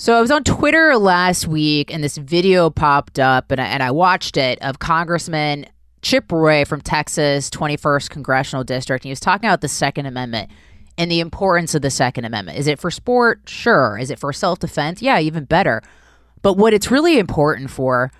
So 0.00 0.16
I 0.16 0.22
was 0.22 0.30
on 0.30 0.44
Twitter 0.44 0.96
last 0.96 1.46
week 1.46 1.92
and 1.92 2.02
this 2.02 2.16
video 2.16 2.70
popped 2.70 3.18
up 3.18 3.50
and 3.50 3.60
I, 3.60 3.66
and 3.66 3.82
I 3.82 3.90
watched 3.90 4.38
it 4.38 4.58
of 4.62 4.78
Congressman 4.78 5.66
Chip 6.00 6.32
Roy 6.32 6.64
from 6.64 6.80
Texas 6.80 7.50
21st 7.50 8.08
Congressional 8.08 8.64
District. 8.64 9.04
And 9.04 9.10
he 9.10 9.12
was 9.12 9.20
talking 9.20 9.46
about 9.46 9.60
the 9.60 9.68
Second 9.68 10.06
Amendment 10.06 10.50
and 10.96 11.10
the 11.10 11.20
importance 11.20 11.74
of 11.74 11.82
the 11.82 11.90
Second 11.90 12.24
Amendment. 12.24 12.56
Is 12.56 12.66
it 12.66 12.78
for 12.78 12.90
sport? 12.90 13.42
Sure. 13.44 13.98
Is 13.98 14.10
it 14.10 14.18
for 14.18 14.32
self 14.32 14.58
defense? 14.60 15.02
Yeah, 15.02 15.20
even 15.20 15.44
better. 15.44 15.82
But 16.40 16.54
what 16.54 16.72
it's 16.72 16.90
really 16.90 17.18
important 17.18 17.68
for 17.68 18.10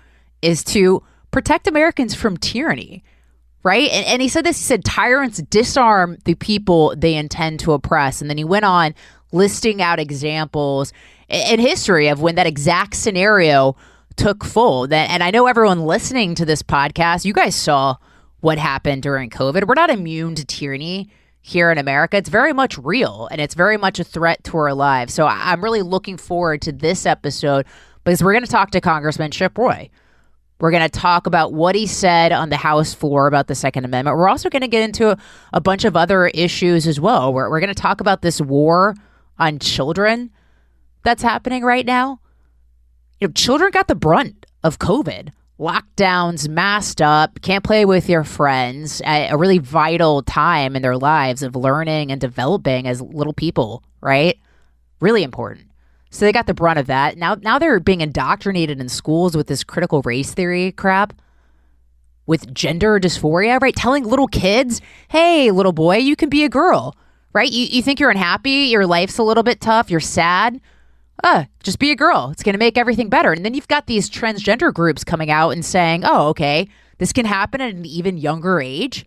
is 0.43 0.63
to 0.65 1.01
protect 1.31 1.65
Americans 1.65 2.13
from 2.13 2.37
tyranny, 2.37 3.03
right? 3.63 3.89
And, 3.89 4.05
and 4.05 4.21
he 4.21 4.27
said 4.27 4.45
this 4.45 4.59
he 4.59 4.65
said, 4.65 4.85
tyrants 4.85 5.41
disarm 5.49 6.19
the 6.25 6.35
people 6.35 6.93
they 6.95 7.15
intend 7.15 7.59
to 7.61 7.73
oppress. 7.73 8.21
And 8.21 8.29
then 8.29 8.37
he 8.37 8.43
went 8.43 8.65
on 8.65 8.93
listing 9.31 9.81
out 9.81 9.99
examples 9.99 10.93
in 11.29 11.59
history 11.59 12.07
of 12.07 12.21
when 12.21 12.35
that 12.35 12.47
exact 12.47 12.95
scenario 12.95 13.75
took 14.17 14.43
full. 14.43 14.91
And 14.93 15.23
I 15.23 15.31
know 15.31 15.47
everyone 15.47 15.81
listening 15.81 16.35
to 16.35 16.45
this 16.45 16.61
podcast, 16.61 17.25
you 17.25 17.33
guys 17.33 17.55
saw 17.55 17.95
what 18.41 18.57
happened 18.57 19.03
during 19.03 19.29
COVID. 19.29 19.67
We're 19.67 19.75
not 19.75 19.89
immune 19.89 20.35
to 20.35 20.45
tyranny 20.45 21.09
here 21.41 21.71
in 21.71 21.77
America. 21.77 22.17
It's 22.17 22.29
very 22.29 22.53
much 22.53 22.77
real 22.77 23.27
and 23.31 23.41
it's 23.41 23.55
very 23.55 23.77
much 23.77 23.99
a 23.99 24.03
threat 24.03 24.43
to 24.45 24.57
our 24.57 24.73
lives. 24.73 25.13
So 25.13 25.25
I'm 25.25 25.63
really 25.63 25.81
looking 25.81 26.17
forward 26.17 26.61
to 26.63 26.71
this 26.71 27.05
episode 27.05 27.65
because 28.03 28.23
we're 28.23 28.33
going 28.33 28.45
to 28.45 28.51
talk 28.51 28.71
to 28.71 28.81
Congressman 28.81 29.31
Chip 29.31 29.57
Roy. 29.57 29.89
We're 30.59 30.71
going 30.71 30.87
to 30.87 30.89
talk 30.89 31.25
about 31.25 31.53
what 31.53 31.73
he 31.73 31.87
said 31.87 32.31
on 32.31 32.49
the 32.49 32.57
House 32.57 32.93
floor 32.93 33.25
about 33.25 33.47
the 33.47 33.55
Second 33.55 33.85
Amendment. 33.85 34.15
We're 34.15 34.29
also 34.29 34.47
going 34.47 34.61
to 34.61 34.67
get 34.67 34.83
into 34.83 35.09
a, 35.09 35.17
a 35.53 35.61
bunch 35.61 35.85
of 35.85 35.97
other 35.97 36.27
issues 36.27 36.85
as 36.85 36.99
well. 36.99 37.33
We're, 37.33 37.49
we're 37.49 37.59
going 37.59 37.73
to 37.73 37.81
talk 37.81 37.99
about 37.99 38.21
this 38.21 38.39
war 38.39 38.93
on 39.37 39.59
children 39.59 40.31
that's 41.03 41.23
happening 41.23 41.63
right 41.63 41.85
now. 41.85 42.19
You 43.19 43.27
know, 43.27 43.33
children 43.33 43.71
got 43.71 43.87
the 43.87 43.95
brunt 43.95 44.45
of 44.63 44.79
COVID. 44.79 45.29
Lockdowns, 45.59 46.49
masked 46.49 47.01
up, 47.01 47.39
can't 47.41 47.63
play 47.63 47.85
with 47.85 48.09
your 48.09 48.23
friends 48.23 48.99
at 49.05 49.31
a 49.31 49.37
really 49.37 49.59
vital 49.59 50.23
time 50.23 50.75
in 50.75 50.81
their 50.81 50.97
lives 50.97 51.43
of 51.43 51.55
learning 51.55 52.11
and 52.11 52.19
developing 52.19 52.87
as 52.87 52.99
little 52.99 53.33
people, 53.33 53.83
right? 54.01 54.39
Really 54.99 55.21
important. 55.21 55.67
So 56.09 56.25
they 56.25 56.31
got 56.31 56.47
the 56.47 56.55
brunt 56.55 56.79
of 56.79 56.87
that. 56.87 57.15
Now 57.15 57.35
now 57.35 57.59
they're 57.59 57.79
being 57.79 58.01
indoctrinated 58.01 58.81
in 58.81 58.89
schools 58.89 59.37
with 59.37 59.47
this 59.47 59.63
critical 59.63 60.01
race 60.01 60.33
theory 60.33 60.71
crap. 60.71 61.13
With 62.25 62.53
gender 62.53 62.99
dysphoria, 62.99 63.59
right? 63.61 63.75
Telling 63.75 64.03
little 64.03 64.27
kids, 64.27 64.79
hey, 65.09 65.51
little 65.51 65.73
boy, 65.73 65.97
you 65.97 66.15
can 66.15 66.29
be 66.29 66.43
a 66.43 66.49
girl, 66.49 66.95
right? 67.33 67.51
You, 67.51 67.65
you 67.65 67.81
think 67.81 67.99
you're 67.99 68.09
unhappy, 68.09 68.69
your 68.69 68.85
life's 68.85 69.17
a 69.17 69.23
little 69.23 69.43
bit 69.43 69.61
tough, 69.61 69.89
you're 69.89 69.99
sad 69.99 70.61
uh, 71.23 71.45
just 71.61 71.79
be 71.79 71.91
a 71.91 71.95
girl. 71.95 72.29
It's 72.31 72.43
going 72.43 72.53
to 72.53 72.59
make 72.59 72.77
everything 72.77 73.09
better. 73.09 73.31
And 73.31 73.45
then 73.45 73.53
you've 73.53 73.67
got 73.67 73.87
these 73.87 74.09
transgender 74.09 74.73
groups 74.73 75.03
coming 75.03 75.29
out 75.29 75.51
and 75.51 75.63
saying, 75.63 76.03
oh, 76.03 76.29
okay, 76.29 76.67
this 76.97 77.13
can 77.13 77.25
happen 77.25 77.61
at 77.61 77.73
an 77.73 77.85
even 77.85 78.17
younger 78.17 78.59
age. 78.59 79.05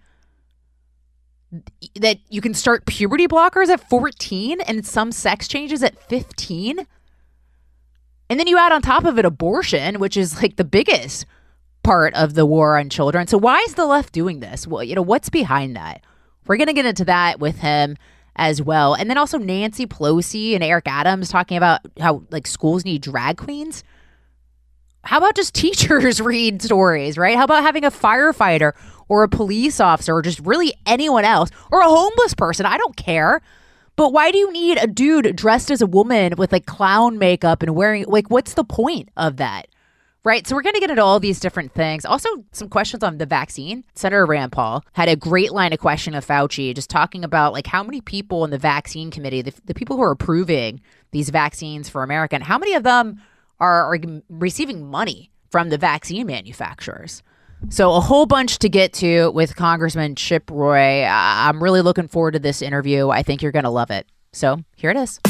That 1.97 2.19
you 2.31 2.41
can 2.41 2.55
start 2.55 2.87
puberty 2.87 3.29
blockers 3.29 3.69
at 3.69 3.89
14 3.89 4.61
and 4.63 4.87
some 4.87 5.13
sex 5.13 5.47
changes 5.49 5.83
at 5.83 6.01
15. 6.09 6.87
And 8.31 8.41
then 8.41 8.47
you 8.47 8.59
add 8.59 8.73
on 8.73 8.83
top 8.83 9.05
of 9.05 9.19
it 9.19 9.25
abortion, 9.25 10.01
which 10.01 10.17
is 10.17 10.41
like 10.41 10.57
the 10.57 10.65
biggest 10.65 11.27
part 11.83 12.15
of 12.15 12.35
the 12.35 12.47
war 12.47 12.79
on 12.79 12.89
children. 12.89 13.27
So 13.27 13.39
why 13.39 13.61
is 13.61 13.75
the 13.75 13.87
left 13.87 14.13
doing 14.13 14.41
this? 14.41 14.67
Well, 14.67 14.83
you 14.83 14.95
know, 14.95 15.03
what's 15.03 15.29
behind 15.29 15.77
that? 15.77 16.03
We're 16.47 16.57
going 16.57 16.69
to 16.69 16.73
get 16.73 16.87
into 16.87 17.05
that 17.05 17.39
with 17.39 17.59
him 17.59 17.97
as 18.37 18.61
well. 18.61 18.95
And 18.95 19.09
then 19.09 19.19
also 19.19 19.39
Nancy 19.39 19.87
Pelosi 19.87 20.55
and 20.55 20.63
Eric 20.63 20.89
Adams 20.89 21.29
talking 21.29 21.57
about 21.57 21.81
how 22.01 22.23
like 22.31 22.47
schools 22.47 22.85
need 22.85 23.03
drag 23.03 23.37
queens. 23.37 23.85
How 25.03 25.19
about 25.19 25.37
just 25.37 25.55
teachers 25.55 26.21
read 26.21 26.63
stories, 26.63 27.19
right? 27.19 27.37
How 27.37 27.45
about 27.45 27.63
having 27.63 27.85
a 27.85 27.91
firefighter 27.91 28.73
or 29.09 29.23
a 29.23 29.29
police 29.29 29.81
officer 29.81 30.15
or 30.15 30.23
just 30.23 30.41
really 30.41 30.75
anyone 30.87 31.25
else 31.25 31.51
or 31.71 31.81
a 31.81 31.89
homeless 31.89 32.35
person? 32.35 32.67
I 32.67 32.77
don't 32.77 32.97
care. 32.97 33.41
But 33.97 34.13
why 34.13 34.33
do 34.33 34.39
you 34.39 34.53
need 34.53 34.79
a 34.79 34.89
dude 34.89 35.37
dressed 35.37 35.71
as 35.71 35.81
a 35.81 35.87
woman 35.87 36.35
with 36.37 36.51
like 36.51 36.67
clown 36.67 37.17
makeup 37.19 37.63
and 37.63 37.77
wearing 37.77 38.07
like 38.09 38.29
what's 38.29 38.55
the 38.55 38.65
point 38.65 39.09
of 39.17 39.37
that? 39.37 39.69
Right. 40.25 40.47
So 40.47 40.57
we're 40.57 40.63
going 40.63 40.75
to 40.75 40.81
get 40.81 40.89
into 40.89 41.03
all 41.03 41.21
these 41.21 41.39
different 41.39 41.75
things. 41.75 42.07
Also, 42.07 42.31
some 42.53 42.71
questions 42.71 43.03
on 43.03 43.19
the 43.19 43.27
vaccine. 43.27 43.85
Senator 43.95 44.25
Rand 44.25 44.53
Paul 44.53 44.83
had 44.95 45.11
a 45.11 45.17
great 45.17 45.53
line 45.53 45.75
of 45.75 45.81
question 45.81 46.15
of 46.15 46.27
Fauci, 46.27 46.75
just 46.75 46.89
talking 46.89 47.25
about 47.25 47.53
like 47.53 47.67
how 47.67 47.83
many 47.83 48.01
people 48.01 48.43
in 48.43 48.51
the 48.51 48.57
vaccine 48.57 49.11
committee, 49.11 49.43
the, 49.43 49.53
the 49.67 49.75
people 49.75 49.97
who 49.97 50.03
are 50.03 50.13
approving 50.13 50.81
these 51.11 51.29
vaccines 51.29 51.91
for 51.91 52.03
America, 52.03 52.35
and 52.35 52.45
how 52.45 52.57
many 52.57 52.73
of 52.73 52.85
them 52.85 53.21
are, 53.61 53.95
are 53.95 53.99
receiving 54.31 54.87
money 54.87 55.31
from 55.51 55.69
the 55.69 55.77
vaccine 55.77 56.27
manufacturers. 56.27 57.23
So, 57.69 57.93
a 57.93 58.01
whole 58.01 58.25
bunch 58.25 58.59
to 58.61 58.71
get 58.71 58.95
to 58.95 59.31
with 59.31 59.57
Congressman 59.57 60.17
Chip 60.17 60.51
Roy. 60.51 61.05
I'm 61.05 61.63
really 61.63 61.83
looking 61.83 62.09
forward 62.09 62.33
to 62.33 62.39
this 62.39 62.63
interview. 62.63 63.11
I 63.11 63.23
think 63.23 63.43
you're 63.43 63.53
going 63.53 63.65
to 63.65 63.71
love 63.71 63.91
it. 63.91 64.07
So, 64.33 64.65
here 64.75 64.91
it 64.91 64.97
is. 64.97 65.21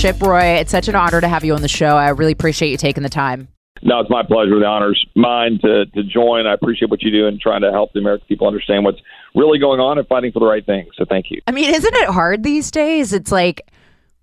Chip 0.00 0.22
Roy, 0.22 0.56
it's 0.56 0.70
such 0.70 0.88
an 0.88 0.94
honor 0.94 1.20
to 1.20 1.28
have 1.28 1.44
you 1.44 1.54
on 1.54 1.60
the 1.60 1.68
show. 1.68 1.88
I 1.88 2.08
really 2.08 2.32
appreciate 2.32 2.70
you 2.70 2.78
taking 2.78 3.02
the 3.02 3.10
time. 3.10 3.48
No, 3.82 4.00
it's 4.00 4.08
my 4.08 4.22
pleasure. 4.22 4.58
The 4.58 4.64
honor's 4.64 5.04
mine 5.14 5.58
to, 5.60 5.84
to 5.84 6.02
join. 6.02 6.46
I 6.46 6.54
appreciate 6.54 6.90
what 6.90 7.02
you 7.02 7.10
do 7.10 7.26
and 7.26 7.38
trying 7.38 7.60
to 7.60 7.70
help 7.70 7.92
the 7.92 8.00
American 8.00 8.26
people 8.26 8.46
understand 8.46 8.86
what's 8.86 8.98
really 9.34 9.58
going 9.58 9.78
on 9.78 9.98
and 9.98 10.08
fighting 10.08 10.32
for 10.32 10.40
the 10.40 10.46
right 10.46 10.64
thing. 10.64 10.86
So 10.96 11.04
thank 11.06 11.26
you. 11.30 11.42
I 11.46 11.52
mean, 11.52 11.74
isn't 11.74 11.94
it 11.94 12.08
hard 12.08 12.42
these 12.44 12.70
days? 12.70 13.12
It's 13.12 13.30
like 13.30 13.69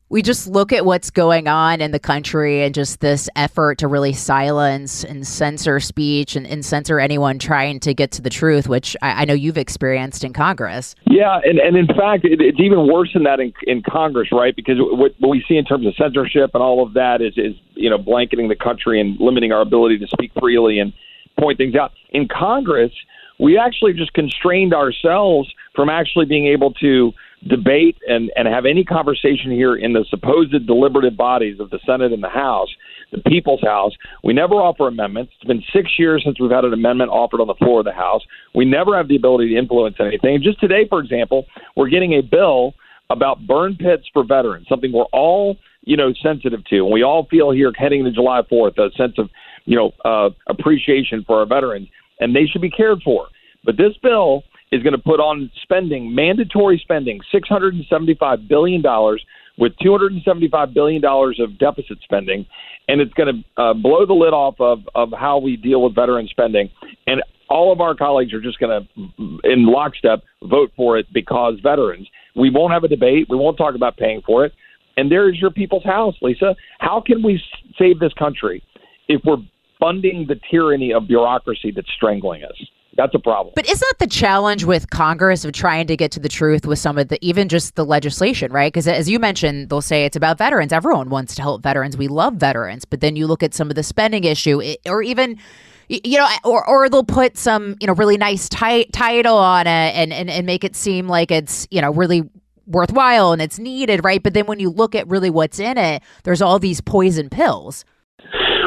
we 0.09 0.21
just 0.21 0.47
look 0.47 0.71
at 0.71 0.85
what's 0.85 1.09
going 1.09 1.47
on 1.47 1.81
in 1.81 1.91
the 1.91 1.99
country 1.99 2.63
and 2.63 2.73
just 2.73 3.01
this 3.01 3.29
effort 3.35 3.77
to 3.79 3.87
really 3.87 4.13
silence 4.13 5.03
and 5.03 5.27
censor 5.27 5.81
speech 5.81 6.35
and, 6.37 6.47
and 6.47 6.65
censor 6.65 6.99
anyone 6.99 7.37
trying 7.39 7.79
to 7.81 7.93
get 7.93 8.11
to 8.11 8.21
the 8.21 8.29
truth, 8.29 8.69
which 8.69 8.95
I, 9.01 9.23
I 9.23 9.25
know 9.25 9.33
you've 9.33 9.57
experienced 9.57 10.23
in 10.23 10.31
Congress. 10.31 10.95
Yeah, 11.07 11.39
and, 11.43 11.59
and 11.59 11.75
in 11.75 11.87
fact, 11.87 12.23
it, 12.23 12.39
it's 12.39 12.59
even 12.59 12.87
worse 12.87 13.11
than 13.13 13.23
that 13.23 13.41
in, 13.41 13.51
in 13.63 13.83
Congress, 13.83 14.29
right? 14.31 14.55
Because 14.55 14.77
what, 14.79 15.11
what 15.19 15.29
we 15.29 15.43
see 15.47 15.57
in 15.57 15.65
terms 15.65 15.85
of 15.85 15.93
censorship 15.95 16.51
and 16.53 16.63
all 16.63 16.85
of 16.85 16.93
that 16.93 17.21
is, 17.21 17.33
is, 17.35 17.55
you 17.75 17.89
know, 17.89 17.97
blanketing 17.97 18.47
the 18.47 18.55
country 18.55 19.01
and 19.01 19.19
limiting 19.19 19.51
our 19.51 19.61
ability 19.61 19.97
to 19.99 20.07
speak 20.07 20.31
freely 20.39 20.79
and 20.79 20.93
point 21.37 21.57
things 21.57 21.75
out. 21.75 21.91
In 22.11 22.29
Congress, 22.29 22.91
we 23.39 23.57
actually 23.57 23.93
just 23.93 24.13
constrained 24.13 24.73
ourselves 24.73 25.53
from 25.75 25.89
actually 25.89 26.25
being 26.25 26.47
able 26.47 26.73
to 26.75 27.11
debate 27.47 27.97
and, 28.07 28.31
and 28.35 28.47
have 28.47 28.65
any 28.65 28.83
conversation 28.83 29.51
here 29.51 29.75
in 29.75 29.93
the 29.93 30.05
supposed 30.09 30.53
deliberative 30.65 31.15
bodies 31.15 31.59
of 31.59 31.69
the 31.69 31.79
Senate 31.85 32.11
and 32.11 32.23
the 32.23 32.29
House, 32.29 32.69
the 33.11 33.19
People's 33.19 33.61
House. 33.61 33.93
We 34.23 34.33
never 34.33 34.55
offer 34.55 34.87
amendments. 34.87 35.33
It's 35.35 35.47
been 35.47 35.63
six 35.71 35.91
years 35.99 36.23
since 36.25 36.39
we've 36.39 36.51
had 36.51 36.65
an 36.65 36.73
amendment 36.73 37.11
offered 37.11 37.39
on 37.39 37.47
the 37.47 37.55
floor 37.55 37.79
of 37.79 37.85
the 37.85 37.93
House. 37.93 38.21
We 38.55 38.65
never 38.65 38.97
have 38.97 39.07
the 39.07 39.15
ability 39.15 39.49
to 39.49 39.57
influence 39.57 39.97
anything. 39.99 40.41
Just 40.41 40.59
today, 40.59 40.87
for 40.89 40.99
example, 40.99 41.45
we're 41.75 41.89
getting 41.89 42.13
a 42.13 42.21
bill 42.21 42.73
about 43.09 43.45
burn 43.47 43.75
pits 43.75 44.03
for 44.11 44.25
veterans, 44.25 44.67
something 44.67 44.91
we're 44.91 45.03
all 45.13 45.57
you 45.83 45.95
know 45.95 46.11
sensitive 46.21 46.65
to, 46.65 46.83
and 46.83 46.91
we 46.91 47.03
all 47.03 47.25
feel 47.29 47.51
here 47.51 47.71
heading 47.77 48.03
to 48.03 48.11
July 48.11 48.41
4th 48.51 48.77
a 48.77 48.91
sense 48.97 49.13
of 49.17 49.29
you 49.65 49.77
know 49.77 49.91
uh, 50.03 50.29
appreciation 50.47 51.23
for 51.25 51.39
our 51.39 51.45
veterans, 51.45 51.87
and 52.19 52.35
they 52.35 52.45
should 52.45 52.61
be 52.61 52.69
cared 52.69 53.01
for. 53.03 53.27
But 53.63 53.77
this 53.77 53.93
bill 54.01 54.43
is 54.71 54.83
going 54.83 54.93
to 54.93 54.99
put 54.99 55.19
on 55.19 55.49
spending, 55.63 56.13
mandatory 56.13 56.79
spending, 56.81 57.19
$675 57.33 58.47
billion 58.47 58.83
with 59.57 59.73
$275 59.83 60.73
billion 60.73 61.03
of 61.05 61.57
deficit 61.57 61.97
spending. 62.03 62.45
And 62.87 63.01
it's 63.01 63.13
going 63.13 63.43
to 63.43 63.61
uh, 63.61 63.73
blow 63.73 64.05
the 64.05 64.13
lid 64.13 64.33
off 64.33 64.55
of, 64.59 64.79
of 64.95 65.09
how 65.17 65.39
we 65.39 65.57
deal 65.57 65.81
with 65.81 65.95
veteran 65.95 66.27
spending. 66.27 66.69
And 67.05 67.21
all 67.49 67.71
of 67.71 67.81
our 67.81 67.95
colleagues 67.95 68.33
are 68.33 68.41
just 68.41 68.59
going 68.59 68.87
to, 68.97 69.05
in 69.43 69.65
lockstep, 69.65 70.23
vote 70.43 70.71
for 70.75 70.97
it 70.97 71.07
because 71.13 71.55
veterans. 71.63 72.07
We 72.35 72.49
won't 72.49 72.73
have 72.73 72.83
a 72.83 72.87
debate. 72.87 73.27
We 73.29 73.37
won't 73.37 73.57
talk 73.57 73.75
about 73.75 73.97
paying 73.97 74.21
for 74.25 74.45
it. 74.45 74.53
And 74.97 75.11
there 75.11 75.29
is 75.29 75.39
your 75.39 75.51
people's 75.51 75.83
house, 75.83 76.15
Lisa. 76.21 76.55
How 76.79 77.01
can 77.05 77.23
we 77.23 77.41
save 77.77 77.99
this 77.99 78.13
country 78.13 78.63
if 79.07 79.21
we're 79.23 79.37
funding 79.79 80.25
the 80.27 80.39
tyranny 80.49 80.91
of 80.91 81.07
bureaucracy 81.07 81.71
that's 81.71 81.91
strangling 81.95 82.43
us? 82.43 82.57
That's 82.97 83.13
a 83.13 83.19
problem. 83.19 83.53
But 83.55 83.69
isn't 83.69 83.87
that 83.91 83.99
the 83.99 84.07
challenge 84.07 84.63
with 84.63 84.89
Congress 84.89 85.45
of 85.45 85.51
trying 85.51 85.85
to 85.87 85.95
get 85.95 86.11
to 86.13 86.19
the 86.19 86.27
truth 86.27 86.65
with 86.65 86.79
some 86.79 86.97
of 86.97 87.09
the, 87.09 87.23
even 87.23 87.47
just 87.47 87.75
the 87.75 87.85
legislation, 87.85 88.51
right? 88.51 88.73
Because 88.73 88.87
as 88.87 89.07
you 89.07 89.19
mentioned, 89.19 89.69
they'll 89.69 89.81
say 89.81 90.05
it's 90.05 90.15
about 90.15 90.39
veterans. 90.39 90.73
Everyone 90.73 91.09
wants 91.09 91.35
to 91.35 91.43
help 91.43 91.61
veterans. 91.61 91.95
We 91.95 92.07
love 92.07 92.33
veterans. 92.33 92.85
But 92.85 93.01
then 93.01 93.15
you 93.15 93.27
look 93.27 93.43
at 93.43 93.53
some 93.53 93.69
of 93.69 93.75
the 93.75 93.83
spending 93.83 94.23
issue, 94.23 94.61
or 94.87 95.03
even 95.03 95.37
you 95.89 96.17
know, 96.17 96.27
or 96.43 96.67
or 96.67 96.89
they'll 96.89 97.03
put 97.03 97.37
some 97.37 97.75
you 97.79 97.87
know 97.87 97.93
really 97.93 98.17
nice 98.17 98.49
ti- 98.49 98.89
title 98.91 99.37
on 99.37 99.67
it 99.67 99.95
and, 99.95 100.11
and 100.11 100.29
and 100.29 100.45
make 100.45 100.63
it 100.63 100.75
seem 100.75 101.07
like 101.07 101.31
it's 101.31 101.67
you 101.71 101.81
know 101.81 101.91
really 101.91 102.23
worthwhile 102.65 103.31
and 103.31 103.41
it's 103.41 103.59
needed, 103.59 104.03
right? 104.03 104.21
But 104.21 104.33
then 104.33 104.47
when 104.47 104.59
you 104.59 104.69
look 104.69 104.95
at 104.95 105.07
really 105.07 105.29
what's 105.29 105.59
in 105.59 105.77
it, 105.77 106.03
there's 106.23 106.41
all 106.41 106.59
these 106.59 106.81
poison 106.81 107.29
pills. 107.29 107.85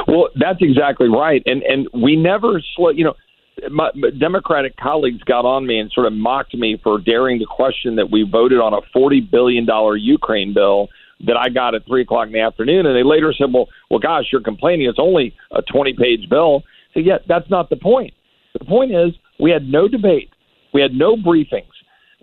Well, 0.06 0.28
that's 0.38 0.58
exactly 0.60 1.08
right, 1.08 1.42
and 1.46 1.62
and 1.62 1.88
we 1.92 2.16
never 2.16 2.62
slow. 2.74 2.90
You 2.90 3.04
know, 3.04 3.14
my 3.70 3.90
Democratic 4.18 4.76
colleagues 4.76 5.22
got 5.24 5.44
on 5.44 5.66
me 5.66 5.78
and 5.78 5.90
sort 5.92 6.06
of 6.06 6.12
mocked 6.12 6.54
me 6.54 6.78
for 6.82 6.98
daring 6.98 7.38
to 7.38 7.46
question 7.46 7.96
that 7.96 8.10
we 8.10 8.22
voted 8.30 8.58
on 8.58 8.72
a 8.72 8.80
forty 8.92 9.20
billion 9.20 9.66
dollar 9.66 9.96
Ukraine 9.96 10.54
bill 10.54 10.88
that 11.26 11.36
I 11.36 11.50
got 11.50 11.74
at 11.74 11.86
three 11.86 12.02
o'clock 12.02 12.28
in 12.28 12.32
the 12.32 12.40
afternoon, 12.40 12.86
and 12.86 12.96
they 12.96 13.02
later 13.02 13.34
said, 13.36 13.52
"Well, 13.52 13.68
well, 13.90 14.00
gosh, 14.00 14.24
you're 14.32 14.42
complaining. 14.42 14.88
It's 14.88 14.98
only 14.98 15.34
a 15.52 15.62
twenty 15.62 15.92
page 15.92 16.28
bill." 16.28 16.62
So, 16.94 17.00
yeah, 17.00 17.18
that's 17.28 17.48
not 17.50 17.70
the 17.70 17.76
point. 17.76 18.14
The 18.58 18.64
point 18.64 18.92
is, 18.92 19.12
we 19.38 19.50
had 19.50 19.68
no 19.68 19.86
debate, 19.86 20.30
we 20.74 20.80
had 20.80 20.92
no 20.92 21.16
briefings. 21.16 21.66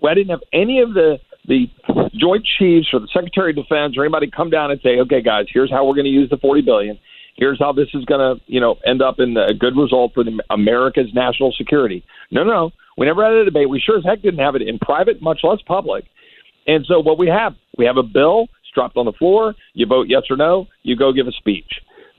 I 0.06 0.14
didn't 0.14 0.30
have 0.30 0.42
any 0.52 0.80
of 0.80 0.94
the 0.94 1.18
the 1.46 1.66
Joint 2.14 2.46
Chiefs 2.58 2.88
or 2.92 3.00
the 3.00 3.08
Secretary 3.12 3.50
of 3.50 3.56
Defense 3.56 3.96
or 3.96 4.04
anybody 4.04 4.30
come 4.30 4.50
down 4.50 4.70
and 4.70 4.80
say, 4.82 4.98
"Okay, 5.00 5.22
guys, 5.22 5.46
here's 5.52 5.70
how 5.70 5.86
we're 5.86 5.94
going 5.94 6.04
to 6.04 6.10
use 6.10 6.30
the 6.30 6.36
forty 6.36 6.62
billion 6.62 6.98
here's 7.38 7.58
how 7.58 7.72
this 7.72 7.88
is 7.94 8.04
going 8.04 8.20
to, 8.20 8.42
you 8.46 8.60
know, 8.60 8.76
end 8.84 9.00
up 9.00 9.20
in 9.20 9.36
a 9.36 9.54
good 9.54 9.76
result 9.76 10.12
for 10.12 10.24
the, 10.24 10.42
America's 10.50 11.08
national 11.14 11.52
security. 11.56 12.04
No, 12.30 12.44
no, 12.44 12.72
we 12.98 13.06
never 13.06 13.24
had 13.24 13.32
a 13.32 13.44
debate. 13.44 13.70
We 13.70 13.80
sure 13.80 13.96
as 13.96 14.04
heck 14.04 14.20
didn't 14.20 14.40
have 14.40 14.56
it 14.56 14.62
in 14.62 14.78
private, 14.80 15.22
much 15.22 15.40
less 15.42 15.60
public. 15.66 16.04
And 16.66 16.84
so 16.86 17.00
what 17.00 17.18
we 17.18 17.28
have, 17.28 17.54
we 17.78 17.86
have 17.86 17.96
a 17.96 18.02
bill. 18.02 18.48
It's 18.62 18.74
dropped 18.74 18.96
on 18.96 19.06
the 19.06 19.12
floor. 19.12 19.54
You 19.72 19.86
vote 19.86 20.08
yes 20.08 20.22
or 20.28 20.36
no. 20.36 20.66
You 20.82 20.96
go 20.96 21.12
give 21.12 21.26
a 21.26 21.32
speech. 21.32 21.70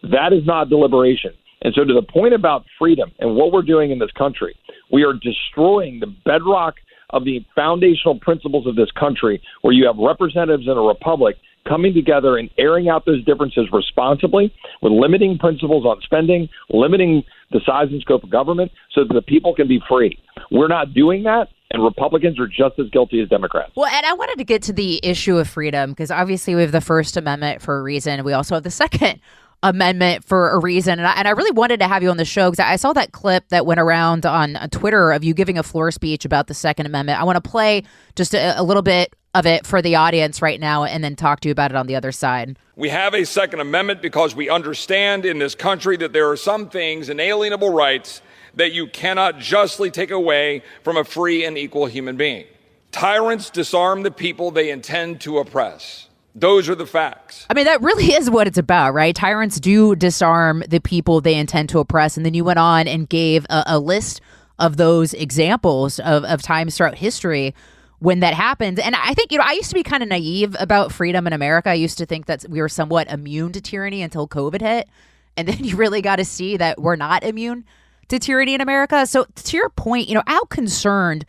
That 0.02 0.34
is 0.34 0.46
not 0.46 0.70
deliberation. 0.70 1.32
And 1.62 1.74
so 1.76 1.84
to 1.84 1.94
the 1.94 2.02
point 2.02 2.34
about 2.34 2.64
freedom 2.80 3.12
and 3.20 3.36
what 3.36 3.52
we're 3.52 3.62
doing 3.62 3.92
in 3.92 4.00
this 4.00 4.12
country, 4.18 4.56
we 4.92 5.04
are 5.04 5.14
destroying 5.14 6.00
the 6.00 6.08
bedrock 6.26 6.76
of 7.12 7.26
the 7.26 7.46
foundational 7.56 8.18
principles 8.20 8.66
of 8.66 8.76
this 8.76 8.90
country, 8.92 9.42
where 9.62 9.74
you 9.74 9.86
have 9.86 9.98
representatives 9.98 10.68
in 10.68 10.78
a 10.78 10.82
republic 10.82 11.36
coming 11.68 11.94
together 11.94 12.38
and 12.38 12.50
airing 12.58 12.90
out 12.90 13.06
those 13.06 13.24
differences 13.26 13.68
responsibly 13.72 14.54
with 14.82 14.92
limiting 14.92 15.38
principles 15.38 15.86
on 15.86 16.02
spending, 16.02 16.50
limiting 16.70 17.24
the 17.52 17.60
size 17.66 17.88
and 17.92 18.02
scope 18.02 18.24
of 18.24 18.30
government 18.30 18.72
so 18.94 19.04
that 19.04 19.14
the 19.14 19.22
people 19.22 19.54
can 19.54 19.68
be 19.68 19.82
free. 19.88 20.18
We're 20.52 20.68
not 20.68 20.94
doing 20.94 21.24
that. 21.24 21.50
And 21.72 21.84
Republicans 21.84 22.40
are 22.40 22.48
just 22.48 22.80
as 22.80 22.90
guilty 22.90 23.22
as 23.22 23.30
Democrats. 23.30 23.74
Well, 23.76 23.92
and 23.94 24.06
I 24.06 24.14
wanted 24.14 24.40
to 24.40 24.44
get 24.44 24.64
to 24.64 24.74
the 24.74 25.00
issue 25.04 25.38
of 25.38 25.48
freedom 25.48 25.92
because 25.92 26.10
obviously 26.10 26.56
we 26.56 26.62
have 26.62 26.72
the 26.72 26.82
First 26.82 27.16
Amendment 27.16 27.62
for 27.62 27.78
a 27.78 27.84
reason. 27.84 28.24
We 28.24 28.34
also 28.34 28.56
have 28.56 28.64
the 28.64 28.72
Second 28.72 29.20
Amendment 29.62 30.24
for 30.24 30.52
a 30.52 30.60
reason. 30.60 30.98
And 30.98 31.08
I, 31.08 31.14
and 31.14 31.28
I 31.28 31.32
really 31.32 31.52
wanted 31.52 31.82
to 31.82 31.88
have 31.88 32.02
you 32.02 32.10
on 32.10 32.18
the 32.18 32.26
show 32.26 32.50
because 32.50 32.64
I 32.66 32.78
saw 32.78 32.94
that 32.94 33.12
clip 33.12 33.50
that 33.50 33.66
went 33.66 33.80
around 33.80 34.26
on 34.26 34.58
Twitter 34.72 35.12
of 35.12 35.24
you 35.24 35.34
giving 35.36 35.60
a 35.60 35.64
floor 35.64 35.92
speech 35.92 36.26
about 36.26 36.48
the 36.48 36.54
Second 36.54 36.88
Amendment. 36.88 37.20
I 37.20 37.24
want 37.24 37.44
to 37.44 37.48
play 37.48 37.84
just 38.16 38.34
a, 38.34 38.60
a 38.60 38.64
little 38.64 38.82
bit 38.82 39.14
of 39.40 39.46
it 39.46 39.66
for 39.66 39.82
the 39.82 39.96
audience 39.96 40.42
right 40.42 40.60
now 40.60 40.84
and 40.84 41.04
then 41.04 41.16
talk 41.16 41.40
to 41.40 41.48
you 41.48 41.52
about 41.52 41.72
it 41.72 41.78
on 41.78 41.88
the 41.88 41.96
other 41.96 42.12
side. 42.12 42.58
We 42.76 42.90
have 42.90 43.14
a 43.14 43.26
Second 43.26 43.62
Amendment 43.62 44.02
because 44.02 44.36
we 44.36 44.50
understand 44.50 45.26
in 45.26 45.40
this 45.40 45.56
country 45.56 45.98
that 45.98 46.14
there 46.14 46.30
are 46.30 46.38
some 46.38 46.70
things, 46.70 47.10
inalienable 47.10 47.72
rights, 47.72 48.22
that 48.56 48.74
you 48.74 48.88
cannot 48.88 49.40
justly 49.40 49.90
take 49.90 50.12
away 50.12 50.62
from 50.84 50.98
a 50.98 51.04
free 51.04 51.46
and 51.46 51.58
equal 51.58 51.86
human 51.86 52.18
being. 52.18 52.46
Tyrants 52.92 53.50
disarm 53.50 54.04
the 54.04 54.12
people 54.12 54.52
they 54.52 54.70
intend 54.70 55.22
to 55.22 55.40
oppress. 55.40 56.08
Those 56.36 56.70
are 56.70 56.76
the 56.76 56.86
facts. 56.86 57.46
I 57.50 57.54
mean, 57.54 57.66
that 57.66 57.82
really 57.82 58.14
is 58.14 58.30
what 58.30 58.48
it's 58.48 58.58
about, 58.58 58.94
right? 58.94 59.16
Tyrants 59.16 59.60
do 59.60 59.96
disarm 59.96 60.64
the 60.68 60.80
people 60.80 61.22
they 61.22 61.36
intend 61.36 61.70
to 61.70 61.80
oppress. 61.80 62.18
And 62.18 62.26
then 62.26 62.34
you 62.34 62.44
went 62.44 62.60
on 62.60 62.88
and 62.88 63.10
gave 63.10 63.46
a, 63.50 63.64
a 63.68 63.80
list 63.80 64.22
of 64.58 64.78
those 64.78 65.14
examples 65.14 66.00
of, 66.00 66.24
of 66.26 66.42
times 66.42 66.78
throughout 66.78 66.96
history 66.96 67.56
when 68.00 68.22
that 68.22 68.34
happens. 68.34 68.80
And 68.80 68.96
I 68.96 69.14
think, 69.14 69.32
you 69.32 69.38
know, 69.38 69.44
I 69.46 69.54
used 69.54 69.70
to 69.70 69.76
be 69.76 69.84
kind 69.84 70.02
of 70.02 70.10
naive 70.10 70.56
about 70.60 70.92
freedom 70.92 71.28
in 71.28 71.34
America. 71.34 71.70
I 71.70 71.76
used 71.76 71.98
to 72.00 72.06
think 72.06 72.26
that 72.26 72.46
we 72.50 72.62
were 72.62 72.70
somewhat 72.70 73.10
immune 73.12 73.52
to 73.54 73.62
tyranny 73.62 74.02
until 74.02 74.28
COVID 74.28 74.62
hit. 74.62 74.90
And 75.38 75.48
then 75.50 75.64
you 75.64 75.76
really 75.76 76.02
got 76.02 76.18
to 76.18 76.26
see 76.26 76.58
that 76.58 76.82
we're 76.82 76.96
not 76.96 77.24
immune 77.24 77.66
to 78.08 78.20
tyranny 78.20 78.56
in 78.56 78.62
America. 78.62 79.06
So, 79.06 79.26
to 79.36 79.58
your 79.58 79.70
point, 79.70 80.08
you 80.08 80.16
know, 80.16 80.24
how 80.26 80.46
concerned 80.46 81.26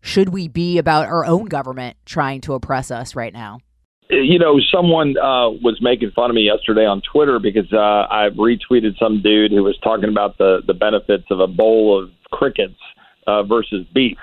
should 0.00 0.30
we 0.30 0.48
be 0.48 0.78
about 0.78 1.06
our 1.06 1.24
own 1.24 1.44
government 1.46 1.96
trying 2.06 2.40
to 2.42 2.54
oppress 2.54 2.90
us 2.90 3.14
right 3.14 3.32
now? 3.32 3.60
You 4.10 4.38
know, 4.38 4.60
someone 4.70 5.16
uh, 5.16 5.48
was 5.62 5.78
making 5.80 6.10
fun 6.10 6.28
of 6.28 6.34
me 6.34 6.42
yesterday 6.42 6.84
on 6.84 7.00
Twitter 7.00 7.38
because 7.38 7.72
uh, 7.72 8.06
I 8.10 8.28
retweeted 8.30 8.98
some 8.98 9.22
dude 9.22 9.52
who 9.52 9.62
was 9.62 9.78
talking 9.82 10.10
about 10.10 10.36
the, 10.36 10.60
the 10.66 10.74
benefits 10.74 11.24
of 11.30 11.40
a 11.40 11.46
bowl 11.46 12.02
of 12.02 12.10
crickets 12.30 12.78
uh, 13.26 13.42
versus 13.44 13.86
beef. 13.94 14.18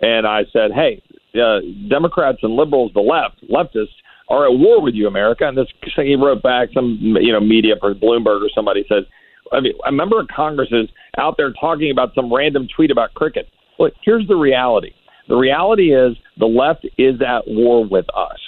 And 0.00 0.26
I 0.26 0.44
said, 0.52 0.72
hey, 0.72 1.02
uh, 1.34 1.60
Democrats 1.88 2.38
and 2.42 2.54
liberals, 2.54 2.92
the 2.94 3.00
left, 3.00 3.42
leftists, 3.50 3.94
are 4.28 4.46
at 4.46 4.58
war 4.58 4.80
with 4.82 4.94
you, 4.94 5.06
America. 5.06 5.48
And 5.48 5.56
this 5.56 5.66
he 5.96 6.16
wrote 6.16 6.42
back 6.42 6.68
some 6.74 6.98
you 7.20 7.32
know 7.32 7.40
media 7.40 7.74
for 7.80 7.94
Bloomberg 7.94 8.42
or 8.42 8.50
somebody 8.54 8.84
said, 8.88 9.04
I 9.52 9.60
mean, 9.60 9.72
a 9.86 9.92
member 9.92 10.20
of 10.20 10.28
Congress 10.28 10.68
is 10.70 10.88
out 11.18 11.36
there 11.36 11.52
talking 11.58 11.90
about 11.90 12.14
some 12.14 12.32
random 12.32 12.68
tweet 12.74 12.90
about 12.90 13.14
cricket. 13.14 13.48
Well, 13.78 13.90
here's 14.04 14.26
the 14.28 14.36
reality. 14.36 14.92
The 15.28 15.36
reality 15.36 15.94
is 15.94 16.16
the 16.38 16.46
left 16.46 16.86
is 16.96 17.20
at 17.20 17.42
war 17.46 17.86
with 17.86 18.06
us. 18.16 18.38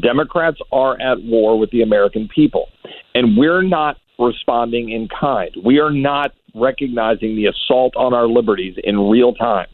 Democrats 0.00 0.58
are 0.72 1.00
at 1.00 1.22
war 1.22 1.58
with 1.58 1.70
the 1.70 1.82
American 1.82 2.28
people. 2.34 2.68
And 3.14 3.36
we're 3.36 3.62
not 3.62 3.96
responding 4.18 4.90
in 4.90 5.08
kind. 5.08 5.50
We 5.64 5.78
are 5.78 5.90
not 5.90 6.32
recognizing 6.54 7.36
the 7.36 7.46
assault 7.46 7.94
on 7.96 8.14
our 8.14 8.26
liberties 8.26 8.76
in 8.84 9.08
real 9.08 9.32
time. 9.34 9.66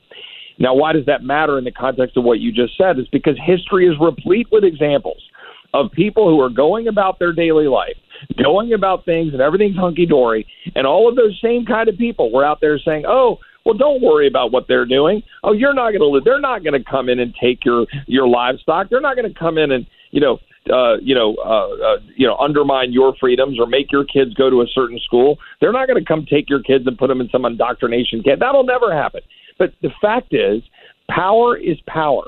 Now, 0.58 0.74
why 0.74 0.92
does 0.92 1.06
that 1.06 1.22
matter 1.22 1.58
in 1.58 1.64
the 1.64 1.72
context 1.72 2.16
of 2.16 2.24
what 2.24 2.40
you 2.40 2.52
just 2.52 2.76
said? 2.76 2.98
Is 2.98 3.06
because 3.08 3.38
history 3.44 3.86
is 3.86 3.94
replete 4.00 4.48
with 4.50 4.64
examples 4.64 5.22
of 5.74 5.92
people 5.92 6.28
who 6.28 6.40
are 6.40 6.48
going 6.48 6.88
about 6.88 7.18
their 7.18 7.32
daily 7.32 7.66
life, 7.66 7.96
going 8.42 8.72
about 8.72 9.04
things 9.04 9.32
and 9.32 9.42
everything's 9.42 9.76
hunky 9.76 10.06
dory, 10.06 10.46
and 10.74 10.86
all 10.86 11.08
of 11.08 11.16
those 11.16 11.38
same 11.42 11.66
kind 11.66 11.88
of 11.88 11.98
people 11.98 12.32
were 12.32 12.44
out 12.44 12.60
there 12.60 12.78
saying, 12.78 13.04
"Oh, 13.06 13.38
well, 13.64 13.76
don't 13.76 14.00
worry 14.00 14.28
about 14.28 14.52
what 14.52 14.68
they're 14.68 14.86
doing. 14.86 15.22
Oh, 15.42 15.52
you're 15.52 15.74
not 15.74 15.90
going 15.90 16.00
to 16.00 16.06
live. 16.06 16.24
They're 16.24 16.40
not 16.40 16.62
going 16.62 16.80
to 16.80 16.88
come 16.88 17.08
in 17.08 17.18
and 17.18 17.34
take 17.40 17.64
your 17.64 17.86
your 18.06 18.28
livestock. 18.28 18.88
They're 18.88 19.00
not 19.00 19.16
going 19.16 19.30
to 19.30 19.38
come 19.38 19.58
in 19.58 19.72
and 19.72 19.86
you 20.12 20.20
know 20.20 20.38
uh, 20.72 20.96
you 21.00 21.14
know, 21.14 21.36
uh, 21.44 21.94
uh, 21.94 21.98
you 22.16 22.26
know, 22.26 22.36
undermine 22.38 22.92
your 22.92 23.14
freedoms 23.20 23.58
or 23.58 23.66
make 23.66 23.92
your 23.92 24.04
kids 24.04 24.34
go 24.34 24.50
to 24.50 24.62
a 24.62 24.66
certain 24.74 24.98
school. 24.98 25.38
They're 25.60 25.72
not 25.72 25.86
going 25.86 26.02
to 26.02 26.04
come 26.04 26.26
take 26.28 26.50
your 26.50 26.62
kids 26.62 26.86
and 26.86 26.98
put 26.98 27.08
them 27.08 27.20
in 27.20 27.28
some 27.30 27.44
indoctrination 27.44 28.22
camp. 28.22 28.40
That'll 28.40 28.64
never 28.64 28.92
happen. 28.92 29.20
But 29.58 29.72
the 29.82 29.90
fact 30.00 30.32
is, 30.32 30.62
power 31.10 31.56
is 31.56 31.78
power, 31.86 32.24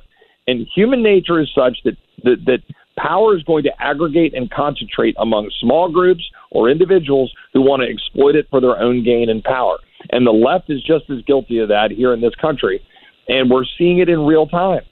and 0.46 0.66
human 0.74 1.02
nature 1.02 1.40
is 1.40 1.50
such 1.54 1.78
that 1.84 1.96
that, 2.24 2.44
that 2.46 2.60
power 2.96 3.36
is 3.36 3.42
going 3.44 3.62
to 3.64 3.72
aggregate 3.80 4.34
and 4.34 4.50
concentrate 4.50 5.14
among 5.18 5.50
small 5.60 5.90
groups 5.90 6.28
or 6.50 6.68
individuals 6.68 7.32
who 7.52 7.60
want 7.60 7.82
to 7.82 7.88
exploit 7.88 8.34
it 8.34 8.46
for 8.50 8.60
their 8.60 8.78
own 8.78 9.04
gain 9.04 9.28
and 9.28 9.44
power. 9.44 9.78
And 10.10 10.26
the 10.26 10.32
left 10.32 10.70
is 10.70 10.82
just 10.82 11.08
as 11.10 11.22
guilty 11.26 11.58
of 11.58 11.68
that 11.68 11.90
here 11.90 12.12
in 12.12 12.20
this 12.20 12.34
country, 12.40 12.80
and 13.28 13.50
we're 13.50 13.64
seeing 13.76 13.98
it 13.98 14.08
in 14.08 14.20
real 14.26 14.46
time. 14.46 14.82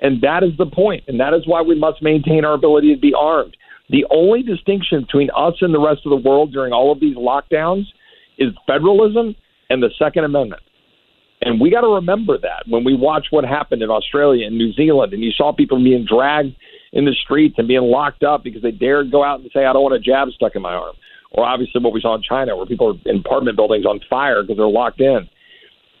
And 0.00 0.20
that 0.22 0.44
is 0.44 0.56
the 0.56 0.66
point, 0.66 1.04
and 1.08 1.18
that 1.18 1.34
is 1.34 1.46
why 1.46 1.62
we 1.62 1.76
must 1.76 2.02
maintain 2.02 2.44
our 2.44 2.54
ability 2.54 2.94
to 2.94 3.00
be 3.00 3.14
armed. 3.14 3.56
The 3.90 4.04
only 4.10 4.42
distinction 4.42 5.02
between 5.02 5.30
us 5.34 5.54
and 5.60 5.74
the 5.74 5.80
rest 5.80 6.02
of 6.04 6.10
the 6.10 6.28
world 6.28 6.52
during 6.52 6.72
all 6.72 6.92
of 6.92 7.00
these 7.00 7.16
lockdowns 7.16 7.86
is 8.36 8.52
federalism 8.66 9.34
and 9.70 9.82
the 9.82 9.90
Second 9.98 10.24
Amendment. 10.24 10.62
And 11.40 11.60
we 11.60 11.70
got 11.70 11.82
to 11.82 11.94
remember 11.94 12.36
that 12.38 12.64
when 12.66 12.84
we 12.84 12.94
watch 12.94 13.26
what 13.30 13.44
happened 13.44 13.82
in 13.82 13.90
Australia 13.90 14.46
and 14.46 14.58
New 14.58 14.72
Zealand, 14.72 15.12
and 15.12 15.22
you 15.22 15.30
saw 15.30 15.52
people 15.52 15.82
being 15.82 16.04
dragged 16.04 16.54
in 16.92 17.04
the 17.04 17.12
streets 17.12 17.56
and 17.58 17.68
being 17.68 17.82
locked 17.82 18.24
up 18.24 18.42
because 18.42 18.62
they 18.62 18.70
dared 18.70 19.12
go 19.12 19.22
out 19.22 19.40
and 19.40 19.50
say, 19.52 19.64
I 19.64 19.72
don't 19.72 19.82
want 19.82 19.94
a 19.94 20.00
jab 20.00 20.28
stuck 20.30 20.56
in 20.56 20.62
my 20.62 20.74
arm. 20.74 20.96
Or 21.30 21.44
obviously 21.44 21.80
what 21.82 21.92
we 21.92 22.00
saw 22.00 22.14
in 22.14 22.22
China, 22.22 22.56
where 22.56 22.66
people 22.66 22.88
are 22.88 23.10
in 23.10 23.18
apartment 23.18 23.56
buildings 23.56 23.84
on 23.84 24.00
fire 24.08 24.42
because 24.42 24.56
they're 24.56 24.66
locked 24.66 25.00
in. 25.00 25.28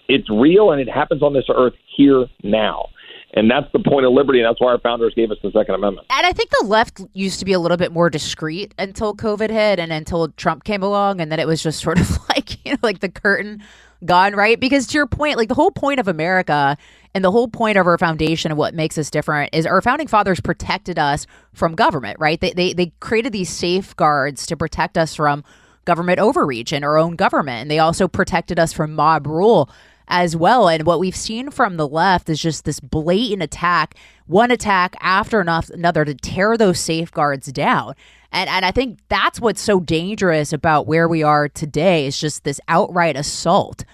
It's 0.08 0.28
real 0.30 0.72
and 0.72 0.80
it 0.80 0.88
happens 0.88 1.22
on 1.22 1.34
this 1.34 1.44
earth 1.54 1.74
here 1.96 2.26
now. 2.42 2.86
And 3.34 3.50
that's 3.50 3.70
the 3.72 3.78
point 3.78 4.06
of 4.06 4.12
liberty, 4.12 4.40
and 4.40 4.48
that's 4.48 4.58
why 4.58 4.68
our 4.68 4.78
founders 4.78 5.12
gave 5.14 5.30
us 5.30 5.36
the 5.42 5.50
Second 5.50 5.74
Amendment. 5.74 6.06
And 6.08 6.26
I 6.26 6.32
think 6.32 6.48
the 6.48 6.64
left 6.66 7.02
used 7.12 7.38
to 7.40 7.44
be 7.44 7.52
a 7.52 7.58
little 7.58 7.76
bit 7.76 7.92
more 7.92 8.08
discreet 8.08 8.74
until 8.78 9.14
COVID 9.14 9.50
hit 9.50 9.78
and 9.78 9.92
until 9.92 10.28
Trump 10.28 10.64
came 10.64 10.82
along, 10.82 11.20
and 11.20 11.30
then 11.30 11.38
it 11.38 11.46
was 11.46 11.62
just 11.62 11.80
sort 11.80 12.00
of 12.00 12.08
like, 12.30 12.64
you 12.64 12.72
know, 12.72 12.78
like 12.82 13.00
the 13.00 13.10
curtain 13.10 13.62
gone, 14.04 14.34
right? 14.34 14.58
Because 14.58 14.86
to 14.88 14.94
your 14.94 15.06
point, 15.06 15.36
like 15.36 15.48
the 15.48 15.54
whole 15.54 15.70
point 15.70 16.00
of 16.00 16.08
America 16.08 16.76
and 17.14 17.24
the 17.24 17.30
whole 17.30 17.48
point 17.48 17.78
of 17.78 17.86
our 17.86 17.98
foundation 17.98 18.50
and 18.50 18.58
what 18.58 18.74
makes 18.74 18.96
us 18.98 19.10
different 19.10 19.54
is 19.54 19.66
our 19.66 19.82
founding 19.82 20.06
fathers 20.06 20.40
protected 20.40 20.98
us 20.98 21.26
from 21.52 21.74
government, 21.74 22.18
right? 22.20 22.40
They, 22.40 22.52
they, 22.52 22.72
they 22.72 22.92
created 23.00 23.32
these 23.32 23.50
safeguards 23.50 24.46
to 24.46 24.56
protect 24.56 24.96
us 24.96 25.14
from 25.14 25.44
government 25.84 26.20
overreach 26.20 26.72
and 26.72 26.84
our 26.84 26.98
own 26.98 27.16
government. 27.16 27.62
And 27.62 27.70
they 27.70 27.78
also 27.78 28.06
protected 28.08 28.58
us 28.58 28.72
from 28.72 28.94
mob 28.94 29.26
rule 29.26 29.70
as 30.06 30.36
well. 30.36 30.68
And 30.68 30.84
what 30.84 31.00
we've 31.00 31.16
seen 31.16 31.50
from 31.50 31.76
the 31.76 31.88
left 31.88 32.28
is 32.28 32.40
just 32.40 32.64
this 32.64 32.80
blatant 32.80 33.42
attack, 33.42 33.94
one 34.26 34.50
attack 34.50 34.96
after 35.00 35.40
another 35.40 36.04
to 36.04 36.14
tear 36.14 36.56
those 36.56 36.80
safeguards 36.80 37.50
down. 37.52 37.94
And, 38.32 38.48
and 38.50 38.64
I 38.64 38.70
think 38.70 38.98
that's 39.08 39.40
what's 39.40 39.60
so 39.60 39.80
dangerous 39.80 40.52
about 40.52 40.86
where 40.86 41.08
we 41.08 41.22
are 41.22 41.48
today 41.48 42.06
is 42.06 42.18
just 42.18 42.44
this 42.44 42.60
outright 42.68 43.16
assault 43.16 43.84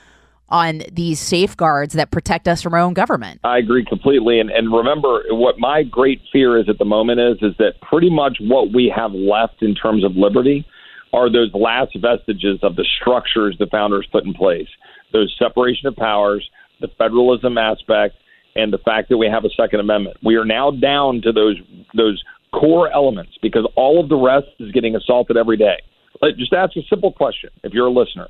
on 0.49 0.83
these 0.93 1.19
safeguards 1.19 1.95
that 1.95 2.11
protect 2.11 2.47
us 2.47 2.63
from 2.63 2.75
our 2.75 2.81
own 2.81 2.95
government. 2.95 3.41
I 3.45 3.59
agree 3.59 3.85
completely. 3.85 4.41
And, 4.41 4.51
and 4.51 4.73
remember, 4.73 5.23
what 5.31 5.59
my 5.59 5.83
great 5.83 6.21
fear 6.33 6.59
is 6.59 6.69
at 6.69 6.79
the 6.79 6.85
moment 6.85 7.21
is 7.21 7.37
is 7.43 7.57
that 7.59 7.81
pretty 7.81 8.11
much 8.11 8.39
what 8.41 8.73
we 8.73 8.93
have 8.95 9.13
left 9.13 9.63
in 9.63 9.75
terms 9.75 10.05
of 10.05 10.13
liberty 10.17 10.67
are 11.13 11.31
those 11.31 11.51
last 11.55 11.97
vestiges 12.01 12.59
of 12.63 12.77
the 12.77 12.87
structures 13.01 13.57
the 13.59 13.67
founders 13.67 14.07
put 14.11 14.25
in 14.25 14.35
place 14.35 14.69
those 15.15 15.35
separation 15.39 15.87
of 15.87 15.97
powers, 15.97 16.47
the 16.81 16.89
federalism 16.99 17.57
aspect, 17.57 18.17
and 18.57 18.73
the 18.73 18.79
fact 18.79 19.09
that 19.09 19.17
we 19.17 19.27
have 19.27 19.45
a 19.45 19.51
Second 19.57 19.81
Amendment. 19.81 20.17
We 20.23 20.35
are 20.37 20.45
now 20.45 20.71
down 20.71 21.23
to 21.23 21.33
those 21.33 21.57
those 21.95 22.23
core 22.59 22.93
elements 22.93 23.33
because 23.43 23.69
all 23.77 24.01
of 24.01 24.09
the 24.09 24.17
rest 24.17 24.49
is 24.61 24.71
getting 24.73 24.95
assaulted 24.97 25.37
every 25.37 25.57
day. 25.57 25.83
Let, 26.23 26.37
just 26.37 26.53
ask 26.53 26.77
a 26.77 26.83
simple 26.89 27.13
question 27.13 27.51
if 27.63 27.73
you're 27.73 27.87
a 27.87 27.93
listener. 27.93 28.29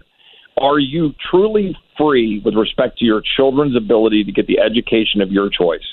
Are 0.59 0.78
you 0.78 1.12
truly 1.31 1.76
free 1.99 2.40
with 2.45 2.54
respect 2.54 2.99
to 2.99 3.04
your 3.04 3.23
children's 3.37 3.76
ability 3.76 4.25
to 4.25 4.33
get 4.33 4.47
the 4.47 4.59
education 4.61 5.21
of 5.21 5.31
your 5.31 5.50
choice? 5.50 5.85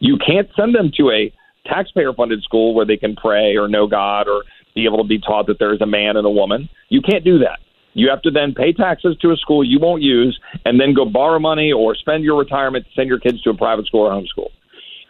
You 0.00 0.18
can't 0.18 0.48
send 0.56 0.74
them 0.74 0.90
to 0.96 1.10
a 1.10 1.32
taxpayer 1.66 2.12
funded 2.12 2.42
school 2.42 2.74
where 2.74 2.84
they 2.84 2.96
can 2.96 3.14
pray 3.14 3.56
or 3.56 3.68
know 3.68 3.86
God 3.86 4.26
or 4.28 4.42
be 4.74 4.84
able 4.84 4.98
to 4.98 5.08
be 5.08 5.20
taught 5.20 5.46
that 5.46 5.58
there 5.58 5.72
is 5.72 5.80
a 5.80 5.86
man 5.86 6.16
and 6.16 6.26
a 6.26 6.30
woman. 6.30 6.68
You 6.88 7.00
can't 7.00 7.24
do 7.24 7.38
that. 7.38 7.60
You 7.94 8.08
have 8.10 8.22
to 8.22 8.30
then 8.30 8.54
pay 8.54 8.72
taxes 8.72 9.16
to 9.20 9.30
a 9.30 9.36
school 9.36 9.62
you 9.62 9.78
won't 9.78 10.02
use 10.02 10.38
and 10.64 10.80
then 10.80 10.94
go 10.94 11.04
borrow 11.04 11.38
money 11.38 11.72
or 11.72 11.94
spend 11.94 12.24
your 12.24 12.38
retirement 12.38 12.86
to 12.86 12.90
send 12.94 13.08
your 13.08 13.20
kids 13.20 13.40
to 13.42 13.50
a 13.50 13.56
private 13.56 13.86
school 13.86 14.00
or 14.00 14.10
homeschool. 14.10 14.48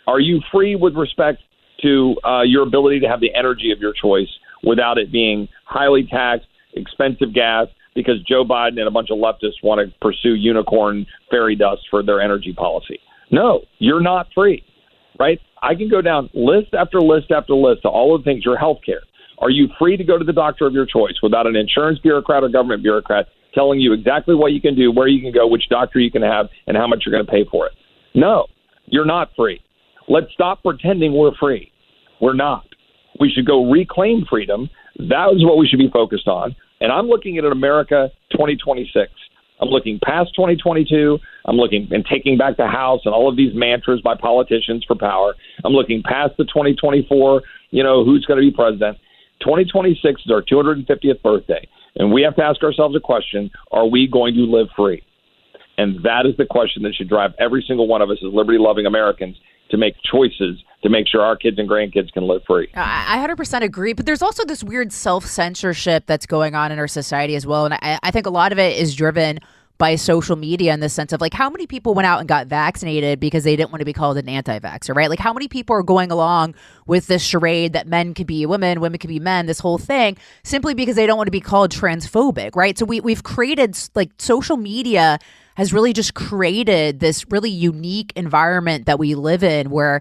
Are 0.07 0.21
you 0.21 0.40
free 0.50 0.75
with 0.75 0.95
respect 0.95 1.42
to 1.82 2.16
uh, 2.24 2.42
your 2.42 2.62
ability 2.62 3.00
to 3.00 3.08
have 3.08 3.20
the 3.20 3.34
energy 3.34 3.70
of 3.72 3.78
your 3.78 3.92
choice 3.92 4.28
without 4.62 4.98
it 4.98 5.10
being 5.10 5.48
highly 5.64 6.06
taxed, 6.10 6.46
expensive 6.74 7.34
gas, 7.34 7.66
because 7.94 8.22
Joe 8.26 8.44
Biden 8.44 8.78
and 8.78 8.88
a 8.88 8.90
bunch 8.90 9.10
of 9.10 9.18
leftists 9.18 9.62
want 9.62 9.86
to 9.86 9.94
pursue 10.00 10.34
unicorn 10.34 11.06
fairy 11.30 11.56
dust 11.56 11.82
for 11.90 12.02
their 12.02 12.20
energy 12.20 12.52
policy? 12.52 12.98
No, 13.30 13.62
you're 13.78 14.00
not 14.00 14.28
free, 14.34 14.64
right? 15.18 15.40
I 15.62 15.74
can 15.74 15.88
go 15.88 16.00
down 16.00 16.30
list 16.34 16.74
after 16.74 17.00
list 17.00 17.30
after 17.30 17.54
list 17.54 17.84
of 17.84 17.92
all 17.92 18.14
of 18.14 18.22
the 18.22 18.24
things, 18.24 18.44
your 18.44 18.56
health 18.56 18.78
care, 18.84 19.02
are 19.42 19.50
you 19.50 19.68
free 19.76 19.96
to 19.96 20.04
go 20.04 20.16
to 20.18 20.24
the 20.24 20.32
doctor 20.32 20.66
of 20.66 20.72
your 20.72 20.86
choice 20.86 21.14
without 21.20 21.48
an 21.48 21.56
insurance 21.56 21.98
bureaucrat 21.98 22.44
or 22.44 22.48
government 22.48 22.80
bureaucrat 22.80 23.26
telling 23.52 23.80
you 23.80 23.92
exactly 23.92 24.36
what 24.36 24.52
you 24.52 24.60
can 24.60 24.76
do, 24.76 24.92
where 24.92 25.08
you 25.08 25.20
can 25.20 25.32
go, 25.32 25.48
which 25.48 25.68
doctor 25.68 25.98
you 25.98 26.12
can 26.12 26.22
have, 26.22 26.46
and 26.68 26.76
how 26.76 26.86
much 26.86 27.02
you're 27.04 27.12
going 27.12 27.26
to 27.26 27.30
pay 27.30 27.44
for 27.50 27.66
it? 27.66 27.72
No, 28.14 28.46
you're 28.86 29.04
not 29.04 29.30
free. 29.36 29.60
Let's 30.08 30.32
stop 30.32 30.62
pretending 30.62 31.12
we're 31.12 31.34
free. 31.40 31.71
We're 32.22 32.34
not. 32.34 32.64
We 33.18 33.30
should 33.30 33.46
go 33.46 33.68
reclaim 33.70 34.24
freedom. 34.30 34.70
That 34.96 35.32
is 35.34 35.44
what 35.44 35.58
we 35.58 35.66
should 35.66 35.80
be 35.80 35.90
focused 35.92 36.28
on. 36.28 36.54
And 36.80 36.92
I'm 36.92 37.06
looking 37.06 37.36
at 37.36 37.44
an 37.44 37.52
America 37.52 38.10
2026. 38.30 39.10
I'm 39.60 39.68
looking 39.68 39.98
past 40.02 40.30
2022. 40.34 41.18
I'm 41.46 41.56
looking 41.56 41.88
and 41.90 42.04
taking 42.06 42.38
back 42.38 42.56
the 42.56 42.66
House 42.66 43.00
and 43.04 43.12
all 43.12 43.28
of 43.28 43.36
these 43.36 43.52
mantras 43.54 44.00
by 44.00 44.14
politicians 44.14 44.84
for 44.86 44.96
power. 44.96 45.34
I'm 45.64 45.72
looking 45.72 46.02
past 46.02 46.36
the 46.38 46.44
2024, 46.44 47.42
you 47.70 47.82
know, 47.82 48.04
who's 48.04 48.24
going 48.24 48.40
to 48.40 48.48
be 48.48 48.54
president. 48.54 48.98
2026 49.40 50.22
is 50.24 50.30
our 50.30 50.42
250th 50.42 51.22
birthday, 51.22 51.66
and 51.96 52.12
we 52.12 52.22
have 52.22 52.36
to 52.36 52.42
ask 52.42 52.62
ourselves 52.62 52.94
a 52.94 53.00
question 53.00 53.50
Are 53.72 53.86
we 53.86 54.06
going 54.06 54.34
to 54.34 54.40
live 54.40 54.68
free? 54.76 55.02
And 55.78 56.02
that 56.04 56.26
is 56.26 56.36
the 56.36 56.46
question 56.46 56.82
that 56.84 56.94
should 56.94 57.08
drive 57.08 57.32
every 57.38 57.64
single 57.66 57.88
one 57.88 58.02
of 58.02 58.10
us 58.10 58.18
as 58.24 58.32
liberty 58.32 58.58
loving 58.58 58.86
Americans 58.86 59.36
to 59.72 59.76
make 59.76 59.96
choices 60.04 60.62
to 60.82 60.88
make 60.88 61.06
sure 61.08 61.22
our 61.22 61.36
kids 61.36 61.58
and 61.58 61.68
grandkids 61.68 62.12
can 62.12 62.24
live 62.24 62.42
free. 62.46 62.68
I 62.74 63.24
100% 63.26 63.62
agree. 63.62 63.92
But 63.92 64.06
there's 64.06 64.22
also 64.22 64.44
this 64.44 64.62
weird 64.64 64.92
self 64.92 65.24
censorship 65.24 66.04
that's 66.06 66.26
going 66.26 66.54
on 66.54 66.72
in 66.72 66.78
our 66.78 66.88
society 66.88 67.36
as 67.36 67.46
well. 67.46 67.64
And 67.64 67.74
I, 67.74 67.98
I 68.02 68.10
think 68.10 68.26
a 68.26 68.30
lot 68.30 68.52
of 68.52 68.58
it 68.58 68.78
is 68.78 68.94
driven 68.94 69.38
by 69.78 69.96
social 69.96 70.36
media 70.36 70.72
in 70.72 70.80
the 70.80 70.88
sense 70.88 71.12
of 71.12 71.20
like 71.20 71.34
how 71.34 71.50
many 71.50 71.66
people 71.66 71.94
went 71.94 72.06
out 72.06 72.20
and 72.20 72.28
got 72.28 72.46
vaccinated 72.46 73.18
because 73.18 73.44
they 73.44 73.56
didn't 73.56 73.72
want 73.72 73.80
to 73.80 73.84
be 73.84 73.92
called 73.92 74.16
an 74.16 74.28
anti-vaxxer, 74.28 74.94
right? 74.94 75.10
Like 75.10 75.18
how 75.18 75.32
many 75.32 75.48
people 75.48 75.74
are 75.74 75.82
going 75.82 76.12
along 76.12 76.54
with 76.86 77.06
this 77.08 77.22
charade 77.22 77.72
that 77.72 77.86
men 77.86 78.14
could 78.14 78.26
be 78.26 78.46
women, 78.46 78.80
women 78.80 78.98
could 78.98 79.08
be 79.08 79.18
men, 79.18 79.46
this 79.46 79.58
whole 79.58 79.78
thing 79.78 80.16
simply 80.44 80.74
because 80.74 80.96
they 80.96 81.06
don't 81.06 81.16
want 81.16 81.26
to 81.26 81.32
be 81.32 81.40
called 81.40 81.72
transphobic, 81.72 82.54
right? 82.54 82.78
So 82.78 82.84
we 82.84 83.00
we've 83.00 83.24
created 83.24 83.76
like 83.94 84.10
social 84.18 84.56
media 84.56 85.18
has 85.56 85.72
really 85.72 85.92
just 85.92 86.14
created 86.14 87.00
this 87.00 87.30
really 87.30 87.50
unique 87.50 88.12
environment 88.16 88.86
that 88.86 88.98
we 88.98 89.14
live 89.14 89.42
in 89.42 89.70
where 89.70 90.00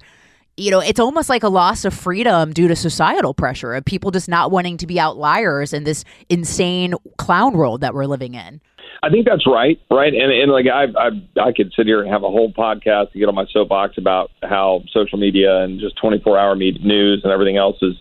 you 0.58 0.70
know, 0.70 0.80
it's 0.80 1.00
almost 1.00 1.30
like 1.30 1.44
a 1.44 1.50
loss 1.50 1.86
of 1.86 1.94
freedom 1.94 2.54
due 2.54 2.68
to 2.68 2.76
societal 2.76 3.34
pressure 3.34 3.74
of 3.74 3.86
people 3.86 4.12
just 4.12 4.30
not 4.30 4.52
wanting 4.52 4.78
to 4.78 4.86
be 4.86 5.00
outliers 5.00 5.74
in 5.74 5.86
this 5.86 6.04
insane 6.30 6.94
clown 7.18 7.54
world 7.54 7.82
that 7.82 7.94
we're 7.94 8.06
living 8.06 8.36
in. 8.36 8.62
I 9.04 9.10
think 9.10 9.26
that's 9.26 9.48
right, 9.48 9.80
right, 9.90 10.14
and 10.14 10.32
and 10.32 10.52
like 10.52 10.68
I 10.68 10.86
I 10.96 11.10
I 11.42 11.52
could 11.54 11.74
sit 11.76 11.88
here 11.88 12.02
and 12.02 12.12
have 12.12 12.24
a 12.24 12.30
whole 12.30 12.54
podcast 12.54 13.12
to 13.14 13.20
get 13.20 13.28
on 13.28 13.34
my 13.34 13.46
soapbox 13.52 13.98
about 13.98 14.30
how 14.44 14.84
social 14.92 15.18
media 15.18 15.64
and 15.64 15.80
just 15.80 15.98
24 15.98 16.38
hour 16.38 16.56
news 16.56 17.22
and 17.24 17.34
everything 17.34 17.58
else 17.58 17.78
is 17.82 17.96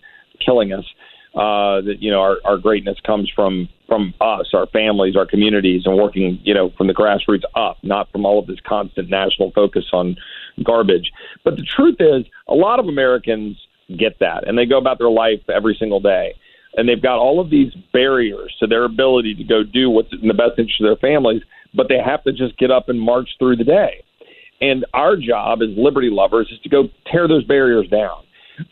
killing 0.45 0.73
us. 0.73 0.85
Uh, 1.35 1.81
that 1.81 1.99
you 2.01 2.11
know 2.11 2.21
our 2.21 2.37
our 2.45 2.59
greatness 2.59 2.99
comes 3.07 3.31
from 3.35 3.69
from 3.89 4.13
us, 4.21 4.49
our 4.53 4.67
families, 4.67 5.17
our 5.17 5.25
communities, 5.25 5.83
and 5.87 5.97
working 5.97 6.39
you 6.43 6.53
know 6.53 6.71
from 6.77 6.87
the 6.87 6.93
grassroots 6.93 7.45
up, 7.55 7.79
not 7.83 8.11
from 8.13 8.27
all 8.27 8.39
of 8.39 8.47
this 8.47 8.59
constant 8.67 9.09
national 9.09 9.53
focus 9.53 9.87
on 9.95 10.17
garbage. 10.63 11.13
But 11.45 11.57
the 11.57 11.63
truth 11.63 11.97
is, 11.99 12.27
a 12.47 12.55
lot 12.55 12.79
of 12.79 12.87
Americans 12.87 13.57
get 13.97 14.19
that, 14.19 14.47
and 14.47 14.59
they 14.59 14.67
go 14.67 14.77
about 14.77 14.99
their 14.99 15.11
life 15.11 15.41
every 15.49 15.77
single 15.79 16.01
day 16.01 16.35
and 16.77 16.89
they've 16.89 17.03
got 17.03 17.19
all 17.19 17.41
of 17.41 17.51
these 17.51 17.73
barriers 17.93 18.55
to 18.61 18.67
their 18.67 18.85
ability 18.85 19.35
to 19.35 19.45
go 19.45 19.63
do 19.63 19.91
what's 19.91 20.13
in 20.13 20.29
the 20.29 20.35
best 20.35 20.59
interest 20.59 20.81
of 20.81 20.87
their 20.87 21.11
families, 21.11 21.43
but 21.75 21.89
they 21.89 21.99
have 22.05 22.23
to 22.25 22.33
just 22.33 22.57
get 22.59 22.71
up 22.71 22.89
and 22.89 23.01
march 23.01 23.29
through 23.39 23.57
the 23.57 23.65
day. 23.65 24.05
And 24.61 24.85
our 24.93 25.17
job 25.17 25.61
as 25.63 25.69
liberty 25.77 26.11
lovers 26.11 26.49
is 26.53 26.61
to 26.61 26.69
go 26.69 26.89
tear 27.11 27.27
those 27.27 27.45
barriers 27.45 27.89
down. 27.89 28.25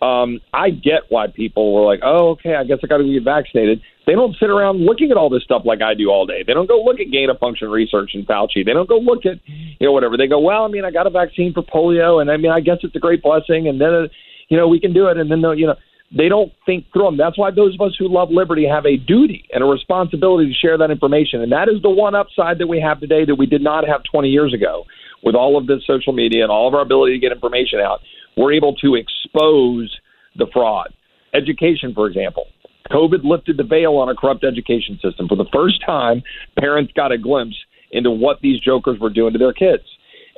um, 0.02 0.40
I 0.52 0.70
get 0.70 1.02
why 1.08 1.28
people 1.28 1.72
were 1.72 1.84
like, 1.84 2.00
"Oh, 2.02 2.30
okay, 2.30 2.54
I 2.54 2.64
guess 2.64 2.78
I 2.84 2.86
got 2.86 2.98
to 2.98 3.10
get 3.10 3.24
vaccinated." 3.24 3.80
They 4.06 4.12
don't 4.12 4.36
sit 4.36 4.50
around 4.50 4.84
looking 4.84 5.10
at 5.10 5.16
all 5.16 5.30
this 5.30 5.42
stuff 5.44 5.62
like 5.64 5.82
I 5.82 5.94
do 5.94 6.10
all 6.10 6.26
day. 6.26 6.42
They 6.46 6.54
don't 6.54 6.68
go 6.68 6.82
look 6.82 7.00
at 7.00 7.10
gain 7.10 7.30
of 7.30 7.38
function 7.38 7.70
research 7.70 8.10
and 8.14 8.26
Fauci. 8.26 8.64
They 8.64 8.72
don't 8.72 8.88
go 8.88 8.98
look 8.98 9.24
at 9.26 9.38
you 9.46 9.86
know 9.86 9.92
whatever. 9.92 10.16
They 10.16 10.26
go, 10.26 10.40
"Well, 10.40 10.64
I 10.64 10.68
mean, 10.68 10.84
I 10.84 10.90
got 10.90 11.06
a 11.06 11.10
vaccine 11.10 11.52
for 11.52 11.62
polio, 11.62 12.20
and 12.20 12.30
I 12.30 12.36
mean, 12.36 12.50
I 12.50 12.60
guess 12.60 12.78
it's 12.82 12.96
a 12.96 12.98
great 12.98 13.22
blessing, 13.22 13.68
and 13.68 13.80
then 13.80 13.94
uh, 13.94 14.08
you 14.48 14.56
know 14.56 14.68
we 14.68 14.80
can 14.80 14.92
do 14.92 15.06
it." 15.08 15.16
And 15.16 15.30
then 15.30 15.40
they'll 15.40 15.54
you 15.54 15.66
know 15.66 15.76
they 16.16 16.28
don't 16.28 16.52
think 16.64 16.86
through 16.92 17.04
them. 17.04 17.16
That's 17.16 17.38
why 17.38 17.50
those 17.50 17.74
of 17.74 17.80
us 17.80 17.94
who 17.98 18.08
love 18.08 18.30
liberty 18.30 18.66
have 18.66 18.86
a 18.86 18.96
duty 18.96 19.46
and 19.52 19.62
a 19.62 19.66
responsibility 19.66 20.48
to 20.48 20.54
share 20.54 20.78
that 20.78 20.90
information. 20.90 21.42
And 21.42 21.52
that 21.52 21.68
is 21.68 21.82
the 21.82 21.90
one 21.90 22.14
upside 22.14 22.58
that 22.58 22.66
we 22.66 22.80
have 22.80 23.00
today 23.00 23.24
that 23.26 23.34
we 23.34 23.46
did 23.46 23.62
not 23.62 23.86
have 23.86 24.02
20 24.10 24.28
years 24.28 24.54
ago 24.54 24.84
with 25.22 25.34
all 25.34 25.58
of 25.58 25.66
this 25.66 25.86
social 25.86 26.12
media 26.12 26.42
and 26.42 26.50
all 26.50 26.66
of 26.66 26.74
our 26.74 26.80
ability 26.80 27.12
to 27.12 27.18
get 27.18 27.32
information 27.32 27.80
out. 27.80 28.00
We're 28.36 28.52
able 28.52 28.74
to 28.76 28.94
expose 28.94 29.94
the 30.36 30.46
fraud. 30.52 30.94
Education, 31.34 31.92
for 31.94 32.06
example. 32.06 32.46
COVID 32.90 33.22
lifted 33.22 33.58
the 33.58 33.64
veil 33.64 33.96
on 33.96 34.08
a 34.08 34.14
corrupt 34.14 34.44
education 34.44 34.98
system. 35.02 35.28
For 35.28 35.36
the 35.36 35.48
first 35.52 35.84
time, 35.84 36.22
parents 36.58 36.92
got 36.94 37.12
a 37.12 37.18
glimpse 37.18 37.56
into 37.90 38.10
what 38.10 38.40
these 38.40 38.60
jokers 38.60 38.98
were 38.98 39.10
doing 39.10 39.34
to 39.34 39.38
their 39.38 39.52
kids. 39.52 39.82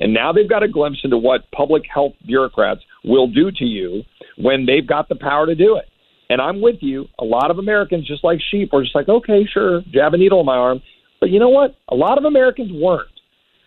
And 0.01 0.15
now 0.15 0.33
they've 0.33 0.49
got 0.49 0.63
a 0.63 0.69
glimpse 0.69 1.01
into 1.05 1.19
what 1.19 1.51
public 1.53 1.85
health 1.93 2.15
bureaucrats 2.27 2.81
will 3.05 3.29
do 3.29 3.51
to 3.53 3.65
you 3.65 4.03
when 4.43 4.67
they've 4.67 4.87
got 4.87 5.09
the 5.09 5.17
power 5.17 5.47
to 5.47 5.55
do 5.55 5.77
it. 5.77 5.87
And 6.29 6.41
I'm 6.41 6.61
with 6.61 6.77
you. 6.81 7.07
A 7.19 7.25
lot 7.25 7.51
of 7.51 7.59
Americans, 7.59 8.07
just 8.07 8.23
like 8.23 8.39
sheep, 8.51 8.73
are 8.73 8.83
just 8.83 8.95
like, 8.95 9.09
okay, 9.09 9.47
sure, 9.53 9.83
jab 9.93 10.15
a 10.15 10.17
needle 10.17 10.41
in 10.41 10.47
my 10.47 10.57
arm. 10.57 10.81
But 11.21 11.31
you 11.31 11.39
know 11.39 11.49
what? 11.49 11.77
A 11.89 11.95
lot 11.95 12.19
of 12.19 12.25
Americans 12.25 12.71
weren't. 12.73 13.09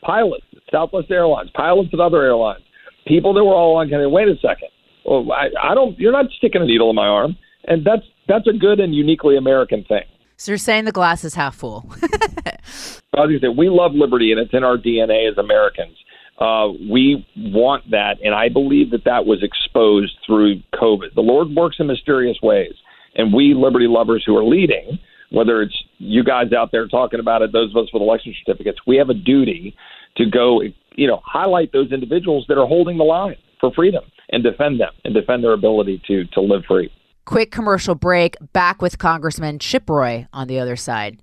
Pilots, 0.01 0.45
Southwest 0.71 1.11
Airlines, 1.11 1.49
pilots 1.55 1.89
at 1.93 1.99
other 1.99 2.21
airlines, 2.21 2.63
people 3.05 3.33
that 3.33 3.43
were 3.43 3.53
all 3.53 3.77
on 3.77 3.89
kind 3.89 4.01
of, 4.01 4.11
wait 4.11 4.27
a 4.27 4.35
second. 4.35 4.69
Well, 5.05 5.31
I, 5.31 5.71
I 5.71 5.75
don't. 5.75 5.97
You're 5.99 6.13
not 6.13 6.25
sticking 6.37 6.61
a 6.61 6.65
needle 6.65 6.89
in 6.89 6.95
my 6.95 7.07
arm, 7.07 7.35
and 7.67 7.85
that's 7.85 8.03
that's 8.27 8.47
a 8.47 8.53
good 8.53 8.79
and 8.79 8.95
uniquely 8.95 9.35
American 9.37 9.83
thing. 9.83 10.03
So 10.37 10.51
you're 10.51 10.57
saying 10.57 10.85
the 10.85 10.91
glass 10.91 11.23
is 11.23 11.35
half 11.35 11.55
full. 11.55 11.89
I 12.01 13.21
was 13.21 13.29
going 13.29 13.31
to 13.31 13.39
say 13.39 13.47
we 13.49 13.69
love 13.69 13.91
liberty, 13.93 14.31
and 14.31 14.39
it's 14.39 14.53
in 14.53 14.63
our 14.63 14.77
DNA 14.77 15.29
as 15.29 15.37
Americans. 15.37 15.95
Uh, 16.43 16.73
we 16.91 17.25
want 17.37 17.89
that, 17.91 18.17
and 18.21 18.35
I 18.35 18.49
believe 18.49 18.91
that 18.91 19.05
that 19.05 19.25
was 19.25 19.41
exposed 19.41 20.13
through 20.25 20.61
COVID. 20.73 21.13
The 21.15 21.21
Lord 21.21 21.55
works 21.55 21.77
in 21.79 21.87
mysterious 21.87 22.37
ways, 22.43 22.73
and 23.15 23.33
we 23.33 23.53
liberty 23.53 23.87
lovers 23.87 24.23
who 24.25 24.35
are 24.35 24.43
leading, 24.43 24.99
whether 25.31 25.61
it's 25.61 25.75
you 25.99 26.21
guys 26.21 26.51
out 26.51 26.73
there 26.73 26.85
talking 26.89 27.21
about 27.21 27.43
it, 27.43 27.53
those 27.53 27.69
of 27.69 27.77
us 27.77 27.93
with 27.93 28.01
election 28.01 28.35
certificates, 28.43 28.79
we 28.85 28.97
have 28.97 29.09
a 29.09 29.13
duty 29.13 29.73
to 30.17 30.25
go, 30.29 30.61
you 30.95 31.07
know, 31.07 31.21
highlight 31.23 31.71
those 31.71 31.93
individuals 31.93 32.43
that 32.49 32.57
are 32.57 32.67
holding 32.67 32.97
the 32.97 33.05
line 33.05 33.37
for 33.61 33.71
freedom 33.71 34.03
and 34.31 34.43
defend 34.43 34.81
them 34.81 34.91
and 35.05 35.13
defend 35.13 35.45
their 35.45 35.53
ability 35.53 36.01
to 36.07 36.25
to 36.25 36.41
live 36.41 36.63
free. 36.67 36.91
Quick 37.23 37.51
commercial 37.51 37.95
break. 37.95 38.35
Back 38.51 38.81
with 38.81 38.97
Congressman 38.97 39.59
Chip 39.59 39.89
Roy 39.89 40.27
on 40.33 40.49
the 40.49 40.59
other 40.59 40.75
side. 40.75 41.22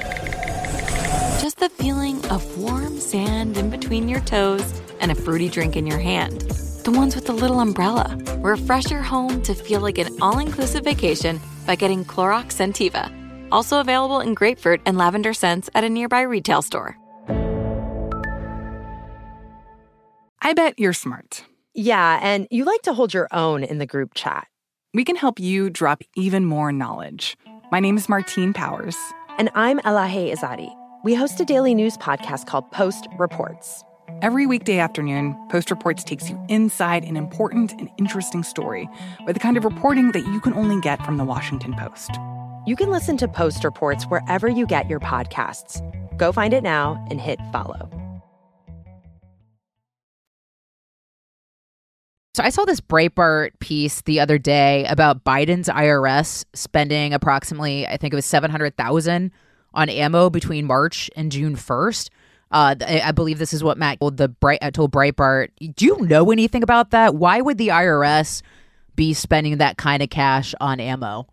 just 1.41 1.57
the 1.57 1.69
feeling 1.69 2.23
of 2.27 2.45
warm 2.59 2.99
sand 2.99 3.57
in 3.57 3.71
between 3.71 4.07
your 4.07 4.19
toes 4.21 4.79
and 4.99 5.11
a 5.11 5.15
fruity 5.15 5.49
drink 5.49 5.75
in 5.75 5.87
your 5.87 5.97
hand. 5.97 6.41
The 6.83 6.91
ones 6.91 7.15
with 7.15 7.25
the 7.25 7.33
little 7.33 7.59
umbrella. 7.59 8.15
Refresh 8.41 8.91
your 8.91 9.01
home 9.01 9.41
to 9.41 9.55
feel 9.55 9.81
like 9.81 9.97
an 9.97 10.15
all 10.21 10.37
inclusive 10.37 10.83
vacation 10.83 11.41
by 11.65 11.73
getting 11.73 12.05
Clorox 12.05 12.53
Scentiva. 12.53 13.11
Also 13.51 13.79
available 13.79 14.19
in 14.19 14.35
grapefruit 14.35 14.81
and 14.85 14.99
lavender 14.99 15.33
scents 15.33 15.67
at 15.73 15.83
a 15.83 15.89
nearby 15.89 16.21
retail 16.21 16.61
store. 16.61 16.95
I 20.43 20.53
bet 20.53 20.77
you're 20.77 20.93
smart. 20.93 21.43
Yeah, 21.73 22.19
and 22.21 22.47
you 22.51 22.65
like 22.65 22.83
to 22.83 22.93
hold 22.93 23.15
your 23.15 23.27
own 23.31 23.63
in 23.63 23.79
the 23.79 23.87
group 23.87 24.13
chat. 24.13 24.47
We 24.93 25.03
can 25.03 25.15
help 25.15 25.39
you 25.39 25.71
drop 25.71 26.03
even 26.15 26.45
more 26.45 26.71
knowledge. 26.71 27.35
My 27.71 27.79
name 27.79 27.97
is 27.97 28.07
Martine 28.07 28.53
Powers. 28.53 28.97
And 29.39 29.49
I'm 29.55 29.79
Elahe 29.79 30.31
Izadi. 30.31 30.71
We 31.03 31.15
host 31.15 31.39
a 31.39 31.45
daily 31.45 31.73
news 31.73 31.97
podcast 31.97 32.45
called 32.45 32.69
Post 32.69 33.07
Reports. 33.17 33.83
Every 34.21 34.45
weekday 34.45 34.77
afternoon, 34.77 35.35
Post 35.49 35.71
Reports 35.71 36.03
takes 36.03 36.29
you 36.29 36.39
inside 36.47 37.03
an 37.05 37.17
important 37.17 37.71
and 37.71 37.89
interesting 37.97 38.43
story 38.43 38.87
with 39.25 39.35
the 39.35 39.39
kind 39.39 39.57
of 39.57 39.63
reporting 39.63 40.11
that 40.11 40.27
you 40.27 40.39
can 40.39 40.53
only 40.53 40.79
get 40.79 41.03
from 41.03 41.17
the 41.17 41.25
Washington 41.25 41.73
Post. 41.73 42.11
You 42.67 42.75
can 42.75 42.91
listen 42.91 43.17
to 43.17 43.27
Post 43.27 43.63
Reports 43.63 44.03
wherever 44.03 44.47
you 44.47 44.67
get 44.67 44.87
your 44.87 44.99
podcasts. 44.99 45.81
Go 46.19 46.31
find 46.31 46.53
it 46.53 46.61
now 46.61 47.03
and 47.09 47.19
hit 47.19 47.39
follow. 47.51 47.89
So 52.35 52.43
I 52.43 52.49
saw 52.49 52.63
this 52.63 52.79
Breitbart 52.79 53.57
piece 53.59 54.01
the 54.01 54.19
other 54.19 54.37
day 54.37 54.85
about 54.85 55.23
Biden's 55.23 55.67
IRS 55.67 56.45
spending 56.53 57.15
approximately, 57.15 57.87
I 57.87 57.97
think 57.97 58.13
it 58.13 58.15
was 58.15 58.25
700,000 58.27 59.31
on 59.73 59.89
ammo 59.89 60.29
between 60.29 60.65
March 60.65 61.09
and 61.15 61.31
June 61.31 61.55
1st. 61.55 62.09
Uh, 62.51 62.75
I 62.81 63.11
believe 63.11 63.39
this 63.39 63.53
is 63.53 63.63
what 63.63 63.77
Matt 63.77 63.99
told 63.99 64.17
the 64.17 64.27
Bright 64.27 64.59
uh, 64.61 64.71
told 64.71 64.91
Breitbart. 64.91 65.49
Do 65.75 65.85
you 65.85 65.97
know 66.01 66.31
anything 66.31 66.63
about 66.63 66.91
that? 66.91 67.15
Why 67.15 67.39
would 67.39 67.57
the 67.57 67.69
IRS 67.69 68.41
be 68.95 69.13
spending 69.13 69.57
that 69.59 69.77
kind 69.77 70.03
of 70.03 70.09
cash 70.09 70.53
on 70.59 70.81
ammo? 70.81 71.27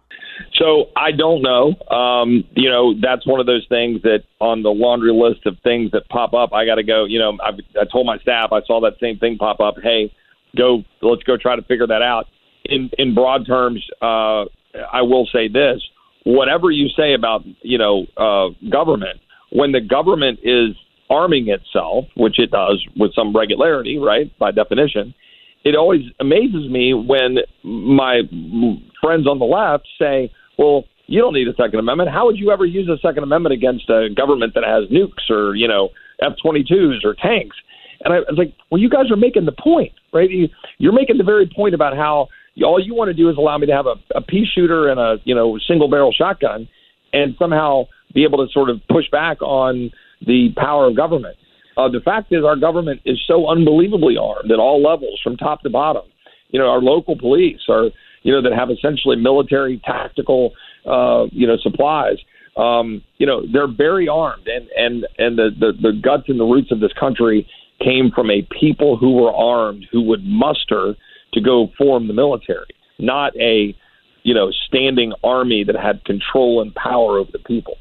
So 0.55 0.90
I 0.96 1.11
don't 1.11 1.42
know. 1.42 1.74
Um, 1.94 2.44
you 2.55 2.70
know, 2.70 2.94
that's 3.01 3.27
one 3.27 3.40
of 3.40 3.46
those 3.46 3.66
things 3.68 4.03
that 4.03 4.24
on 4.40 4.62
the 4.62 4.70
laundry 4.70 5.12
list 5.12 5.44
of 5.46 5.57
things 5.64 5.90
that 5.90 6.09
pop 6.09 6.35
up, 6.35 6.53
I 6.53 6.64
got 6.64 6.77
to 6.77 6.85
go. 6.85 7.05
You 7.05 7.18
know, 7.18 7.37
I, 7.42 7.51
I 7.81 7.85
told 7.90 8.07
my 8.07 8.18
staff 8.18 8.51
I 8.53 8.62
saw 8.62 8.81
that 8.83 8.94
same 9.01 9.18
thing 9.18 9.38
pop 9.38 9.59
up. 9.59 9.74
Hey, 9.83 10.12
go, 10.57 10.85
let's 11.03 11.24
go 11.24 11.37
try 11.37 11.57
to 11.57 11.62
figure 11.62 11.87
that 11.87 12.03
out. 12.03 12.27
In 12.64 12.90
in 12.98 13.14
broad 13.14 13.46
terms, 13.46 13.85
uh, 14.03 14.44
I 14.92 15.03
will 15.03 15.27
say 15.33 15.48
this: 15.48 15.81
whatever 16.28 16.70
you 16.70 16.88
say 16.94 17.14
about 17.14 17.42
you 17.62 17.78
know 17.78 18.06
uh, 18.16 18.48
government, 18.70 19.20
when 19.50 19.72
the 19.72 19.80
government 19.80 20.38
is 20.42 20.76
arming 21.08 21.48
itself, 21.48 22.04
which 22.16 22.38
it 22.38 22.50
does 22.50 22.84
with 22.96 23.14
some 23.14 23.34
regularity, 23.34 23.98
right 23.98 24.30
by 24.38 24.50
definition, 24.50 25.14
it 25.64 25.74
always 25.74 26.02
amazes 26.20 26.68
me 26.70 26.92
when 26.92 27.38
my 27.64 28.20
friends 29.00 29.26
on 29.26 29.38
the 29.38 29.46
left 29.46 29.88
say, 29.98 30.30
"Well, 30.58 30.84
you 31.06 31.20
don't 31.20 31.32
need 31.32 31.48
a 31.48 31.54
Second 31.54 31.78
Amendment. 31.78 32.10
How 32.10 32.26
would 32.26 32.36
you 32.36 32.50
ever 32.50 32.66
use 32.66 32.88
a 32.88 32.98
Second 33.00 33.22
Amendment 33.22 33.54
against 33.54 33.88
a 33.88 34.08
government 34.14 34.52
that 34.54 34.64
has 34.64 34.84
nukes 34.90 35.30
or 35.30 35.54
you 35.54 35.66
know 35.66 35.88
F-22s 36.20 37.04
or 37.04 37.14
tanks?" 37.14 37.56
And 38.04 38.12
I 38.12 38.18
was 38.18 38.36
like, 38.36 38.52
"Well, 38.70 38.80
you 38.80 38.90
guys 38.90 39.10
are 39.10 39.16
making 39.16 39.46
the 39.46 39.56
point, 39.58 39.92
right? 40.12 40.30
You, 40.30 40.48
you're 40.76 40.92
making 40.92 41.16
the 41.16 41.24
very 41.24 41.48
point 41.48 41.74
about 41.74 41.96
how." 41.96 42.28
All 42.64 42.82
you 42.82 42.94
want 42.94 43.08
to 43.08 43.14
do 43.14 43.28
is 43.30 43.36
allow 43.36 43.58
me 43.58 43.66
to 43.66 43.72
have 43.72 43.86
a, 43.86 43.94
a 44.14 44.22
pea 44.22 44.46
shooter 44.52 44.88
and 44.88 44.98
a 44.98 45.16
you 45.24 45.34
know 45.34 45.58
single 45.66 45.88
barrel 45.88 46.12
shotgun, 46.12 46.68
and 47.12 47.34
somehow 47.38 47.84
be 48.14 48.24
able 48.24 48.44
to 48.44 48.52
sort 48.52 48.70
of 48.70 48.80
push 48.90 49.04
back 49.10 49.40
on 49.42 49.90
the 50.26 50.48
power 50.56 50.88
of 50.88 50.96
government. 50.96 51.36
Uh, 51.76 51.88
the 51.88 52.00
fact 52.00 52.32
is, 52.32 52.44
our 52.44 52.56
government 52.56 53.00
is 53.04 53.22
so 53.28 53.48
unbelievably 53.48 54.16
armed 54.20 54.50
at 54.50 54.58
all 54.58 54.82
levels, 54.82 55.20
from 55.22 55.36
top 55.36 55.62
to 55.62 55.70
bottom. 55.70 56.02
You 56.48 56.58
know, 56.58 56.66
our 56.66 56.80
local 56.80 57.16
police 57.16 57.60
are, 57.68 57.90
you 58.22 58.32
know, 58.32 58.42
that 58.42 58.52
have 58.52 58.70
essentially 58.70 59.16
military 59.16 59.80
tactical, 59.84 60.52
uh, 60.86 61.26
you 61.30 61.46
know, 61.46 61.56
supplies. 61.62 62.16
Um, 62.56 63.02
you 63.18 63.26
know, 63.26 63.42
they're 63.52 63.72
very 63.72 64.08
armed, 64.08 64.48
and 64.48 64.66
and 64.76 65.06
and 65.18 65.38
the, 65.38 65.50
the 65.58 65.72
the 65.80 65.92
guts 66.02 66.24
and 66.28 66.40
the 66.40 66.44
roots 66.44 66.72
of 66.72 66.80
this 66.80 66.92
country 66.98 67.46
came 67.80 68.10
from 68.12 68.28
a 68.30 68.46
people 68.60 68.96
who 68.96 69.12
were 69.12 69.32
armed, 69.32 69.86
who 69.92 70.02
would 70.02 70.24
muster 70.24 70.96
to 71.34 71.40
go 71.40 71.68
form 71.76 72.08
the 72.08 72.14
military, 72.14 72.68
not 72.98 73.36
a, 73.36 73.76
you 74.22 74.34
know, 74.34 74.50
standing 74.66 75.12
army 75.22 75.64
that 75.64 75.76
had 75.76 76.04
control 76.04 76.60
and 76.60 76.74
power 76.74 77.18
over 77.18 77.30
the 77.32 77.38
people. 77.40 77.76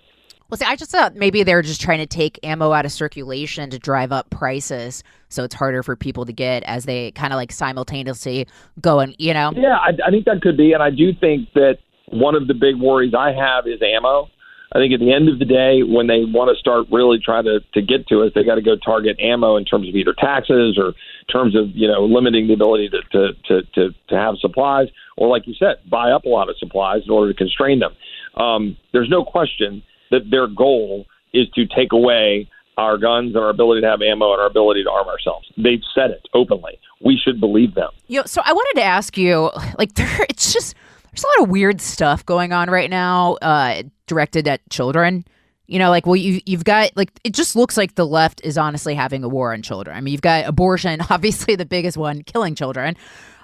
Well, 0.50 0.58
see, 0.58 0.66
I 0.66 0.78
just 0.78 0.92
thought 0.92 1.16
maybe 1.16 1.44
they're 1.44 1.62
just 1.62 1.82
trying 1.82 2.00
to 2.00 2.06
take 2.06 2.40
ammo 2.42 2.72
out 2.72 2.86
of 2.86 2.92
circulation 2.94 3.70
to 3.70 3.80
drive 3.80 4.14
up 4.14 4.30
prices, 4.30 5.04
so 5.28 5.44
it's 5.44 5.56
harder 5.56 5.84
for 5.84 5.98
people 5.98 6.26
to 6.26 6.32
get 6.32 6.64
as 6.64 6.86
they 6.86 7.12
kind 7.12 7.34
of 7.34 7.38
like 7.38 7.52
simultaneously 7.52 8.48
go 8.80 9.00
and 9.00 9.14
you 9.20 9.34
know. 9.34 9.52
Yeah, 9.56 9.76
I, 9.76 9.92
I 10.06 10.10
think 10.10 10.26
that 10.26 10.42
could 10.42 10.56
be, 10.56 10.72
and 10.72 10.82
I 10.82 10.90
do 10.90 11.12
think 11.14 11.52
that 11.54 11.80
one 12.10 12.34
of 12.34 12.48
the 12.48 12.54
big 12.54 12.78
worries 12.78 13.14
I 13.14 13.34
have 13.34 13.68
is 13.68 13.82
ammo. 13.82 14.30
I 14.74 14.80
think 14.80 14.94
at 14.94 15.00
the 15.00 15.14
end 15.14 15.30
of 15.30 15.40
the 15.40 15.46
day, 15.46 15.82
when 15.82 16.08
they 16.08 16.26
want 16.26 16.52
to 16.54 16.60
start 16.60 16.88
really 16.92 17.20
trying 17.24 17.46
to, 17.46 17.60
to 17.74 17.82
get 17.82 18.08
to 18.08 18.24
us, 18.24 18.32
they 18.36 18.44
got 18.44 18.56
to 18.56 18.62
go 18.62 18.76
target 18.76 19.18
ammo 19.20 19.56
in 19.56 19.64
terms 19.64 19.88
of 19.88 19.96
either 19.96 20.14
taxes 20.14 20.78
or 20.78 20.94
terms 21.32 21.56
of 21.56 21.70
you 21.74 21.88
know 21.88 22.06
limiting 22.06 22.48
the 22.48 22.54
ability 22.54 22.90
to 22.90 23.02
to, 23.12 23.34
to 23.48 23.62
to 23.74 23.96
to 24.10 24.16
have 24.16 24.36
supplies, 24.40 24.88
or 25.16 25.28
like 25.28 25.48
you 25.48 25.54
said, 25.54 25.78
buy 25.90 26.12
up 26.12 26.26
a 26.26 26.30
lot 26.30 26.50
of 26.50 26.58
supplies 26.58 27.02
in 27.06 27.12
order 27.12 27.32
to 27.32 27.38
constrain 27.38 27.80
them. 27.80 27.96
Um, 28.36 28.78
there's 28.94 29.10
no 29.10 29.24
question 29.24 29.84
that 30.12 30.30
their 30.30 30.48
goal 30.48 31.06
is 31.34 31.48
to 31.56 31.66
take 31.66 31.92
away 31.92 32.50
our 32.78 32.98
guns 32.98 33.36
and 33.36 33.44
our 33.44 33.50
ability 33.50 33.82
to 33.82 33.88
have 33.88 34.02
ammo 34.02 34.34
and 34.34 34.42
our 34.42 34.48
ability 34.48 34.84
to 34.84 34.92
arm 34.92 35.08
ourselves. 35.08 35.52
They've 35.58 35.82
said 35.96 36.12
it 36.12 36.28
openly. 36.34 36.80
We 37.04 37.18
should 37.18 37.40
believe 37.40 37.74
them. 37.74 37.90
You 38.08 38.20
know, 38.20 38.26
so 38.26 38.42
I 38.46 38.54
wanted 38.54 38.80
to 38.82 38.86
ask 38.86 39.18
you, 39.18 39.50
like, 39.78 39.92
it's 39.98 40.54
just 40.54 40.76
there's 41.12 41.24
a 41.24 41.40
lot 41.40 41.44
of 41.44 41.50
weird 41.50 41.82
stuff 41.82 42.26
going 42.26 42.54
on 42.54 42.70
right 42.70 42.90
now, 42.90 43.36
uh, 43.42 43.84
directed 44.06 44.48
at 44.48 44.68
children. 44.70 45.26
You 45.68 45.80
know, 45.80 45.90
like, 45.90 46.06
well, 46.06 46.16
you 46.16 46.40
you've 46.46 46.64
got 46.64 46.96
like 46.96 47.12
it 47.24 47.34
just 47.34 47.56
looks 47.56 47.76
like 47.76 47.96
the 47.96 48.06
left 48.06 48.40
is 48.44 48.58
honestly 48.58 48.96
having 48.96 49.24
a 49.24 49.28
war 49.28 49.54
on 49.54 49.62
children. 49.62 49.98
I 49.98 50.02
mean, 50.02 50.14
you've 50.14 50.22
got 50.22 50.46
abortion, 50.46 51.02
obviously 51.10 51.56
the 51.56 51.66
biggest 51.66 51.98
one, 51.98 52.24
killing 52.24 52.56
children. 52.56 52.96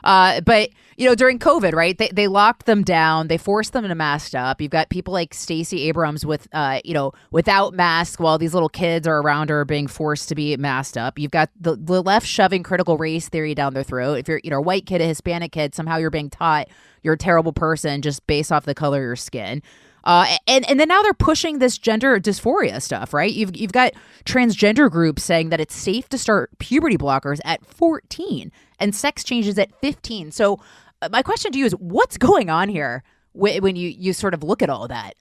Uh, 0.04 0.42
but 0.42 0.70
you 0.98 1.08
know, 1.08 1.16
during 1.16 1.40
COVID, 1.40 1.74
right? 1.74 1.98
They 1.98 2.10
they 2.10 2.28
locked 2.28 2.66
them 2.66 2.84
down. 2.84 3.28
They 3.28 3.38
forced 3.38 3.74
them 3.74 3.88
to 3.88 3.96
mask 3.96 4.36
up. 4.36 4.62
You've 4.62 4.72
got 4.72 4.90
people 4.90 5.14
like 5.14 5.34
Stacey 5.34 5.88
Abrams 5.88 6.26
with, 6.26 6.48
uh, 6.54 6.82
you 6.84 6.94
know, 6.94 7.14
without 7.32 7.74
masks 7.74 8.20
while 8.20 8.38
these 8.38 8.54
little 8.54 8.70
kids 8.70 9.08
are 9.08 9.20
around 9.20 9.50
her 9.50 9.66
being 9.66 9.88
forced 9.88 10.30
to 10.30 10.36
be 10.36 10.56
masked 10.58 10.98
up. 10.98 11.18
You've 11.18 11.32
got 11.32 11.50
the, 11.60 11.76
the 11.76 12.04
left 12.04 12.28
shoving 12.28 12.64
critical 12.64 12.98
race 12.98 13.28
theory 13.30 13.56
down 13.56 13.74
their 13.74 13.84
throat. 13.84 14.20
If 14.20 14.28
you're, 14.28 14.42
you 14.44 14.52
know, 14.52 14.58
a 14.58 14.62
white 14.62 14.86
kid, 14.86 15.02
a 15.02 15.06
Hispanic 15.06 15.52
kid, 15.52 15.74
somehow 15.74 15.98
you're 15.98 16.12
being 16.12 16.30
taught 16.30 16.68
you're 17.04 17.14
a 17.16 17.18
terrible 17.18 17.54
person 17.54 18.02
just 18.02 18.26
based 18.28 18.52
off 18.52 18.66
the 18.66 18.74
color 18.74 19.00
of 19.00 19.04
your 19.04 19.16
skin. 19.16 19.62
Uh, 20.04 20.38
and 20.48 20.70
and 20.70 20.80
then 20.80 20.88
now 20.88 21.02
they're 21.02 21.14
pushing 21.14 21.60
this 21.60 21.78
gender 21.78 22.20
dysphoria 22.20 22.82
stuff, 22.82 23.14
right? 23.14 23.32
You've 23.32 23.56
you've 23.56 23.72
got 23.72 23.94
transgender 24.26 24.92
groups 24.92 25.24
saying 25.24 25.50
that 25.50 25.62
it's 25.62 25.76
safe 25.76 26.10
to 26.10 26.18
start 26.18 26.52
puberty 26.60 26.98
blockers 26.98 27.40
at 27.46 27.66
14 27.66 28.52
and 28.80 28.94
sex 28.94 29.24
changes 29.24 29.58
at 29.58 29.74
15. 29.80 30.32
So 30.32 30.60
uh, 31.02 31.10
my 31.12 31.22
question 31.22 31.52
to 31.54 31.58
you 31.60 31.66
is, 31.66 31.74
what's 31.74 32.18
going 32.18 32.50
on 32.50 32.70
here 32.70 33.04
when 33.34 33.76
you 33.76 33.90
you 33.90 34.14
sort 34.14 34.34
of 34.34 34.44
look 34.44 34.62
at 34.62 34.70
all 34.70 34.88
that? 34.90 35.16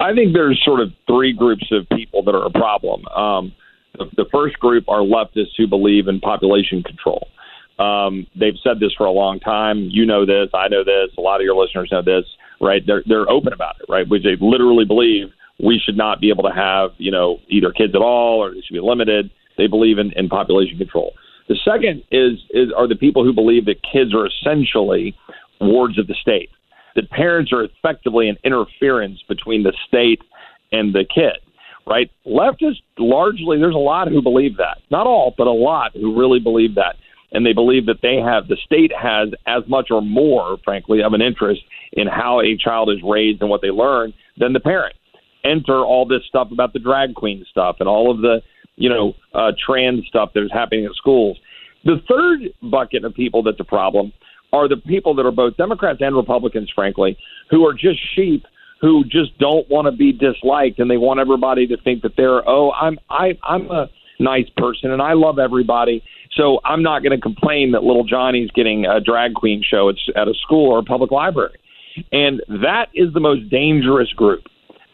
I 0.00 0.12
think 0.12 0.32
there's 0.34 0.60
sort 0.64 0.80
of 0.80 0.90
three 1.06 1.32
groups 1.32 1.70
of 1.70 1.88
people 1.96 2.24
that 2.24 2.34
are 2.34 2.46
a 2.46 2.50
problem. 2.50 3.06
Um, 3.08 3.52
the, 3.96 4.06
the 4.16 4.26
first 4.32 4.58
group 4.58 4.88
are 4.88 5.00
leftists 5.00 5.54
who 5.56 5.68
believe 5.68 6.08
in 6.08 6.18
population 6.18 6.82
control. 6.82 7.28
Um, 7.78 8.26
they've 8.34 8.58
said 8.62 8.80
this 8.80 8.92
for 8.98 9.06
a 9.06 9.12
long 9.12 9.38
time. 9.38 9.88
You 9.90 10.04
know 10.04 10.26
this. 10.26 10.48
I 10.52 10.66
know 10.68 10.82
this. 10.82 11.10
A 11.16 11.20
lot 11.20 11.40
of 11.40 11.44
your 11.44 11.54
listeners 11.54 11.88
know 11.92 12.02
this 12.02 12.24
right? 12.64 12.82
They're 12.86 13.02
they're 13.06 13.30
open 13.30 13.52
about 13.52 13.76
it, 13.80 13.86
right? 13.88 14.08
Which 14.08 14.22
they 14.24 14.36
literally 14.40 14.84
believe 14.86 15.28
we 15.62 15.80
should 15.84 15.96
not 15.96 16.20
be 16.20 16.30
able 16.30 16.42
to 16.44 16.54
have, 16.54 16.90
you 16.98 17.10
know, 17.10 17.38
either 17.48 17.70
kids 17.70 17.94
at 17.94 18.00
all 18.00 18.42
or 18.42 18.52
they 18.52 18.60
should 18.60 18.74
be 18.74 18.80
limited. 18.80 19.30
They 19.56 19.68
believe 19.68 19.98
in, 19.98 20.12
in 20.16 20.28
population 20.28 20.78
control. 20.78 21.12
The 21.48 21.56
second 21.64 22.02
is 22.10 22.38
is 22.50 22.72
are 22.76 22.88
the 22.88 22.96
people 22.96 23.22
who 23.22 23.32
believe 23.32 23.66
that 23.66 23.76
kids 23.82 24.14
are 24.14 24.26
essentially 24.26 25.14
wards 25.60 25.98
of 25.98 26.06
the 26.06 26.14
state, 26.20 26.50
that 26.96 27.10
parents 27.10 27.52
are 27.52 27.64
effectively 27.64 28.28
an 28.28 28.36
interference 28.44 29.22
between 29.28 29.62
the 29.62 29.72
state 29.86 30.22
and 30.72 30.94
the 30.94 31.04
kid. 31.04 31.38
Right? 31.86 32.10
Leftists 32.26 32.80
largely 32.96 33.58
there's 33.58 33.74
a 33.74 33.78
lot 33.78 34.08
who 34.08 34.22
believe 34.22 34.56
that. 34.56 34.78
Not 34.90 35.06
all, 35.06 35.34
but 35.36 35.46
a 35.46 35.52
lot 35.52 35.92
who 35.94 36.18
really 36.18 36.40
believe 36.40 36.74
that. 36.76 36.96
And 37.34 37.44
they 37.44 37.52
believe 37.52 37.86
that 37.86 38.00
they 38.00 38.16
have 38.16 38.48
the 38.48 38.56
state 38.64 38.92
has 38.96 39.28
as 39.46 39.62
much 39.68 39.88
or 39.90 40.00
more, 40.00 40.56
frankly, 40.64 41.02
of 41.02 41.12
an 41.12 41.20
interest 41.20 41.62
in 41.92 42.06
how 42.06 42.40
a 42.40 42.56
child 42.56 42.90
is 42.90 42.98
raised 43.02 43.40
and 43.40 43.50
what 43.50 43.60
they 43.60 43.70
learn 43.70 44.14
than 44.38 44.52
the 44.52 44.60
parent. 44.60 44.94
Enter 45.44 45.84
all 45.84 46.06
this 46.06 46.22
stuff 46.26 46.48
about 46.52 46.72
the 46.72 46.78
drag 46.78 47.14
queen 47.14 47.44
stuff 47.50 47.76
and 47.80 47.88
all 47.88 48.10
of 48.10 48.18
the, 48.18 48.40
you 48.76 48.88
know, 48.88 49.14
uh, 49.34 49.52
trans 49.66 50.06
stuff 50.06 50.30
that 50.34 50.42
is 50.44 50.52
happening 50.52 50.84
in 50.84 50.94
schools. 50.94 51.36
The 51.84 52.00
third 52.08 52.70
bucket 52.70 53.04
of 53.04 53.14
people 53.14 53.42
that's 53.42 53.60
a 53.60 53.64
problem 53.64 54.12
are 54.52 54.68
the 54.68 54.76
people 54.76 55.14
that 55.16 55.26
are 55.26 55.32
both 55.32 55.56
Democrats 55.56 55.98
and 56.00 56.16
Republicans, 56.16 56.70
frankly, 56.74 57.18
who 57.50 57.66
are 57.66 57.74
just 57.74 57.98
sheep 58.14 58.46
who 58.84 59.02
just 59.04 59.36
don't 59.38 59.68
want 59.70 59.86
to 59.86 59.92
be 59.92 60.12
disliked 60.12 60.78
and 60.78 60.90
they 60.90 60.98
want 60.98 61.18
everybody 61.18 61.66
to 61.66 61.76
think 61.78 62.02
that 62.02 62.12
they're 62.18 62.46
oh 62.46 62.70
I'm 62.72 62.98
I 63.08 63.38
I'm 63.42 63.70
a 63.70 63.88
nice 64.20 64.48
person 64.58 64.90
and 64.90 65.00
I 65.00 65.14
love 65.14 65.38
everybody 65.38 66.02
so 66.36 66.60
I'm 66.64 66.82
not 66.82 67.02
going 67.02 67.16
to 67.16 67.20
complain 67.20 67.72
that 67.72 67.84
little 67.84 68.04
Johnny's 68.04 68.50
getting 68.50 68.86
a 68.86 69.00
drag 69.00 69.34
queen 69.34 69.62
show 69.62 69.88
at, 69.88 69.96
at 70.16 70.28
a 70.28 70.34
school 70.34 70.70
or 70.70 70.78
a 70.78 70.82
public 70.82 71.10
library. 71.10 71.58
And 72.12 72.42
that 72.48 72.86
is 72.94 73.12
the 73.12 73.20
most 73.20 73.48
dangerous 73.50 74.12
group. 74.12 74.44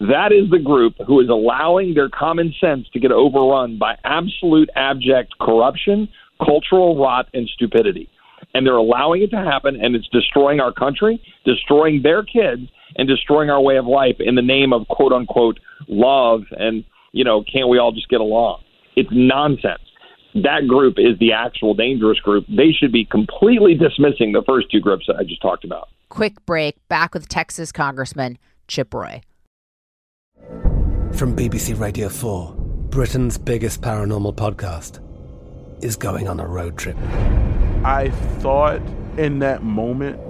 That 0.00 0.32
is 0.32 0.50
the 0.50 0.58
group 0.58 0.94
who 1.06 1.20
is 1.20 1.28
allowing 1.28 1.94
their 1.94 2.08
common 2.08 2.54
sense 2.60 2.86
to 2.92 3.00
get 3.00 3.12
overrun 3.12 3.78
by 3.78 3.96
absolute 4.04 4.70
abject 4.74 5.34
corruption, 5.40 6.08
cultural 6.44 6.98
rot, 6.98 7.28
and 7.34 7.48
stupidity. 7.48 8.08
And 8.54 8.66
they're 8.66 8.76
allowing 8.76 9.22
it 9.22 9.30
to 9.30 9.36
happen, 9.36 9.78
and 9.80 9.94
it's 9.94 10.08
destroying 10.08 10.58
our 10.58 10.72
country, 10.72 11.22
destroying 11.44 12.02
their 12.02 12.22
kids, 12.22 12.62
and 12.96 13.06
destroying 13.06 13.50
our 13.50 13.60
way 13.60 13.76
of 13.76 13.86
life 13.86 14.16
in 14.18 14.34
the 14.34 14.42
name 14.42 14.72
of 14.72 14.88
quote 14.88 15.12
unquote 15.12 15.60
love 15.88 16.42
and, 16.52 16.84
you 17.12 17.24
know, 17.24 17.44
can't 17.50 17.68
we 17.68 17.78
all 17.78 17.92
just 17.92 18.08
get 18.08 18.20
along? 18.20 18.62
It's 18.96 19.10
nonsense. 19.12 19.82
That 20.34 20.68
group 20.68 20.94
is 20.98 21.18
the 21.18 21.32
actual 21.32 21.74
dangerous 21.74 22.20
group. 22.20 22.44
They 22.48 22.72
should 22.72 22.92
be 22.92 23.04
completely 23.04 23.74
dismissing 23.74 24.32
the 24.32 24.42
first 24.46 24.70
two 24.70 24.80
groups 24.80 25.06
that 25.06 25.16
I 25.16 25.24
just 25.24 25.42
talked 25.42 25.64
about 25.64 25.88
quick 26.10 26.44
break. 26.44 26.76
Back 26.88 27.14
with 27.14 27.28
Texas 27.28 27.72
Congressman 27.72 28.36
Chip 28.68 28.92
Roy. 28.92 29.22
From 31.14 31.34
BBC 31.34 31.78
Radio 31.80 32.10
4, 32.10 32.54
Britain's 32.90 33.38
biggest 33.38 33.80
paranormal 33.80 34.34
podcast 34.34 35.00
is 35.82 35.96
going 35.96 36.28
on 36.28 36.38
a 36.38 36.46
road 36.46 36.76
trip. 36.76 36.96
I 37.84 38.10
thought 38.38 38.82
in 39.16 39.38
that 39.38 39.62
moment, 39.62 40.20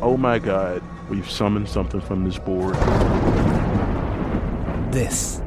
oh 0.00 0.16
my 0.16 0.38
God, 0.38 0.82
we've 1.10 1.30
summoned 1.30 1.68
something 1.68 2.00
from 2.00 2.24
this 2.24 2.38
board. 2.38 2.74
This 4.92 5.42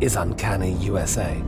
is 0.00 0.16
Uncanny 0.16 0.72
USA. 0.74 1.42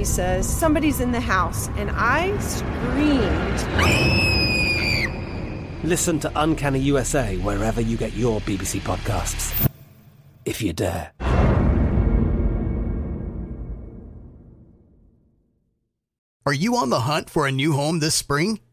He 0.00 0.06
says, 0.06 0.48
Somebody's 0.48 1.00
in 1.00 1.12
the 1.12 1.20
house, 1.20 1.68
and 1.76 1.90
I 1.92 2.34
screamed. 2.38 3.60
Listen 5.84 6.18
to 6.20 6.32
Uncanny 6.36 6.78
USA 6.78 7.36
wherever 7.36 7.82
you 7.82 7.98
get 7.98 8.14
your 8.14 8.40
BBC 8.40 8.80
podcasts. 8.80 9.68
If 10.46 10.62
you 10.62 10.72
dare. 10.72 11.12
Are 16.46 16.54
you 16.54 16.76
on 16.76 16.88
the 16.88 17.00
hunt 17.00 17.28
for 17.28 17.46
a 17.46 17.52
new 17.52 17.74
home 17.74 17.98
this 17.98 18.14
spring? 18.14 18.60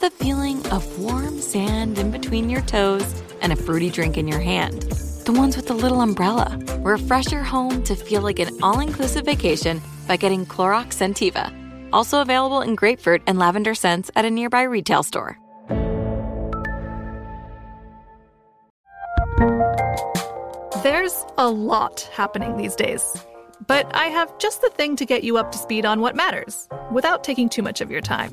the 0.00 0.10
feeling 0.10 0.66
of 0.68 0.98
warm 0.98 1.38
sand 1.40 1.98
in 1.98 2.10
between 2.10 2.48
your 2.48 2.62
toes 2.62 3.22
and 3.42 3.52
a 3.52 3.56
fruity 3.56 3.90
drink 3.90 4.16
in 4.16 4.26
your 4.26 4.40
hand. 4.40 4.82
The 5.26 5.32
ones 5.32 5.56
with 5.56 5.66
the 5.66 5.74
little 5.74 6.00
umbrella. 6.00 6.58
Refresh 6.78 7.30
your 7.30 7.42
home 7.42 7.82
to 7.84 7.94
feel 7.94 8.22
like 8.22 8.38
an 8.38 8.62
all 8.62 8.80
inclusive 8.80 9.26
vacation 9.26 9.82
by 10.08 10.16
getting 10.16 10.46
Clorox 10.46 10.94
Scentiva. 10.94 11.52
Also 11.92 12.22
available 12.22 12.62
in 12.62 12.76
grapefruit 12.76 13.20
and 13.26 13.38
lavender 13.38 13.74
scents 13.74 14.10
at 14.16 14.24
a 14.24 14.30
nearby 14.30 14.62
retail 14.62 15.02
store. 15.02 15.38
There's 20.82 21.26
a 21.36 21.50
lot 21.50 22.08
happening 22.12 22.56
these 22.56 22.74
days. 22.74 23.04
But 23.66 23.94
I 23.94 24.06
have 24.06 24.38
just 24.38 24.62
the 24.62 24.70
thing 24.70 24.96
to 24.96 25.04
get 25.04 25.24
you 25.24 25.36
up 25.36 25.52
to 25.52 25.58
speed 25.58 25.84
on 25.84 26.00
what 26.00 26.16
matters 26.16 26.68
without 26.90 27.22
taking 27.22 27.50
too 27.50 27.62
much 27.62 27.82
of 27.82 27.90
your 27.90 28.00
time. 28.00 28.32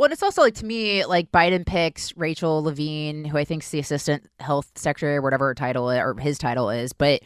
Well, 0.00 0.10
it's 0.10 0.22
also 0.22 0.40
like 0.40 0.54
to 0.54 0.64
me, 0.64 1.04
like 1.04 1.30
Biden 1.30 1.66
picks 1.66 2.16
Rachel 2.16 2.62
Levine, 2.62 3.22
who 3.26 3.36
I 3.36 3.44
think 3.44 3.62
is 3.62 3.68
the 3.68 3.80
assistant 3.80 4.30
health 4.40 4.70
secretary, 4.74 5.16
or 5.16 5.20
whatever 5.20 5.48
her 5.48 5.54
title 5.54 5.90
or 5.90 6.14
his 6.14 6.38
title 6.38 6.70
is. 6.70 6.94
But 6.94 7.20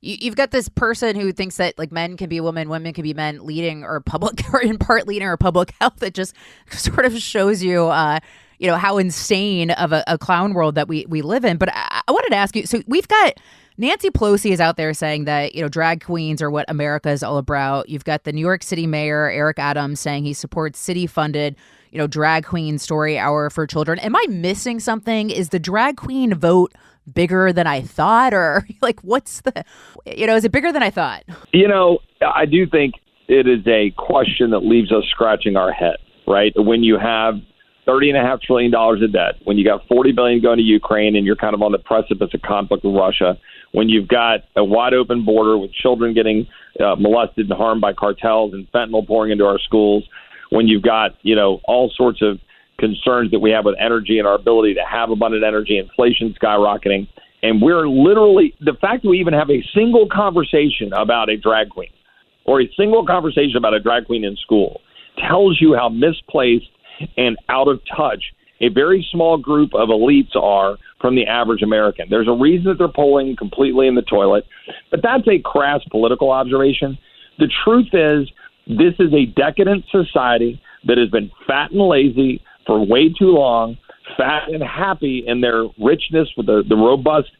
you, 0.00 0.16
you've 0.20 0.36
got 0.36 0.52
this 0.52 0.68
person 0.68 1.16
who 1.16 1.32
thinks 1.32 1.56
that 1.56 1.76
like 1.76 1.90
men 1.90 2.16
can 2.16 2.28
be 2.28 2.40
women, 2.40 2.68
women 2.68 2.92
can 2.92 3.02
be 3.02 3.14
men, 3.14 3.44
leading 3.44 3.82
or 3.82 3.98
public, 3.98 4.44
or 4.52 4.62
in 4.62 4.78
part 4.78 5.08
leading 5.08 5.26
or 5.26 5.36
public 5.36 5.74
health. 5.80 5.96
That 5.96 6.14
just 6.14 6.36
sort 6.70 7.04
of 7.04 7.18
shows 7.18 7.64
you, 7.64 7.86
uh, 7.86 8.20
you 8.60 8.68
know, 8.68 8.76
how 8.76 8.98
insane 8.98 9.72
of 9.72 9.90
a, 9.90 10.04
a, 10.06 10.16
clown 10.16 10.54
world 10.54 10.76
that 10.76 10.86
we 10.86 11.06
we 11.08 11.22
live 11.22 11.44
in. 11.44 11.56
But 11.56 11.70
I, 11.74 12.00
I 12.06 12.12
wanted 12.12 12.30
to 12.30 12.36
ask 12.36 12.54
you. 12.54 12.64
So 12.64 12.80
we've 12.86 13.08
got. 13.08 13.40
Nancy 13.80 14.10
Pelosi 14.10 14.50
is 14.52 14.60
out 14.60 14.76
there 14.76 14.92
saying 14.92 15.24
that, 15.24 15.54
you 15.54 15.62
know, 15.62 15.68
drag 15.68 16.04
queens 16.04 16.42
are 16.42 16.50
what 16.50 16.66
America 16.68 17.08
is 17.08 17.22
all 17.22 17.38
about. 17.38 17.88
You've 17.88 18.04
got 18.04 18.24
the 18.24 18.32
New 18.32 18.42
York 18.42 18.62
City 18.62 18.86
mayor, 18.86 19.30
Eric 19.30 19.58
Adams, 19.58 19.98
saying 19.98 20.24
he 20.24 20.34
supports 20.34 20.78
city 20.78 21.06
funded 21.06 21.56
you 21.90 21.98
know, 21.98 22.06
drag 22.06 22.44
queen 22.44 22.78
story 22.78 23.18
hour 23.18 23.50
for 23.50 23.66
children. 23.66 23.98
Am 23.98 24.14
I 24.14 24.24
missing 24.28 24.80
something? 24.80 25.30
Is 25.30 25.48
the 25.48 25.58
drag 25.58 25.96
queen 25.96 26.34
vote 26.34 26.72
bigger 27.12 27.52
than 27.52 27.66
I 27.66 27.80
thought? 27.82 28.32
Or 28.32 28.66
like, 28.82 29.00
what's 29.00 29.40
the, 29.42 29.64
you 30.06 30.26
know, 30.26 30.36
is 30.36 30.44
it 30.44 30.52
bigger 30.52 30.72
than 30.72 30.82
I 30.82 30.90
thought? 30.90 31.24
You 31.52 31.68
know, 31.68 31.98
I 32.20 32.46
do 32.46 32.66
think 32.66 32.94
it 33.28 33.46
is 33.46 33.66
a 33.66 33.92
question 33.96 34.50
that 34.50 34.60
leaves 34.60 34.92
us 34.92 35.04
scratching 35.10 35.56
our 35.56 35.72
head, 35.72 35.96
right? 36.26 36.52
When 36.56 36.82
you 36.82 36.98
have 36.98 37.34
thirty 37.86 38.10
and 38.10 38.18
a 38.18 38.22
half 38.22 38.40
trillion 38.40 38.70
dollars 38.70 39.02
of 39.02 39.12
debt, 39.12 39.34
when 39.44 39.58
you 39.58 39.64
got 39.64 39.86
forty 39.88 40.12
billion 40.12 40.40
going 40.40 40.58
to 40.58 40.62
Ukraine, 40.62 41.16
and 41.16 41.26
you're 41.26 41.36
kind 41.36 41.54
of 41.54 41.62
on 41.62 41.72
the 41.72 41.78
precipice 41.78 42.30
of 42.34 42.42
conflict 42.42 42.84
with 42.84 42.94
Russia, 42.94 43.38
when 43.72 43.88
you've 43.88 44.08
got 44.08 44.40
a 44.56 44.64
wide 44.64 44.94
open 44.94 45.24
border 45.24 45.58
with 45.58 45.72
children 45.72 46.14
getting 46.14 46.46
uh, 46.78 46.96
molested 46.96 47.48
and 47.48 47.56
harmed 47.56 47.80
by 47.80 47.92
cartels 47.92 48.52
and 48.52 48.70
fentanyl 48.72 49.06
pouring 49.06 49.32
into 49.32 49.44
our 49.44 49.58
schools, 49.58 50.04
when 50.50 50.66
you've 50.68 50.82
got 50.82 51.12
you 51.22 51.34
know 51.34 51.60
all 51.64 51.90
sorts 51.94 52.20
of 52.22 52.38
concerns 52.78 53.30
that 53.30 53.40
we 53.40 53.50
have 53.50 53.64
with 53.64 53.74
energy 53.78 54.18
and 54.18 54.26
our 54.26 54.34
ability 54.34 54.74
to 54.74 54.82
have 54.90 55.10
abundant 55.10 55.44
energy, 55.44 55.76
inflation 55.76 56.34
skyrocketing, 56.42 57.06
and 57.42 57.60
we're 57.60 57.88
literally 57.88 58.54
the 58.60 58.72
fact 58.80 59.02
that 59.02 59.08
we 59.08 59.20
even 59.20 59.34
have 59.34 59.50
a 59.50 59.62
single 59.74 60.08
conversation 60.10 60.92
about 60.92 61.28
a 61.28 61.36
drag 61.36 61.68
queen 61.68 61.90
or 62.44 62.60
a 62.60 62.68
single 62.76 63.04
conversation 63.06 63.56
about 63.56 63.74
a 63.74 63.80
drag 63.80 64.06
queen 64.06 64.24
in 64.24 64.36
school 64.36 64.80
tells 65.28 65.60
you 65.60 65.74
how 65.74 65.88
misplaced 65.88 66.70
and 67.16 67.36
out 67.48 67.68
of 67.68 67.80
touch 67.96 68.22
a 68.60 68.68
very 68.68 69.06
small 69.10 69.38
group 69.38 69.74
of 69.74 69.88
elites 69.88 70.36
are 70.36 70.76
from 71.00 71.14
the 71.14 71.26
average 71.26 71.62
American. 71.62 72.06
There's 72.10 72.28
a 72.28 72.32
reason 72.32 72.66
that 72.66 72.78
they're 72.78 72.88
polling 72.88 73.36
completely 73.36 73.86
in 73.86 73.94
the 73.94 74.02
toilet, 74.02 74.44
but 74.90 75.00
that's 75.02 75.26
a 75.28 75.38
crass 75.42 75.80
political 75.90 76.30
observation. 76.30 76.98
The 77.38 77.48
truth 77.64 77.88
is 77.92 78.30
this 78.66 78.94
is 78.98 79.12
a 79.14 79.26
decadent 79.34 79.84
society 79.90 80.60
that 80.86 80.98
has 80.98 81.08
been 81.08 81.30
fat 81.46 81.70
and 81.70 81.80
lazy 81.80 82.42
for 82.66 82.84
way 82.84 83.08
too 83.08 83.32
long, 83.32 83.78
fat 84.16 84.50
and 84.50 84.62
happy 84.62 85.24
in 85.26 85.40
their 85.40 85.64
richness 85.82 86.28
with 86.36 86.46
the, 86.46 86.62
the 86.68 86.76
robust 86.76 87.30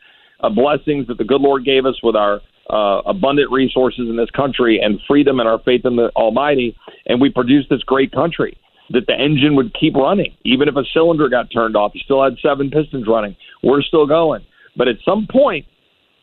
uh, 0.41 0.49
blessings 0.49 1.07
that 1.09 1.19
the 1.19 1.25
good 1.25 1.43
Lord 1.43 1.65
gave 1.65 1.85
us 1.85 1.97
with 2.03 2.17
our 2.17 2.41
uh, 2.71 3.03
abundant 3.05 3.51
resources 3.51 4.09
in 4.09 4.17
this 4.17 4.31
country 4.31 4.81
and 4.83 4.99
freedom 5.07 5.39
and 5.39 5.49
our 5.49 5.59
faith 5.65 5.83
in 5.85 5.97
the 5.97 6.11
Almighty. 6.17 6.75
And 7.07 7.21
we 7.21 7.29
produced 7.29 7.69
this 7.69 7.83
great 7.83 8.11
country 8.13 8.57
that 8.91 9.07
the 9.07 9.15
engine 9.15 9.57
would 9.57 9.73
keep 9.79 9.95
running. 9.95 10.37
Even 10.45 10.69
if 10.69 10.77
a 10.77 10.85
cylinder 10.93 11.29
got 11.29 11.51
turned 11.51 11.77
off, 11.77 11.93
you 11.95 12.01
still 12.05 12.23
had 12.23 12.35
seven 12.43 12.71
pistons 12.71 13.07
running. 13.07 13.37
We're 13.63 13.83
still 13.83 14.07
going. 14.07 14.45
But 14.77 14.89
at 14.89 14.97
some 15.05 15.27
point, 15.31 15.67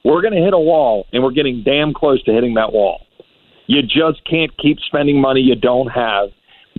we're 0.03 0.21
going 0.21 0.33
to 0.33 0.41
hit 0.41 0.53
a 0.53 0.59
wall, 0.59 1.05
and 1.11 1.23
we're 1.23 1.31
getting 1.31 1.63
damn 1.63 1.93
close 1.93 2.21
to 2.23 2.33
hitting 2.33 2.53
that 2.55 2.71
wall. 2.71 3.01
You 3.67 3.81
just 3.81 4.23
can't 4.29 4.51
keep 4.57 4.79
spending 4.79 5.19
money 5.19 5.41
you 5.41 5.55
don't 5.55 5.87
have, 5.87 6.29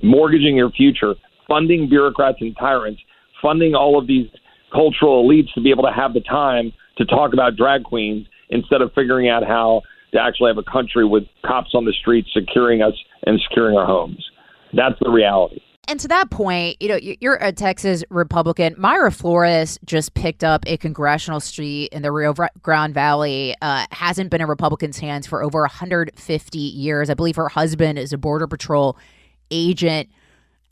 mortgaging 0.03 0.57
your 0.57 0.71
future, 0.71 1.15
funding 1.47 1.89
bureaucrats 1.89 2.39
and 2.41 2.57
tyrants, 2.59 3.01
funding 3.43 3.75
all 3.75 3.99
of 3.99 4.07
these 4.07 4.29
cultural 4.73 5.27
elites 5.27 5.53
to 5.55 5.61
be 5.61 5.71
able 5.71 5.85
to 5.85 5.93
have 5.93 6.15
the 6.15 6.21
time 6.21 6.73
to 6.97 7.05
talk 7.05 7.33
about 7.33 7.57
drag 7.57 7.85
queens 7.85 8.27
instead 8.51 8.83
of 8.83 8.93
figuring 8.95 9.29
out 9.29 9.43
how 9.45 9.83
to 10.13 10.21
actually 10.21 10.51
have 10.51 10.59
a 10.59 10.71
country 10.71 11.07
with 11.07 11.25
cops 11.45 11.71
on 11.75 11.85
the 11.85 11.93
streets 12.01 12.29
securing 12.33 12.83
us 12.83 12.95
and 13.25 13.41
securing 13.49 13.77
our 13.77 13.87
homes. 13.87 14.25
That's 14.73 14.99
the 15.01 15.11
reality. 15.11 15.61
And 15.89 15.99
to 16.01 16.09
that 16.09 16.31
point, 16.31 16.77
you 16.83 16.89
know, 16.91 16.99
you're 17.01 17.37
a 17.37 17.51
Texas 17.51 18.05
Republican. 18.11 18.75
Mayra 18.75 19.11
Flores 19.13 19.79
just 19.87 20.13
picked 20.13 20.45
up 20.45 20.63
a 20.67 20.77
congressional 20.77 21.41
seat 21.41 21.95
in 21.95 22.03
the 22.03 22.13
Rio 22.13 22.35
Grande 22.61 22.93
Valley. 22.93 23.55
Uh, 23.63 23.87
hasn't 23.91 24.31
been 24.31 24.43
in 24.43 24.49
Republicans' 24.49 24.99
hands 24.99 25.27
for 25.27 25.43
over 25.43 25.63
150 25.63 26.59
years. 26.59 27.09
I 27.09 27.15
believe 27.15 27.37
her 27.37 27.49
husband 27.49 27.99
is 27.99 28.13
a 28.13 28.19
Border 28.19 28.47
Patrol 28.47 28.99
agent. 29.51 30.11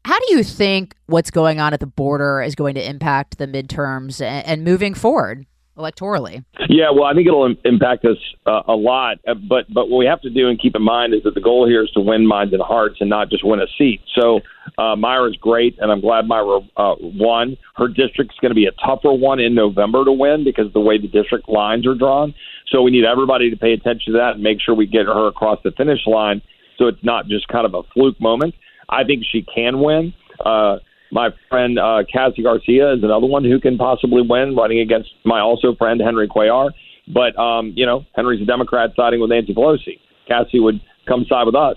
How 0.05 0.18
do 0.18 0.35
you 0.35 0.44
think 0.44 0.94
what's 1.07 1.31
going 1.31 1.61
on 1.61 1.72
at 1.72 1.81
the 1.81 1.87
border 1.87 2.42
is 2.42 2.55
going 2.55 2.74
to 2.74 2.87
impact 2.87 3.38
the 3.38 3.46
midterms 3.46 4.20
and, 4.20 4.46
and 4.46 4.64
moving 4.64 4.92
forward? 4.92 5.46
Electorally. 5.77 6.43
Yeah, 6.71 6.91
well, 6.91 7.05
I 7.05 7.12
think 7.12 7.27
it'll 7.27 7.55
impact 7.65 8.05
us 8.07 8.17
uh, 8.47 8.62
a 8.67 8.75
lot. 8.75 9.19
Uh, 9.29 9.35
but 9.35 9.67
but 9.73 9.91
what 9.91 9.99
we 9.99 10.07
have 10.07 10.23
to 10.23 10.31
do 10.31 10.49
and 10.49 10.61
keep 10.61 10.75
in 10.75 10.83
mind 10.83 11.12
is 11.12 11.23
that 11.25 11.35
the 11.35 11.41
goal 11.41 11.69
here 11.69 11.83
is 11.85 11.91
to 11.91 12.01
win 12.01 12.27
minds 12.27 12.55
and 12.55 12.62
hearts 12.62 12.97
and 13.01 13.11
not 13.11 13.29
just 13.29 13.45
win 13.45 13.61
a 13.61 13.67
seat. 13.77 14.01
So 14.19 14.41
uh, 14.79 14.97
Mayra's 14.97 15.37
great, 15.37 15.77
and 15.79 15.93
I'm 15.93 16.01
glad 16.01 16.25
Mayra 16.25 16.67
uh, 16.77 16.95
won. 16.99 17.59
Her 17.77 17.89
district's 17.89 18.37
going 18.41 18.51
to 18.51 18.55
be 18.55 18.67
a 18.67 18.73
tougher 18.87 19.12
one 19.12 19.39
in 19.39 19.55
November 19.55 20.05
to 20.05 20.12
win 20.12 20.45
because 20.45 20.73
the 20.73 20.81
way 20.81 20.99
the 20.99 21.09
district 21.09 21.49
lines 21.49 21.87
are 21.87 21.95
drawn. 21.95 22.35
So 22.69 22.81
we 22.81 22.91
need 22.91 23.05
everybody 23.05 23.51
to 23.51 23.57
pay 23.57 23.73
attention 23.73 24.15
to 24.15 24.19
that 24.19 24.35
and 24.35 24.43
make 24.43 24.59
sure 24.65 24.75
we 24.75 24.87
get 24.87 25.07
her 25.07 25.29
across 25.29 25.59
the 25.62 25.73
finish 25.73 26.01
line. 26.07 26.41
So 26.79 26.87
it's 26.87 27.05
not 27.05 27.27
just 27.27 27.49
kind 27.49 27.67
of 27.67 27.75
a 27.75 27.83
fluke 27.95 28.21
moment. 28.21 28.55
I 28.89 29.05
think 29.05 29.25
she 29.31 29.43
can 29.43 29.81
win. 29.81 30.15
Uh, 30.45 30.79
my 31.12 31.31
friend 31.49 31.79
uh, 31.79 32.03
Cassy 32.11 32.42
Garcia 32.42 32.95
is 32.95 33.03
another 33.03 33.27
one 33.27 33.45
who 33.45 33.61
can 33.61 33.79
possibly 33.79 34.23
win, 34.27 34.57
running 34.57 34.81
against 34.81 35.11
my 35.25 35.40
also 35.40 35.75
friend 35.75 36.01
Henry 36.05 36.29
Cuellar. 36.29 36.71
But 37.12 37.38
um, 37.38 37.73
you 37.77 37.87
know, 37.87 38.05
Henry's 38.14 38.42
a 38.42 38.45
Democrat 38.45 38.90
siding 38.97 39.21
with 39.21 39.31
Nancy 39.31 39.55
Pelosi. 39.55 40.01
Cassy 40.27 40.59
would 40.59 40.81
come 41.07 41.25
side 41.29 41.47
with 41.47 41.55
us, 41.55 41.77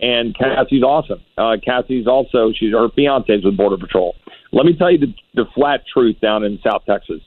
and 0.00 0.36
Cassy's 0.36 0.82
awesome. 0.82 1.20
Uh, 1.36 1.56
Cassy's 1.62 2.06
also 2.06 2.52
she's 2.54 2.72
her 2.72 2.88
fiance's 2.96 3.44
with 3.44 3.56
Border 3.56 3.76
Patrol. 3.76 4.14
Let 4.52 4.66
me 4.66 4.74
tell 4.76 4.90
you 4.90 4.98
the, 4.98 5.14
the 5.34 5.44
flat 5.54 5.82
truth 5.92 6.16
down 6.20 6.44
in 6.44 6.58
South 6.64 6.82
Texas. 6.88 7.20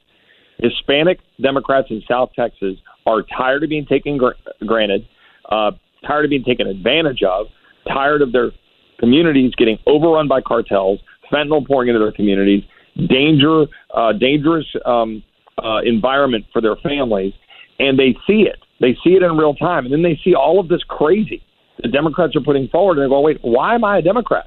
Hispanic 0.57 1.19
Democrats 1.41 1.87
in 1.89 2.01
South 2.09 2.31
Texas 2.35 2.75
are 3.05 3.21
tired 3.21 3.63
of 3.63 3.69
being 3.69 3.85
taken 3.85 4.17
gr- 4.17 4.31
granted, 4.65 5.07
uh, 5.49 5.71
tired 6.05 6.25
of 6.25 6.29
being 6.29 6.43
taken 6.43 6.67
advantage 6.67 7.23
of, 7.23 7.47
tired 7.87 8.21
of 8.21 8.31
their 8.31 8.51
communities 8.99 9.53
getting 9.57 9.77
overrun 9.87 10.27
by 10.27 10.41
cartels, 10.41 10.99
fentanyl 11.33 11.65
pouring 11.65 11.89
into 11.89 11.99
their 11.99 12.11
communities, 12.11 12.63
danger, 13.09 13.65
uh, 13.95 14.13
dangerous 14.13 14.65
um, 14.85 15.23
uh, 15.63 15.79
environment 15.83 16.45
for 16.53 16.61
their 16.61 16.75
families, 16.77 17.33
and 17.79 17.97
they 17.97 18.15
see 18.27 18.43
it. 18.43 18.59
They 18.79 18.95
see 19.03 19.11
it 19.11 19.23
in 19.23 19.37
real 19.37 19.55
time, 19.55 19.85
and 19.85 19.93
then 19.93 20.03
they 20.03 20.19
see 20.23 20.35
all 20.35 20.59
of 20.59 20.67
this 20.67 20.83
crazy 20.87 21.41
the 21.81 21.89
Democrats 21.89 22.35
are 22.35 22.41
putting 22.41 22.67
forward, 22.69 22.97
and 22.97 23.05
they 23.05 23.09
go, 23.09 23.19
"Wait, 23.21 23.39
why 23.41 23.75
am 23.75 23.83
I 23.83 23.97
a 23.97 24.01
Democrat? 24.01 24.45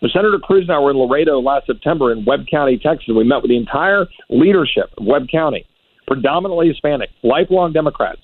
But 0.00 0.10
Senator 0.10 0.38
Cruz 0.38 0.62
and 0.62 0.72
I 0.72 0.78
were 0.78 0.90
in 0.90 0.98
Laredo 0.98 1.40
last 1.40 1.66
September 1.66 2.12
in 2.12 2.24
Webb 2.24 2.46
County, 2.50 2.78
Texas. 2.78 3.08
We 3.08 3.24
met 3.24 3.40
with 3.42 3.50
the 3.50 3.56
entire 3.56 4.06
leadership 4.28 4.90
of 4.98 5.06
Webb 5.06 5.28
County, 5.30 5.66
predominantly 6.06 6.68
Hispanic, 6.68 7.10
lifelong 7.22 7.72
Democrats, 7.72 8.20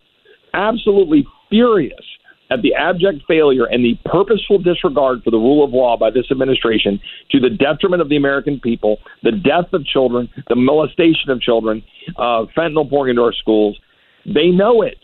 absolutely 0.53 1.27
furious 1.49 2.05
at 2.53 2.61
the 2.63 2.75
abject 2.75 3.23
failure 3.27 3.65
and 3.65 3.85
the 3.85 3.97
purposeful 4.05 4.59
disregard 4.59 5.23
for 5.25 5.31
the 5.31 5.39
rule 5.39 5.65
of 5.65 5.71
law 5.73 5.97
by 5.97 6.11
this 6.11 6.27
administration 6.31 7.01
to 7.31 7.41
the 7.41 7.49
detriment 7.49 8.03
of 8.03 8.09
the 8.09 8.17
American 8.17 8.61
people, 8.61 8.99
the 9.23 9.33
death 9.33 9.73
of 9.73 9.85
children, 9.87 10.29
the 10.49 10.57
molestation 10.57 11.31
of 11.31 11.41
children, 11.41 11.83
uh, 12.19 12.45
fentanyl 12.57 12.89
pouring 12.89 13.11
into 13.11 13.23
our 13.23 13.33
schools. 13.33 13.79
They 14.27 14.49
know 14.49 14.83
it, 14.83 14.99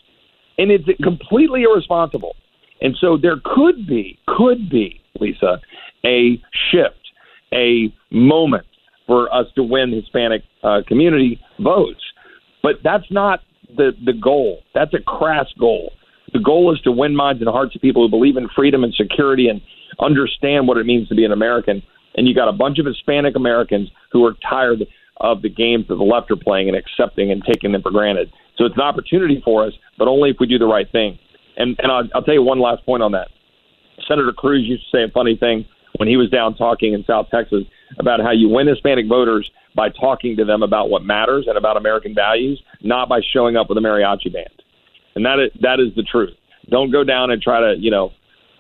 and 0.59 0.71
it's 0.71 0.85
completely 1.03 1.63
irresponsible. 1.63 2.37
And 2.81 2.97
so 3.01 3.17
there 3.17 3.41
could 3.43 3.87
be, 3.87 4.19
could 4.27 4.69
be, 4.69 5.01
Lisa, 5.19 5.61
a 6.05 6.41
shift, 6.71 6.95
a 7.53 7.93
moment 8.11 8.67
for 9.07 9.33
us 9.35 9.47
to 9.55 9.63
win 9.63 9.93
Hispanic 9.93 10.43
uh, 10.63 10.83
community 10.87 11.41
votes. 11.61 12.01
But 12.63 12.77
that's 12.85 13.11
not 13.11 13.41
the, 13.77 13.93
the 14.05 14.13
goal. 14.13 14.61
That's 14.75 14.93
a 14.95 15.01
crass 15.01 15.47
goal. 15.59 15.93
The 16.33 16.41
goal 16.41 16.73
is 16.75 16.81
to 16.83 16.93
win 16.93 17.17
minds 17.17 17.41
and 17.41 17.51
hearts 17.51 17.75
of 17.75 17.81
people 17.81 18.03
who 18.05 18.11
believe 18.11 18.37
in 18.37 18.49
freedom 18.55 18.85
and 18.85 18.95
security 18.95 19.49
and 19.49 19.61
understand 20.01 20.69
what 20.69 20.77
it 20.77 20.87
means 20.87 21.09
to 21.09 21.15
be 21.15 21.25
an 21.25 21.33
American. 21.33 21.83
And 22.17 22.27
you 22.27 22.35
got 22.35 22.49
a 22.49 22.53
bunch 22.53 22.79
of 22.79 22.87
Hispanic 22.87 23.37
Americans 23.37 23.91
who 24.13 24.25
are 24.25 24.35
tired 24.49 24.87
of 25.21 25.43
the 25.43 25.49
games 25.49 25.87
that 25.89 25.97
the 25.97 26.05
left 26.05 26.31
are 26.31 26.37
playing 26.37 26.69
and 26.69 26.77
accepting 26.77 27.31
and 27.31 27.43
taking 27.45 27.73
them 27.73 27.83
for 27.83 27.91
granted. 27.91 28.33
So 28.57 28.65
it's 28.65 28.77
an 28.77 28.83
opportunity 28.83 29.41
for 29.45 29.67
us, 29.67 29.73
but 29.99 30.09
only 30.09 30.31
if 30.31 30.37
we 30.41 30.47
do 30.47 30.59
the 30.59 30.67
right 30.67 30.91
thing. 30.91 31.19
And 31.57 31.77
and 31.81 31.91
I'll, 31.91 32.05
I'll 32.15 32.23
tell 32.23 32.35
you 32.35 32.43
one 32.43 32.61
last 32.61 32.85
point 32.85 33.03
on 33.03 33.13
that. 33.13 33.29
Senator 34.07 34.33
Cruz 34.33 34.65
used 34.67 34.85
to 34.91 34.97
say 34.97 35.03
a 35.05 35.09
funny 35.09 35.37
thing 35.37 35.65
when 35.97 36.09
he 36.09 36.17
was 36.17 36.31
down 36.31 36.55
talking 36.55 36.93
in 36.93 37.05
South 37.05 37.27
Texas 37.31 37.65
about 37.99 38.21
how 38.21 38.31
you 38.31 38.49
win 38.49 38.69
Hispanic 38.69 39.07
voters 39.09 39.51
by 39.75 39.89
talking 39.89 40.37
to 40.37 40.45
them 40.45 40.63
about 40.63 40.91
what 40.91 41.05
matters 41.05 41.47
and 41.49 41.57
about 41.57 41.77
American 41.77 42.15
values, 42.15 42.61
not 42.83 43.09
by 43.09 43.21
showing 43.33 43.57
up 43.57 43.69
with 43.69 43.79
a 43.79 43.81
mariachi 43.81 44.33
band. 44.33 44.63
And 45.19 45.27
that 45.27 45.41
is, 45.41 45.51
that 45.63 45.81
is 45.81 45.93
the 45.97 46.05
truth. 46.05 46.31
Don't 46.71 46.93
go 46.93 47.03
down 47.03 47.33
and 47.33 47.43
try 47.43 47.59
to, 47.61 47.75
you 47.77 47.91
know, 47.91 48.13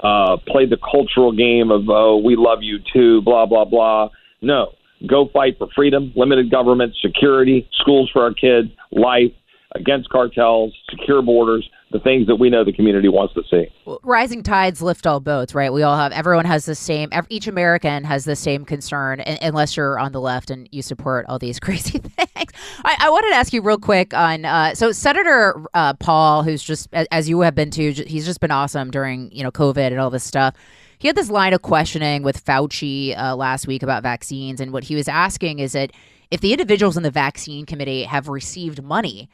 uh, 0.02 0.38
play 0.48 0.66
the 0.66 0.76
cultural 0.76 1.30
game 1.30 1.70
of, 1.70 1.88
oh, 1.88 2.16
we 2.16 2.34
love 2.36 2.58
you 2.62 2.78
too, 2.92 3.22
blah, 3.22 3.46
blah, 3.46 3.64
blah. 3.64 4.08
No. 4.42 4.72
Go 5.06 5.28
fight 5.32 5.56
for 5.58 5.68
freedom, 5.76 6.12
limited 6.16 6.50
government, 6.50 6.96
security, 7.00 7.68
schools 7.80 8.10
for 8.12 8.22
our 8.22 8.34
kids, 8.34 8.68
life, 8.90 9.30
against 9.74 10.08
cartels, 10.08 10.72
secure 10.90 11.20
borders, 11.22 11.68
the 11.90 11.98
things 12.00 12.26
that 12.26 12.36
we 12.36 12.50
know 12.50 12.64
the 12.64 12.72
community 12.72 13.08
wants 13.08 13.34
to 13.34 13.42
see. 13.50 13.66
rising 14.02 14.42
tides 14.42 14.82
lift 14.82 15.06
all 15.06 15.20
boats, 15.20 15.54
right? 15.54 15.72
We 15.72 15.82
all 15.82 15.96
have, 15.96 16.12
everyone 16.12 16.44
has 16.44 16.64
the 16.66 16.74
same, 16.74 17.10
each 17.28 17.46
American 17.46 18.04
has 18.04 18.24
the 18.24 18.36
same 18.36 18.64
concern, 18.64 19.20
unless 19.20 19.76
you're 19.76 19.98
on 19.98 20.12
the 20.12 20.20
left 20.20 20.50
and 20.50 20.68
you 20.72 20.82
support 20.82 21.26
all 21.28 21.38
these 21.38 21.60
crazy 21.60 21.98
things. 21.98 22.52
I, 22.84 22.96
I 23.00 23.10
wanted 23.10 23.30
to 23.30 23.36
ask 23.36 23.52
you 23.52 23.62
real 23.62 23.78
quick 23.78 24.14
on, 24.14 24.44
uh, 24.44 24.74
so 24.74 24.92
Senator 24.92 25.62
uh, 25.74 25.94
Paul, 25.94 26.42
who's 26.42 26.62
just, 26.62 26.88
as 26.92 27.28
you 27.28 27.40
have 27.40 27.54
been 27.54 27.70
too, 27.70 27.92
he's 28.06 28.26
just 28.26 28.40
been 28.40 28.50
awesome 28.50 28.90
during, 28.90 29.30
you 29.32 29.42
know, 29.42 29.50
COVID 29.50 29.88
and 29.88 29.98
all 29.98 30.10
this 30.10 30.24
stuff. 30.24 30.54
He 30.98 31.06
had 31.06 31.16
this 31.16 31.30
line 31.30 31.52
of 31.52 31.62
questioning 31.62 32.22
with 32.22 32.44
Fauci 32.44 33.16
uh, 33.16 33.36
last 33.36 33.66
week 33.66 33.84
about 33.84 34.02
vaccines, 34.02 34.60
and 34.60 34.72
what 34.72 34.84
he 34.84 34.96
was 34.96 35.06
asking 35.06 35.60
is 35.60 35.72
that 35.72 35.92
if 36.30 36.40
the 36.40 36.52
individuals 36.52 36.96
in 36.96 37.04
the 37.04 37.10
vaccine 37.10 37.64
committee 37.66 38.02
have 38.02 38.28
received 38.28 38.82
money 38.82 39.28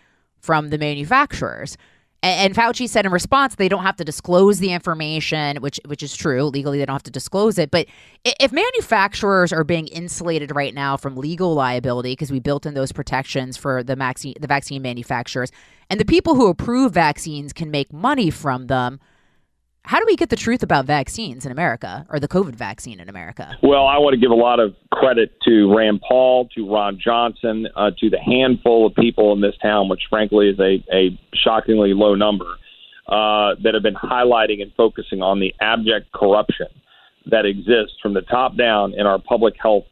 from 0.45 0.69
the 0.69 0.79
manufacturers, 0.79 1.77
and 2.25 2.55
Fauci 2.55 2.89
said 2.89 3.05
in 3.05 3.13
response 3.13 3.55
they 3.55 3.69
don't 3.69 3.83
have 3.83 3.97
to 3.97 4.05
disclose 4.05 4.59
the 4.59 4.73
information, 4.73 5.59
which 5.59 5.79
which 5.85 6.03
is 6.03 6.17
true 6.17 6.45
legally 6.45 6.79
they 6.79 6.87
don't 6.87 6.95
have 6.95 7.03
to 7.03 7.11
disclose 7.11 7.59
it. 7.59 7.71
But 7.71 7.87
if 8.25 8.51
manufacturers 8.51 9.53
are 9.53 9.65
being 9.65 9.89
insulated 9.89 10.55
right 10.57 10.73
now 10.73 10.97
from 10.97 11.17
legal 11.17 11.55
liability 11.55 12.13
because 12.13 12.33
we 12.33 12.41
built 12.41 12.65
in 12.65 12.73
those 12.73 12.93
protections 12.93 13.59
for 13.59 13.83
the 13.83 13.95
vaccine 13.95 14.35
the 14.41 14.47
vaccine 14.47 14.81
manufacturers, 14.81 15.53
and 15.91 16.01
the 16.01 16.05
people 16.07 16.35
who 16.35 16.49
approve 16.49 16.93
vaccines 16.93 17.53
can 17.53 17.71
make 17.71 17.93
money 17.93 18.31
from 18.31 18.69
them, 18.69 19.01
how 19.85 20.01
do 20.01 20.07
we 20.07 20.17
get 20.17 20.31
the 20.31 20.37
truth 20.37 20.63
about 20.63 20.87
vaccines 20.87 21.45
in 21.45 21.53
America 21.53 22.07
or 22.09 22.19
the 22.19 22.27
COVID 22.27 22.55
vaccine 22.55 23.01
in 23.01 23.11
America? 23.11 23.55
Well, 23.63 23.87
I 23.87 23.99
want 23.99 24.15
to 24.15 24.21
give 24.21 24.31
a 24.31 24.35
lot 24.35 24.59
of 24.59 24.75
credit 24.91 25.33
to 25.43 25.75
Rand 25.77 26.01
Paul, 26.01 26.49
to 26.57 26.67
Ron 26.73 26.99
Johnson, 26.99 27.69
uh, 27.77 27.91
to 27.99 28.09
the 28.09 28.19
handful 28.19 28.87
of 28.87 28.95
people 28.95 29.35
in 29.35 29.43
this 29.43 29.55
town, 29.61 29.91
which 29.91 30.01
frankly 30.09 30.49
is 30.49 30.59
a, 30.59 30.83
a 30.91 31.19
shockingly 31.35 31.93
low 31.93 32.15
number, 32.15 32.47
uh, 33.09 33.57
that 33.63 33.75
have 33.75 33.83
been 33.83 33.95
highlighting 33.95 34.63
and 34.63 34.73
focusing 34.75 35.21
on 35.21 35.39
the 35.39 35.53
abject 35.61 36.11
corruption 36.13 36.69
that 37.31 37.45
exists 37.45 37.97
from 38.03 38.15
the 38.15 38.23
top 38.23 38.57
down 38.57 38.95
in 38.95 39.07
our 39.07 39.19
public 39.19 39.55
health 39.61 39.85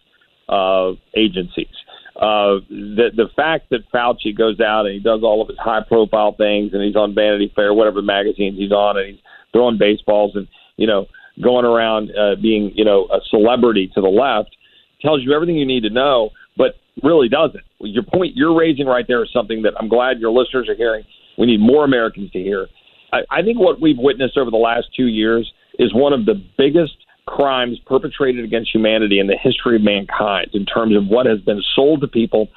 uh, 0.49 0.93
agencies. 1.15 1.69
Uh, 2.17 2.61
the 2.69 3.09
the 3.17 3.29
fact 3.37 3.71
that 3.71 3.81
Fauci 3.93 4.37
goes 4.37 4.61
out 4.61 4.85
and 4.85 4.95
he 4.95 5.01
does 5.01 5.23
all 5.23 5.41
of 5.41 5.49
his 5.49 5.57
high 5.59 5.81
profile 5.87 6.35
things 6.37 6.73
and 6.73 6.83
he's 6.83 6.97
on 6.97 7.15
Vanity 7.15 7.51
Fair, 7.55 7.73
whatever 7.73 8.03
magazines 8.03 8.59
he's 8.59 8.73
on, 8.73 8.99
and 8.99 9.09
he's 9.09 9.21
throwing 9.53 9.79
baseballs 9.79 10.33
and 10.35 10.49
you 10.77 10.87
know 10.87 11.07
going 11.43 11.65
around 11.65 12.11
uh, 12.11 12.37
being 12.41 12.73
you 12.75 12.85
know 12.85 13.09
a 13.13 13.19
celebrity 13.31 13.91
to 13.95 14.01
the 14.01 14.09
left 14.09 14.55
tells 15.01 15.23
you 15.23 15.33
everything 15.33 15.57
you 15.57 15.67
need 15.67 15.83
to 15.83 15.91
know, 15.91 16.31
but 16.57 16.77
really 17.03 17.29
doesn't. 17.29 17.65
Your 17.81 18.05
point 18.05 18.33
you're 18.35 18.57
raising 18.57 18.87
right 18.87 19.05
there 19.07 19.23
is 19.23 19.31
something 19.33 19.63
that 19.63 19.75
I'm 19.79 19.89
glad 19.89 20.21
your 20.21 20.31
listeners 20.31 20.69
are 20.69 20.77
hearing. 20.77 21.05
We 21.39 21.47
need 21.47 21.61
more 21.61 21.85
Americans 21.85 22.31
to 22.33 22.39
hear. 22.39 22.69
I, 23.13 23.21
I 23.31 23.43
think 23.43 23.59
what 23.59 23.81
we've 23.81 23.99
witnessed 23.99 24.37
over 24.37 24.51
the 24.51 24.57
last 24.57 24.87
two 24.97 25.07
years 25.07 25.51
is 25.79 25.95
one 25.95 26.13
of 26.13 26.27
the 26.27 26.35
biggest 26.59 26.95
crimes 27.27 27.79
perpetrated 27.87 28.45
against 28.45 28.75
humanity 28.75 29.19
in 29.19 29.27
the 29.27 29.37
history 29.41 29.77
of 29.77 29.83
mankind 29.83 30.49
in 30.55 30.67
terms 30.67 30.97
of 30.97 31.07
what 31.07 31.27
has 31.27 31.41
been 31.41 31.63
sold 31.75 32.01
to 32.01 32.09
people 32.09 32.49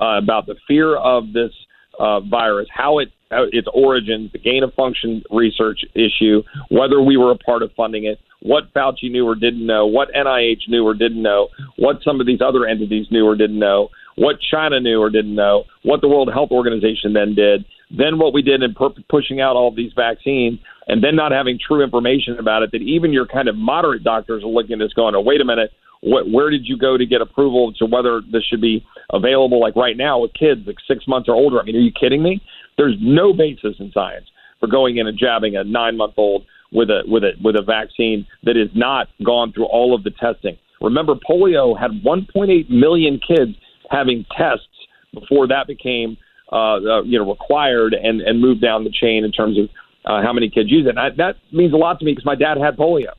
uh, 0.00 0.18
about 0.18 0.46
the 0.46 0.54
fear 0.66 0.96
of 0.96 1.32
this 1.32 1.50
uh, 1.98 2.20
virus, 2.20 2.68
how 2.72 2.98
it 2.98 3.08
Uh, 3.32 3.46
its 3.52 3.68
origins, 3.72 4.30
the 4.32 4.38
gain 4.38 4.62
of 4.62 4.74
function 4.74 5.22
research 5.30 5.80
issue, 5.94 6.42
whether 6.70 7.00
we 7.00 7.16
were 7.16 7.30
a 7.30 7.38
part 7.38 7.62
of 7.62 7.70
funding 7.76 8.04
it, 8.04 8.18
what 8.40 8.72
Fauci 8.74 9.10
knew 9.10 9.26
or 9.26 9.34
didn't 9.34 9.64
know, 9.64 9.86
what 9.86 10.08
NIH 10.14 10.68
knew 10.68 10.84
or 10.84 10.94
didn't 10.94 11.22
know, 11.22 11.48
what 11.76 12.02
some 12.04 12.20
of 12.20 12.26
these 12.26 12.40
other 12.40 12.66
entities 12.66 13.06
knew 13.10 13.24
or 13.24 13.36
didn't 13.36 13.58
know, 13.58 13.88
what 14.16 14.36
China 14.40 14.80
knew 14.80 15.00
or 15.00 15.10
didn't 15.10 15.34
know, 15.34 15.64
what 15.82 16.00
the 16.00 16.08
World 16.08 16.30
Health 16.32 16.50
Organization 16.50 17.12
then 17.12 17.34
did, 17.34 17.64
then 17.96 18.18
what 18.18 18.34
we 18.34 18.42
did 18.42 18.62
in 18.62 18.74
per- 18.74 18.90
pushing 19.08 19.40
out 19.40 19.56
all 19.56 19.68
of 19.68 19.76
these 19.76 19.92
vaccines, 19.94 20.58
and 20.88 21.02
then 21.02 21.14
not 21.14 21.32
having 21.32 21.58
true 21.58 21.82
information 21.82 22.38
about 22.38 22.62
it, 22.62 22.72
that 22.72 22.82
even 22.82 23.12
your 23.12 23.26
kind 23.26 23.48
of 23.48 23.56
moderate 23.56 24.02
doctors 24.02 24.42
are 24.42 24.48
looking 24.48 24.74
at 24.74 24.78
this 24.84 24.92
going, 24.92 25.14
oh, 25.14 25.20
wait 25.20 25.40
a 25.40 25.44
minute, 25.44 25.70
what, 26.00 26.28
where 26.28 26.50
did 26.50 26.66
you 26.66 26.76
go 26.76 26.98
to 26.98 27.06
get 27.06 27.20
approval 27.20 27.72
to 27.74 27.86
whether 27.86 28.20
this 28.32 28.42
should 28.44 28.60
be 28.60 28.84
available 29.12 29.60
like 29.60 29.76
right 29.76 29.96
now 29.96 30.18
with 30.18 30.34
kids 30.34 30.62
like 30.66 30.76
six 30.88 31.06
months 31.06 31.28
or 31.28 31.34
older? 31.34 31.60
I 31.60 31.64
mean, 31.64 31.76
are 31.76 31.80
you 31.80 31.92
kidding 31.92 32.22
me? 32.22 32.42
There's 32.82 32.98
no 33.00 33.32
basis 33.32 33.76
in 33.78 33.92
science 33.92 34.26
for 34.58 34.66
going 34.66 34.96
in 34.96 35.06
and 35.06 35.16
jabbing 35.16 35.56
a 35.56 35.62
nine 35.62 35.96
month 35.96 36.14
old 36.16 36.44
with 36.72 36.90
a 36.90 37.02
with 37.06 37.22
a 37.22 37.32
with 37.42 37.54
a 37.54 37.62
vaccine 37.62 38.26
that 38.42 38.56
has 38.56 38.70
not 38.74 39.06
gone 39.24 39.52
through 39.52 39.66
all 39.66 39.94
of 39.94 40.02
the 40.02 40.10
testing. 40.10 40.58
Remember, 40.80 41.14
polio 41.14 41.78
had 41.78 41.92
1.8 42.04 42.68
million 42.70 43.20
kids 43.24 43.52
having 43.88 44.26
tests 44.36 44.66
before 45.14 45.46
that 45.46 45.68
became 45.68 46.16
uh, 46.50 46.74
uh, 46.74 47.02
you 47.04 47.18
know 47.18 47.30
required 47.30 47.94
and 47.94 48.20
and 48.20 48.40
moved 48.40 48.60
down 48.60 48.82
the 48.82 48.90
chain 48.90 49.24
in 49.24 49.30
terms 49.30 49.58
of 49.58 49.66
uh, 50.06 50.20
how 50.22 50.32
many 50.32 50.50
kids 50.50 50.68
use 50.72 50.86
it. 50.86 50.90
And 50.90 50.98
I, 50.98 51.10
that 51.18 51.36
means 51.52 51.72
a 51.72 51.76
lot 51.76 52.00
to 52.00 52.04
me 52.04 52.12
because 52.12 52.26
my 52.26 52.34
dad 52.34 52.58
had 52.58 52.76
polio. 52.76 53.14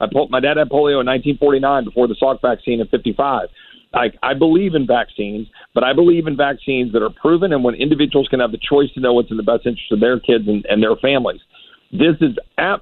My, 0.00 0.08
my 0.28 0.40
dad 0.40 0.56
had 0.56 0.70
polio 0.70 0.98
in 0.98 1.06
1949 1.06 1.84
before 1.84 2.08
the 2.08 2.16
Salk 2.20 2.42
vaccine 2.42 2.80
in 2.80 2.88
55. 2.88 3.48
I, 3.94 4.10
I 4.22 4.34
believe 4.34 4.74
in 4.74 4.86
vaccines, 4.86 5.46
but 5.74 5.84
I 5.84 5.92
believe 5.92 6.26
in 6.26 6.36
vaccines 6.36 6.92
that 6.92 7.02
are 7.02 7.10
proven 7.10 7.52
and 7.52 7.62
when 7.62 7.74
individuals 7.74 8.28
can 8.28 8.40
have 8.40 8.52
the 8.52 8.58
choice 8.58 8.92
to 8.94 9.00
know 9.00 9.12
what's 9.12 9.30
in 9.30 9.36
the 9.36 9.42
best 9.42 9.66
interest 9.66 9.92
of 9.92 10.00
their 10.00 10.18
kids 10.18 10.48
and, 10.48 10.64
and 10.66 10.82
their 10.82 10.96
families. 10.96 11.40
This 11.92 12.16
is 12.20 12.36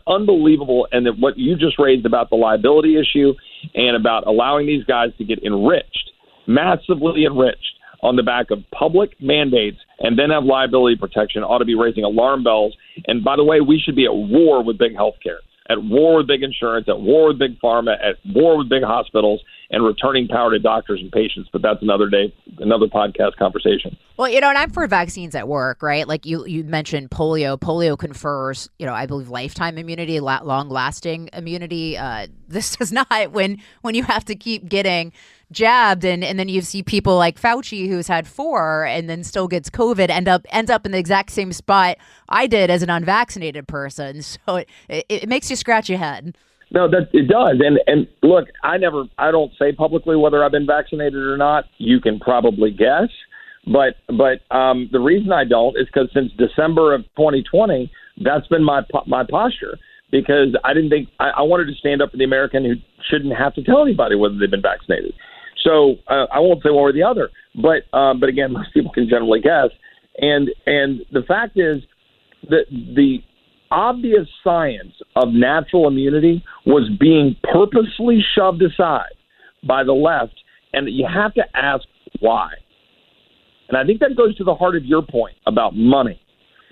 unbelievable. 0.06 0.88
And 0.90 1.06
that 1.06 1.18
what 1.18 1.36
you 1.36 1.56
just 1.56 1.78
raised 1.78 2.06
about 2.06 2.30
the 2.30 2.36
liability 2.36 2.98
issue 2.98 3.34
and 3.74 3.94
about 3.94 4.26
allowing 4.26 4.66
these 4.66 4.84
guys 4.84 5.10
to 5.18 5.24
get 5.24 5.42
enriched, 5.44 6.10
massively 6.46 7.24
enriched 7.26 7.76
on 8.02 8.16
the 8.16 8.22
back 8.22 8.50
of 8.50 8.58
public 8.72 9.10
mandates 9.20 9.78
and 10.00 10.18
then 10.18 10.30
have 10.30 10.44
liability 10.44 10.96
protection 10.96 11.42
ought 11.42 11.58
to 11.58 11.64
be 11.64 11.74
raising 11.74 12.04
alarm 12.04 12.42
bells. 12.42 12.74
And 13.06 13.22
by 13.22 13.36
the 13.36 13.44
way, 13.44 13.60
we 13.60 13.78
should 13.78 13.94
be 13.94 14.06
at 14.06 14.14
war 14.14 14.64
with 14.64 14.78
big 14.78 14.96
healthcare 14.96 15.38
at 15.72 15.82
war 15.82 16.18
with 16.18 16.26
big 16.26 16.42
insurance, 16.42 16.88
at 16.88 17.00
war 17.00 17.28
with 17.28 17.38
big 17.38 17.58
pharma, 17.60 17.94
at 17.94 18.16
war 18.34 18.58
with 18.58 18.68
big 18.68 18.82
hospitals, 18.82 19.40
and 19.70 19.84
returning 19.84 20.28
power 20.28 20.50
to 20.50 20.58
doctors 20.58 21.00
and 21.00 21.10
patients. 21.10 21.48
But 21.52 21.62
that's 21.62 21.82
another 21.82 22.08
day, 22.08 22.32
another 22.58 22.86
podcast 22.86 23.36
conversation. 23.38 23.96
Well, 24.18 24.28
you 24.28 24.40
know, 24.40 24.50
and 24.50 24.58
I'm 24.58 24.70
for 24.70 24.86
vaccines 24.86 25.34
at 25.34 25.48
work, 25.48 25.82
right? 25.82 26.06
Like 26.06 26.26
you, 26.26 26.46
you 26.46 26.62
mentioned 26.62 27.10
polio. 27.10 27.58
Polio 27.58 27.98
confers, 27.98 28.68
you 28.78 28.84
know, 28.84 28.92
I 28.92 29.06
believe 29.06 29.30
lifetime 29.30 29.78
immunity, 29.78 30.20
long 30.20 30.68
lasting 30.68 31.30
immunity. 31.32 31.96
Uh, 31.96 32.26
this 32.48 32.76
does 32.76 32.92
not 32.92 33.32
when 33.32 33.62
when 33.80 33.94
you 33.94 34.02
have 34.02 34.26
to 34.26 34.34
keep 34.34 34.68
getting 34.68 35.12
jabbed 35.52 36.04
and, 36.04 36.24
and 36.24 36.38
then 36.38 36.48
you 36.48 36.60
see 36.60 36.82
people 36.82 37.16
like 37.16 37.40
Fauci 37.40 37.88
who's 37.88 38.08
had 38.08 38.26
four 38.26 38.84
and 38.84 39.08
then 39.08 39.22
still 39.24 39.48
gets 39.48 39.70
COVID 39.70 40.10
end 40.10 40.28
up 40.28 40.46
ends 40.50 40.70
up 40.70 40.86
in 40.86 40.92
the 40.92 40.98
exact 40.98 41.30
same 41.30 41.52
spot 41.52 41.96
I 42.28 42.46
did 42.46 42.70
as 42.70 42.82
an 42.82 42.90
unvaccinated 42.90 43.68
person. 43.68 44.22
So 44.46 44.56
it, 44.56 44.68
it, 44.88 45.04
it 45.08 45.28
makes 45.28 45.50
you 45.50 45.56
scratch 45.56 45.88
your 45.88 45.98
head. 45.98 46.36
No, 46.70 46.88
that 46.88 47.08
it 47.12 47.28
does. 47.28 47.60
And 47.60 47.78
and 47.86 48.08
look, 48.22 48.48
I 48.62 48.78
never 48.78 49.04
I 49.18 49.30
don't 49.30 49.52
say 49.58 49.72
publicly 49.72 50.16
whether 50.16 50.42
I've 50.42 50.52
been 50.52 50.66
vaccinated 50.66 51.14
or 51.14 51.36
not. 51.36 51.64
You 51.78 52.00
can 52.00 52.18
probably 52.18 52.70
guess. 52.70 53.10
But 53.66 53.96
but 54.08 54.40
um, 54.54 54.88
the 54.90 54.98
reason 55.00 55.32
I 55.32 55.44
don't 55.44 55.76
is 55.78 55.86
because 55.86 56.08
since 56.12 56.32
December 56.32 56.94
of 56.94 57.02
2020, 57.16 57.90
that's 58.24 58.46
been 58.48 58.64
my 58.64 58.82
my 59.06 59.24
posture 59.28 59.78
because 60.10 60.56
I 60.64 60.74
didn't 60.74 60.90
think 60.90 61.08
I, 61.20 61.30
I 61.38 61.42
wanted 61.42 61.66
to 61.66 61.74
stand 61.74 62.02
up 62.02 62.10
for 62.10 62.16
the 62.16 62.24
American 62.24 62.64
who 62.64 62.74
shouldn't 63.10 63.36
have 63.36 63.54
to 63.54 63.62
tell 63.62 63.82
anybody 63.82 64.16
whether 64.16 64.36
they've 64.38 64.50
been 64.50 64.62
vaccinated. 64.62 65.14
So 65.62 65.96
uh, 66.08 66.26
I 66.32 66.40
won't 66.40 66.62
say 66.62 66.70
one 66.70 66.84
or 66.84 66.92
the 66.92 67.02
other. 67.02 67.30
But 67.54 67.96
um, 67.96 68.20
but 68.20 68.28
again, 68.28 68.52
most 68.52 68.72
people 68.72 68.92
can 68.92 69.08
generally 69.08 69.40
guess. 69.40 69.70
And 70.18 70.50
and 70.66 71.00
the 71.12 71.22
fact 71.26 71.56
is 71.56 71.82
that 72.48 72.64
the 72.70 73.18
obvious 73.70 74.28
science 74.44 74.92
of 75.16 75.28
natural 75.30 75.88
immunity 75.88 76.44
was 76.66 76.90
being 77.00 77.34
purposely 77.42 78.22
shoved 78.34 78.62
aside 78.62 79.14
by 79.66 79.82
the 79.82 79.92
left, 79.92 80.34
and 80.72 80.88
you 80.90 81.06
have 81.12 81.32
to 81.34 81.42
ask 81.54 81.84
why. 82.20 82.50
And 83.68 83.78
I 83.78 83.84
think 83.84 84.00
that 84.00 84.16
goes 84.16 84.36
to 84.36 84.44
the 84.44 84.54
heart 84.54 84.76
of 84.76 84.84
your 84.84 85.02
point 85.02 85.36
about 85.46 85.74
money. 85.74 86.20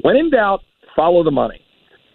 When 0.03 0.17
in 0.17 0.31
doubt, 0.31 0.61
follow 0.95 1.25
the 1.25 1.31
money. 1.31 1.61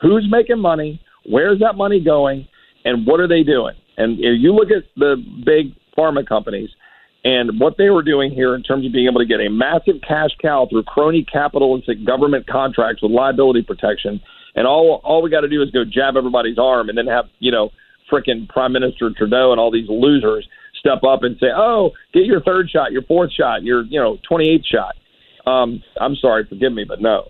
Who's 0.01 0.27
making 0.29 0.59
money? 0.59 1.01
Where's 1.27 1.59
that 1.59 1.75
money 1.75 1.99
going? 1.99 2.47
And 2.83 3.07
what 3.07 3.19
are 3.19 3.27
they 3.27 3.41
doing? 3.41 3.73
And 3.97 4.19
if 4.19 4.39
you 4.39 4.53
look 4.53 4.69
at 4.69 4.83
the 4.95 5.15
big 5.43 5.73
pharma 5.97 6.27
companies 6.27 6.69
and 7.23 7.59
what 7.59 7.75
they 7.77 7.89
were 7.89 8.03
doing 8.03 8.31
here 8.31 8.53
in 8.53 8.61
terms 8.61 8.85
of 8.85 8.91
being 8.91 9.07
able 9.07 9.19
to 9.19 9.25
get 9.25 9.39
a 9.39 9.49
massive 9.49 9.95
cash 10.07 10.31
cow 10.41 10.67
through 10.69 10.83
crony 10.83 11.25
capitalistic 11.31 12.05
government 12.05 12.45
contracts 12.47 13.01
with 13.01 13.11
liability 13.11 13.61
protection 13.61 14.21
and 14.55 14.65
all 14.65 15.01
all 15.03 15.21
we 15.21 15.29
got 15.29 15.41
to 15.41 15.49
do 15.49 15.61
is 15.61 15.69
go 15.71 15.83
jab 15.85 16.15
everybody's 16.17 16.57
arm, 16.57 16.89
and 16.89 16.97
then 16.97 17.07
have 17.07 17.25
you 17.39 17.51
know 17.51 17.69
fricking 18.11 18.47
Prime 18.49 18.71
Minister 18.71 19.11
Trudeau 19.15 19.51
and 19.51 19.59
all 19.59 19.71
these 19.71 19.89
losers 19.89 20.47
step 20.79 21.03
up 21.03 21.23
and 21.23 21.37
say, 21.39 21.47
"Oh, 21.55 21.91
get 22.13 22.25
your 22.25 22.41
third 22.41 22.69
shot, 22.69 22.91
your 22.91 23.03
fourth 23.03 23.31
shot, 23.33 23.63
your 23.63 23.83
you 23.83 23.99
know 23.99 24.17
twenty 24.27 24.49
eighth 24.49 24.65
shot." 24.65 24.95
Um, 25.45 25.83
I'm 25.99 26.15
sorry, 26.15 26.45
forgive 26.47 26.73
me, 26.73 26.85
but 26.87 27.01
no. 27.01 27.29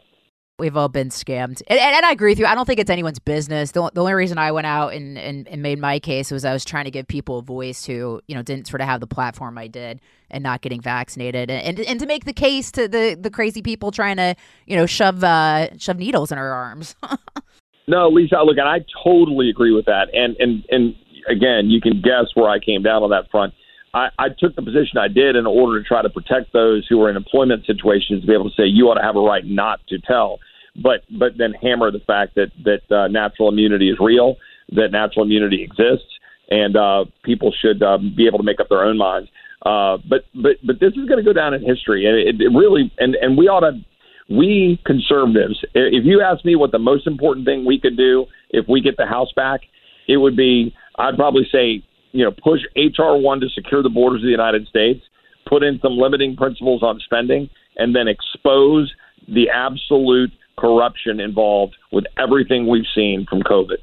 We've 0.57 0.77
all 0.77 0.87
been 0.87 1.09
scammed. 1.09 1.61
And, 1.67 1.77
and, 1.79 1.95
and, 1.95 2.05
I 2.05 2.11
agree 2.11 2.31
with 2.31 2.39
you. 2.39 2.45
I 2.45 2.55
don't 2.55 2.65
think 2.65 2.79
it's 2.79 2.89
anyone's 2.89 3.19
business. 3.19 3.71
The, 3.71 3.91
the 3.93 3.99
only 3.99 4.13
reason 4.13 4.37
I 4.37 4.53
went 4.53 4.65
out 4.65 4.93
and, 4.93 5.17
and, 5.17 5.45
and, 5.49 5.61
made 5.61 5.79
my 5.79 5.99
case 5.99 6.31
was 6.31 6.45
I 6.45 6.53
was 6.53 6.63
trying 6.63 6.85
to 6.85 6.91
give 6.91 7.07
people 7.09 7.39
a 7.39 7.41
voice 7.41 7.85
who, 7.85 8.21
you 8.27 8.35
know, 8.35 8.41
didn't 8.41 8.67
sort 8.67 8.79
of 8.79 8.87
have 8.87 9.01
the 9.01 9.07
platform 9.07 9.57
I 9.57 9.67
did 9.67 9.99
and 10.31 10.43
not 10.43 10.61
getting 10.61 10.79
vaccinated 10.79 11.51
and, 11.51 11.77
and, 11.77 11.87
and 11.87 11.99
to 11.99 12.05
make 12.05 12.23
the 12.23 12.31
case 12.31 12.71
to 12.71 12.87
the, 12.87 13.17
the 13.19 13.29
crazy 13.29 13.61
people 13.61 13.91
trying 13.91 14.15
to, 14.15 14.33
you 14.65 14.77
know, 14.77 14.85
shove, 14.85 15.25
uh, 15.25 15.77
shove 15.77 15.97
needles 15.97 16.31
in 16.31 16.37
our 16.37 16.53
arms. 16.53 16.95
no, 17.87 18.07
Lisa, 18.07 18.37
look, 18.45 18.57
and 18.57 18.69
I 18.69 18.79
totally 19.03 19.49
agree 19.49 19.73
with 19.73 19.85
that. 19.87 20.07
And, 20.13 20.37
and, 20.37 20.63
and 20.69 20.95
again, 21.29 21.69
you 21.69 21.81
can 21.81 22.01
guess 22.01 22.31
where 22.33 22.49
I 22.49 22.59
came 22.59 22.81
down 22.81 23.03
on 23.03 23.09
that 23.09 23.29
front. 23.29 23.53
I, 23.95 24.09
I 24.19 24.27
took 24.37 24.55
the 24.55 24.61
position 24.61 24.97
I 24.99 25.07
did 25.07 25.37
in 25.37 25.47
order 25.47 25.81
to 25.81 25.87
try 25.87 26.01
to 26.01 26.09
protect 26.09 26.51
those 26.51 26.85
who 26.89 26.97
were 26.97 27.09
in 27.09 27.15
employment 27.15 27.65
situations 27.65 28.21
to 28.21 28.27
be 28.27 28.33
able 28.33 28.49
to 28.49 28.55
say 28.55 28.65
you 28.65 28.89
ought 28.89 28.95
to 28.95 29.01
have 29.01 29.15
a 29.15 29.21
right 29.21 29.45
not 29.45 29.79
to 29.87 29.97
tell, 29.99 30.39
but 30.75 31.03
but 31.17 31.37
then 31.37 31.53
hammer 31.53 31.89
the 31.91 32.03
fact 32.05 32.35
that 32.35 32.51
that 32.65 32.95
uh, 32.95 33.07
natural 33.07 33.47
immunity 33.47 33.89
is 33.89 33.97
real, 33.99 34.35
that 34.73 34.91
natural 34.91 35.23
immunity 35.23 35.63
exists, 35.63 36.11
and 36.49 36.75
uh, 36.75 37.05
people 37.23 37.53
should 37.57 37.81
uh, 37.81 37.97
be 37.97 38.27
able 38.27 38.37
to 38.37 38.43
make 38.43 38.59
up 38.59 38.67
their 38.67 38.83
own 38.83 38.97
minds. 38.97 39.29
Uh, 39.65 39.97
but 40.09 40.25
but 40.35 40.57
but 40.65 40.81
this 40.81 40.91
is 40.91 41.07
going 41.07 41.17
to 41.17 41.23
go 41.23 41.33
down 41.33 41.53
in 41.53 41.63
history, 41.63 42.05
and 42.05 42.17
it, 42.17 42.41
it 42.41 42.49
really 42.49 42.91
and 42.99 43.15
and 43.15 43.37
we 43.37 43.47
ought 43.47 43.61
to. 43.61 43.79
We 44.27 44.81
conservatives, 44.87 45.63
if 45.75 46.03
you 46.03 46.19
ask 46.19 46.43
me 46.43 46.55
what 46.55 46.71
the 46.71 46.79
most 46.79 47.05
important 47.05 47.45
thing 47.45 47.63
we 47.63 47.79
could 47.79 47.95
do 47.95 48.25
if 48.49 48.65
we 48.67 48.81
get 48.81 48.97
the 48.97 49.05
House 49.05 49.31
back, 49.35 49.61
it 50.07 50.17
would 50.17 50.35
be 50.35 50.73
I'd 50.97 51.15
probably 51.15 51.47
say 51.51 51.83
you 52.15 52.23
know, 52.23 52.31
push 52.31 52.61
HR 52.75 53.19
one 53.21 53.41
to 53.41 53.49
secure 53.49 53.83
the 53.83 53.89
borders 53.89 54.21
of 54.21 54.25
the 54.25 54.31
United 54.31 54.67
States, 54.67 55.01
put 55.45 55.63
in 55.63 55.79
some 55.81 55.97
limiting 55.97 56.35
principles 56.35 56.81
on 56.81 56.99
spending, 57.03 57.49
and 57.75 57.93
then 57.93 58.07
expose 58.07 58.93
the 59.27 59.49
absolute 59.49 60.31
corruption 60.57 61.19
involved 61.19 61.75
with 61.91 62.05
everything 62.17 62.67
we've 62.67 62.87
seen 62.95 63.25
from 63.29 63.41
COVID 63.43 63.77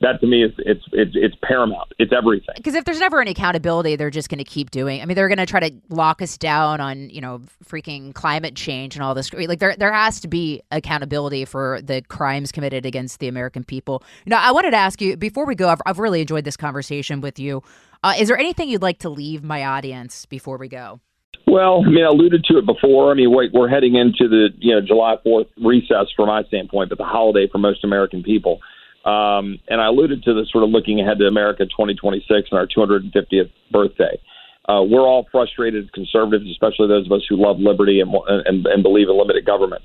that 0.00 0.20
to 0.20 0.26
me 0.26 0.44
is 0.44 0.52
it's 0.58 0.84
it's 0.92 1.12
it's 1.14 1.34
paramount. 1.42 1.92
It's 1.98 2.12
everything. 2.16 2.54
Because 2.56 2.74
if 2.74 2.84
there's 2.84 3.00
never 3.00 3.20
any 3.20 3.32
accountability, 3.32 3.96
they're 3.96 4.10
just 4.10 4.28
going 4.28 4.38
to 4.38 4.44
keep 4.44 4.70
doing. 4.70 5.02
I 5.02 5.04
mean, 5.04 5.14
they're 5.14 5.28
going 5.28 5.38
to 5.38 5.46
try 5.46 5.60
to 5.60 5.74
lock 5.90 6.22
us 6.22 6.38
down 6.38 6.80
on 6.80 7.10
you 7.10 7.20
know 7.20 7.42
freaking 7.64 8.14
climate 8.14 8.54
change 8.54 8.96
and 8.96 9.02
all 9.02 9.14
this. 9.14 9.32
Like 9.32 9.58
there 9.58 9.76
there 9.76 9.92
has 9.92 10.20
to 10.20 10.28
be 10.28 10.62
accountability 10.70 11.44
for 11.44 11.80
the 11.82 12.02
crimes 12.02 12.50
committed 12.50 12.86
against 12.86 13.20
the 13.20 13.28
American 13.28 13.62
people. 13.62 14.02
You 14.24 14.30
know, 14.30 14.38
I 14.38 14.52
wanted 14.52 14.70
to 14.72 14.78
ask 14.78 15.00
you 15.00 15.16
before 15.16 15.46
we 15.46 15.54
go. 15.54 15.68
I've, 15.68 15.82
I've 15.84 15.98
really 15.98 16.22
enjoyed 16.22 16.44
this 16.44 16.56
conversation 16.56 17.20
with 17.20 17.38
you. 17.38 17.62
Uh, 18.02 18.14
is 18.18 18.28
there 18.28 18.38
anything 18.38 18.68
you'd 18.68 18.82
like 18.82 18.98
to 19.00 19.10
leave 19.10 19.44
my 19.44 19.64
audience 19.64 20.24
before 20.24 20.56
we 20.56 20.68
go? 20.68 21.00
Well, 21.46 21.82
I 21.84 21.90
mean, 21.90 22.04
I 22.04 22.08
alluded 22.08 22.44
to 22.44 22.58
it 22.58 22.64
before. 22.64 23.10
I 23.10 23.14
mean, 23.14 23.34
wait, 23.34 23.50
we're 23.52 23.68
heading 23.68 23.96
into 23.96 24.28
the 24.28 24.48
you 24.58 24.74
know 24.74 24.80
July 24.80 25.16
Fourth 25.22 25.48
recess 25.62 26.06
from 26.16 26.28
my 26.28 26.44
standpoint, 26.44 26.88
but 26.88 26.96
the 26.96 27.04
holiday 27.04 27.48
for 27.50 27.58
most 27.58 27.84
American 27.84 28.22
people. 28.22 28.60
Um, 29.04 29.58
and 29.68 29.80
I 29.80 29.86
alluded 29.86 30.22
to 30.24 30.34
this 30.34 30.50
sort 30.50 30.64
of 30.64 30.70
looking 30.70 31.00
ahead 31.00 31.18
to 31.18 31.26
America 31.26 31.64
2026 31.64 32.48
and 32.50 32.58
our 32.58 32.66
250th 32.66 33.50
birthday. 33.70 34.20
Uh, 34.68 34.82
we're 34.82 35.06
all 35.06 35.26
frustrated 35.32 35.92
conservatives, 35.92 36.50
especially 36.50 36.86
those 36.86 37.06
of 37.06 37.12
us 37.12 37.22
who 37.28 37.36
love 37.36 37.58
liberty 37.58 38.00
and, 38.00 38.14
and, 38.28 38.66
and 38.66 38.82
believe 38.82 39.08
in 39.08 39.18
limited 39.18 39.46
government. 39.46 39.82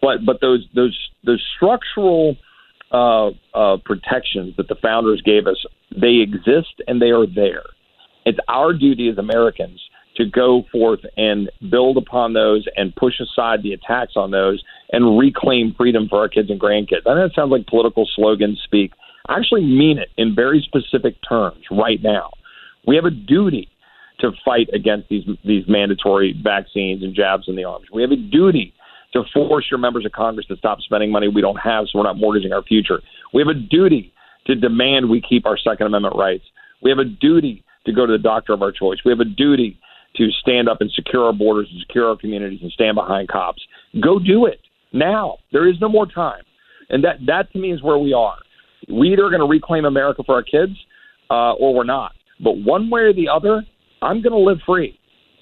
But 0.00 0.24
but 0.26 0.40
those 0.40 0.66
those 0.74 0.98
those 1.24 1.42
structural 1.56 2.36
uh, 2.90 3.30
uh, 3.54 3.76
protections 3.84 4.54
that 4.56 4.68
the 4.68 4.76
founders 4.82 5.22
gave 5.22 5.46
us, 5.46 5.56
they 5.90 6.16
exist 6.16 6.80
and 6.86 7.00
they 7.00 7.10
are 7.10 7.26
there. 7.26 7.64
It's 8.24 8.38
our 8.48 8.72
duty 8.72 9.08
as 9.08 9.18
Americans 9.18 9.80
to 10.16 10.24
go 10.24 10.64
forth 10.70 11.00
and 11.16 11.50
build 11.70 11.96
upon 11.96 12.32
those 12.32 12.64
and 12.76 12.94
push 12.94 13.14
aside 13.20 13.62
the 13.62 13.72
attacks 13.72 14.12
on 14.16 14.30
those 14.30 14.62
and 14.92 15.18
reclaim 15.18 15.74
freedom 15.76 16.06
for 16.08 16.20
our 16.20 16.28
kids 16.28 16.50
and 16.50 16.60
grandkids. 16.60 17.02
I 17.06 17.14
know 17.14 17.24
it 17.24 17.32
sounds 17.34 17.50
like 17.50 17.66
political 17.66 18.08
slogans 18.14 18.60
speak. 18.64 18.92
I 19.28 19.38
actually 19.38 19.64
mean 19.64 19.98
it 19.98 20.10
in 20.16 20.34
very 20.34 20.64
specific 20.66 21.16
terms 21.26 21.64
right 21.70 22.00
now. 22.02 22.30
We 22.86 22.96
have 22.96 23.06
a 23.06 23.10
duty 23.10 23.68
to 24.20 24.30
fight 24.44 24.68
against 24.72 25.08
these 25.08 25.24
these 25.44 25.64
mandatory 25.66 26.38
vaccines 26.42 27.02
and 27.02 27.14
jabs 27.14 27.44
in 27.48 27.56
the 27.56 27.64
arms. 27.64 27.86
We 27.92 28.02
have 28.02 28.12
a 28.12 28.16
duty 28.16 28.72
to 29.12 29.22
force 29.32 29.66
your 29.70 29.78
members 29.78 30.04
of 30.04 30.12
Congress 30.12 30.46
to 30.46 30.56
stop 30.56 30.80
spending 30.80 31.10
money 31.10 31.28
we 31.28 31.40
don't 31.40 31.56
have 31.56 31.86
so 31.86 31.98
we're 31.98 32.04
not 32.04 32.18
mortgaging 32.18 32.52
our 32.52 32.62
future. 32.62 33.00
We 33.32 33.42
have 33.42 33.48
a 33.48 33.58
duty 33.58 34.12
to 34.46 34.54
demand 34.54 35.08
we 35.08 35.20
keep 35.20 35.46
our 35.46 35.56
Second 35.56 35.86
Amendment 35.86 36.16
rights. 36.16 36.44
We 36.82 36.90
have 36.90 36.98
a 36.98 37.04
duty 37.04 37.64
to 37.86 37.92
go 37.92 38.06
to 38.06 38.12
the 38.12 38.18
doctor 38.18 38.52
of 38.52 38.62
our 38.62 38.72
choice. 38.72 38.98
We 39.04 39.10
have 39.10 39.20
a 39.20 39.24
duty 39.24 39.78
to 40.16 40.30
stand 40.40 40.68
up 40.68 40.80
and 40.80 40.90
secure 40.92 41.24
our 41.24 41.32
borders 41.32 41.68
and 41.70 41.80
secure 41.80 42.08
our 42.08 42.16
communities 42.16 42.60
and 42.62 42.70
stand 42.72 42.94
behind 42.94 43.28
cops. 43.28 43.62
Go 44.02 44.18
do 44.18 44.46
it 44.46 44.60
now. 44.92 45.38
There 45.52 45.68
is 45.68 45.76
no 45.80 45.88
more 45.88 46.06
time. 46.06 46.42
And 46.88 47.02
that, 47.04 47.16
that 47.26 47.52
to 47.52 47.58
me 47.58 47.72
is 47.72 47.82
where 47.82 47.98
we 47.98 48.12
are. 48.12 48.36
We 48.88 49.12
either 49.12 49.24
are 49.24 49.30
going 49.30 49.40
to 49.40 49.46
reclaim 49.46 49.84
America 49.84 50.22
for 50.24 50.34
our 50.34 50.42
kids 50.42 50.72
uh, 51.30 51.52
or 51.54 51.74
we're 51.74 51.84
not. 51.84 52.12
But 52.42 52.58
one 52.58 52.90
way 52.90 53.02
or 53.02 53.12
the 53.12 53.28
other, 53.28 53.64
I'm 54.02 54.22
going 54.22 54.32
to 54.32 54.38
live 54.38 54.58
free. 54.66 54.98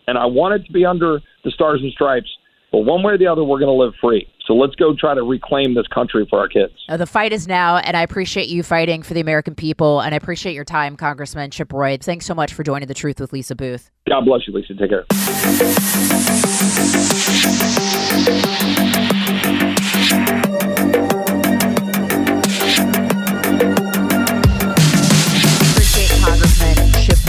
And 0.07 0.19
I 0.19 0.27
want 0.27 0.61
it 0.61 0.67
to 0.67 0.73
be 0.73 0.85
under 0.85 1.21
the 1.45 1.51
stars 1.51 1.81
and 1.83 1.93
stripes. 1.93 2.29
But 2.71 2.81
one 2.81 3.03
way 3.03 3.15
or 3.15 3.19
the 3.19 3.27
other, 3.27 3.45
we're 3.45 3.59
going 3.59 3.69
to 3.69 3.85
live 3.85 3.95
free. 4.01 4.27
So 4.47 4.55
let's 4.55 4.75
go 4.75 4.95
try 4.95 5.15
to 5.15 5.23
reclaim 5.23 5.75
this 5.75 5.87
country 5.89 6.27
for 6.29 6.39
our 6.39 6.49
kids. 6.49 6.73
Uh, 6.89 6.97
the 6.97 7.07
fight 7.07 7.33
is 7.33 7.47
now, 7.47 7.77
and 7.77 7.97
I 7.97 8.03
appreciate 8.03 8.49
you 8.49 8.63
fighting 8.63 9.03
for 9.03 9.15
the 9.15 9.21
American 9.21 9.55
people, 9.55 10.01
and 10.01 10.15
I 10.15 10.17
appreciate 10.17 10.55
your 10.55 10.65
time, 10.65 10.97
Congressman 10.97 11.51
Chip 11.51 11.73
Roy. 11.73 11.97
Thanks 12.01 12.27
so 12.27 12.35
much 12.35 12.53
for 12.53 12.65
joining 12.65 12.89
The 12.89 12.95
Truth 12.95 13.21
with 13.21 13.33
Lisa 13.33 13.55
Booth. 13.55 13.91
God 14.09 14.25
bless 14.25 14.47
you, 14.49 14.55
Lisa. 14.55 14.75
Take 14.75 14.91
care. 14.91 15.05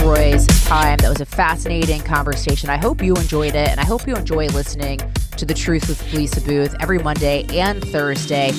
Roy's 0.04 0.46
time. 0.66 0.98
That 0.98 1.08
was 1.08 1.20
a 1.20 1.26
fascinating 1.26 2.02
conversation. 2.02 2.68
I 2.68 2.76
hope 2.76 3.02
you 3.02 3.14
enjoyed 3.14 3.54
it, 3.54 3.68
and 3.68 3.80
I 3.80 3.84
hope 3.84 4.06
you 4.06 4.14
enjoy 4.14 4.48
listening 4.48 5.00
to 5.36 5.46
The 5.46 5.54
Truth 5.54 5.88
with 5.88 6.12
Lisa 6.12 6.40
Booth 6.40 6.74
every 6.80 6.98
Monday 6.98 7.46
and 7.58 7.82
Thursday. 7.82 8.52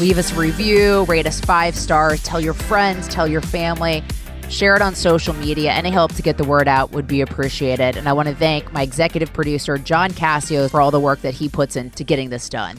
Leave 0.00 0.18
us 0.18 0.32
a 0.32 0.34
review, 0.34 1.04
rate 1.04 1.26
us 1.26 1.40
five 1.40 1.74
stars, 1.74 2.22
tell 2.22 2.40
your 2.40 2.54
friends, 2.54 3.08
tell 3.08 3.26
your 3.26 3.40
family, 3.40 4.02
share 4.48 4.76
it 4.76 4.82
on 4.82 4.94
social 4.94 5.34
media. 5.34 5.72
Any 5.72 5.90
help 5.90 6.14
to 6.14 6.22
get 6.22 6.38
the 6.38 6.44
word 6.44 6.68
out 6.68 6.92
would 6.92 7.06
be 7.06 7.20
appreciated. 7.20 7.96
And 7.96 8.08
I 8.08 8.12
want 8.12 8.28
to 8.28 8.34
thank 8.34 8.72
my 8.72 8.82
executive 8.82 9.32
producer, 9.32 9.78
John 9.78 10.12
Cassio, 10.12 10.68
for 10.68 10.80
all 10.80 10.90
the 10.90 11.00
work 11.00 11.20
that 11.22 11.34
he 11.34 11.48
puts 11.48 11.76
into 11.76 12.04
getting 12.04 12.30
this 12.30 12.48
done. 12.48 12.78